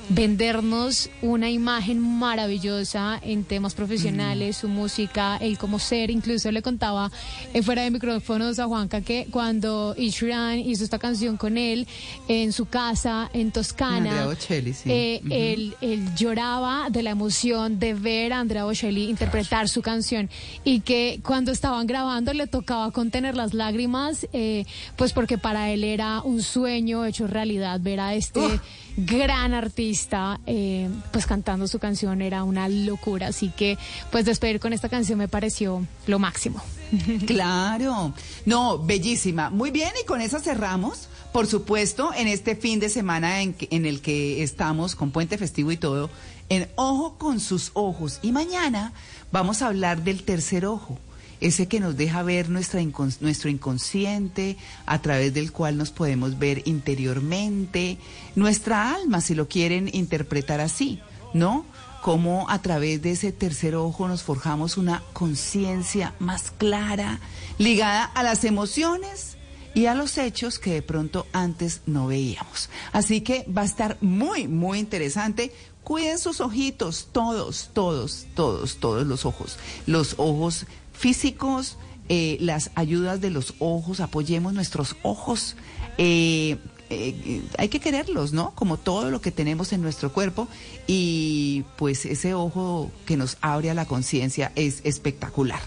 [0.10, 6.10] vendernos una imagen maravillosa en temas profesionales, su música, el cómo ser.
[6.10, 7.12] Incluso le contaba
[7.54, 11.88] eh, fuera de micrófonos a Juanca que cuando Ishran hizo esta canción con él
[12.28, 14.92] en su casa en Andrea Toscana, Bocelli, sí.
[14.92, 20.30] eh, él, él lloraba de la emoción de ver a Andrea Bocelli interpretar su canción
[20.64, 24.66] y que cuando estaban grabando le tocaba contener las lágrimas, eh,
[24.96, 28.60] pues porque para él era un sueño hecho realidad ver a este
[28.98, 33.78] gran artista eh, pues cantando su canción era una locura, así que
[34.12, 36.62] pues despedir con esta canción me pareció lo máximo.
[37.26, 38.14] Claro.
[38.46, 39.50] No, bellísima.
[39.50, 41.08] Muy bien, y con esa cerramos.
[41.32, 45.40] Por supuesto, en este fin de semana en, que- en el que estamos con puente
[45.40, 46.12] festivo y todo,
[46.50, 48.20] en Ojo con sus ojos.
[48.22, 48.94] Y mañana
[49.32, 51.00] vamos a hablar del tercer ojo,
[51.44, 57.98] ese que nos deja ver nuestro inconsciente, a través del cual nos podemos ver interiormente,
[58.36, 61.00] nuestra alma, si lo quieren interpretar así,
[61.34, 61.66] ¿no?
[62.02, 67.22] cómo a través de ese tercer ojo nos forjamos una conciencia más clara,
[67.58, 69.38] ligada a las emociones
[69.74, 72.70] y a los hechos que de pronto antes no veíamos.
[72.92, 75.54] Así que va a estar muy, muy interesante.
[75.84, 79.58] Cuiden sus ojitos, todos, todos, todos, todos los ojos.
[79.86, 81.78] Los ojos físicos,
[82.10, 85.56] eh, las ayudas de los ojos, apoyemos nuestros ojos.
[85.98, 86.58] eh,
[86.90, 88.52] eh, hay que quererlos, ¿no?
[88.56, 90.48] Como todo lo que tenemos en nuestro cuerpo
[90.86, 95.62] y pues ese ojo que nos abre a la conciencia es espectacular.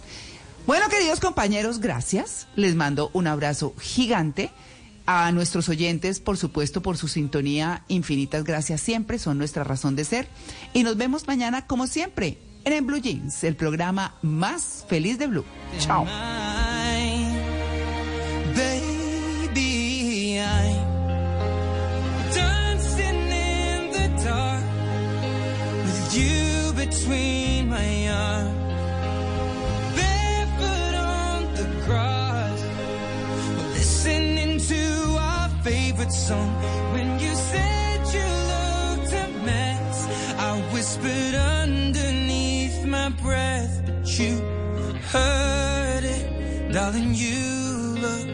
[0.66, 2.48] Bueno, queridos compañeros, gracias.
[2.55, 4.50] Les mando un abrazo gigante.
[5.08, 10.05] A nuestros oyentes, por supuesto, por su sintonía, infinitas gracias siempre, son nuestra razón de
[10.05, 10.26] ser.
[10.74, 15.28] Y nos vemos mañana, como siempre, en En Blue Jeans, el programa más feliz de
[15.28, 15.44] Blue.
[15.78, 16.04] Chao.
[18.56, 20.74] Baby, I'm
[22.34, 24.64] dancing in the dark
[25.84, 28.50] with you between my arms.
[29.94, 32.60] Barefoot on the grass,
[33.74, 36.50] listening to our favorite song.
[36.92, 41.85] When you said you looked a mess, I whispered underneath
[43.08, 44.40] my breath, but you
[45.12, 47.14] heard it, darling.
[47.14, 47.40] You
[48.04, 48.26] look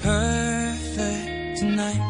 [0.00, 2.02] perfect tonight.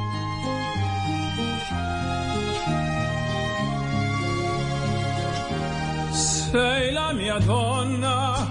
[6.13, 8.49] Sei la mia donna,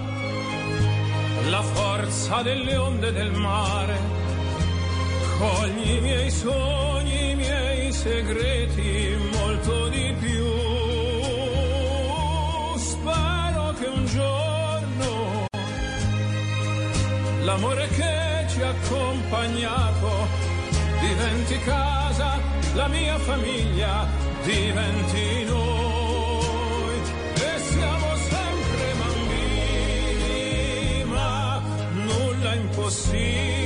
[1.48, 3.98] la forza delle onde del mare.
[5.38, 10.35] Cogli i miei sogni, i miei segreti molto di più.
[17.46, 20.08] L'amore che ci ha accompagnato
[21.00, 22.40] diventi casa,
[22.74, 24.08] la mia famiglia
[24.42, 26.96] diventi noi.
[27.34, 30.34] E siamo sempre bambini,
[31.04, 33.65] ma nulla è impossibile,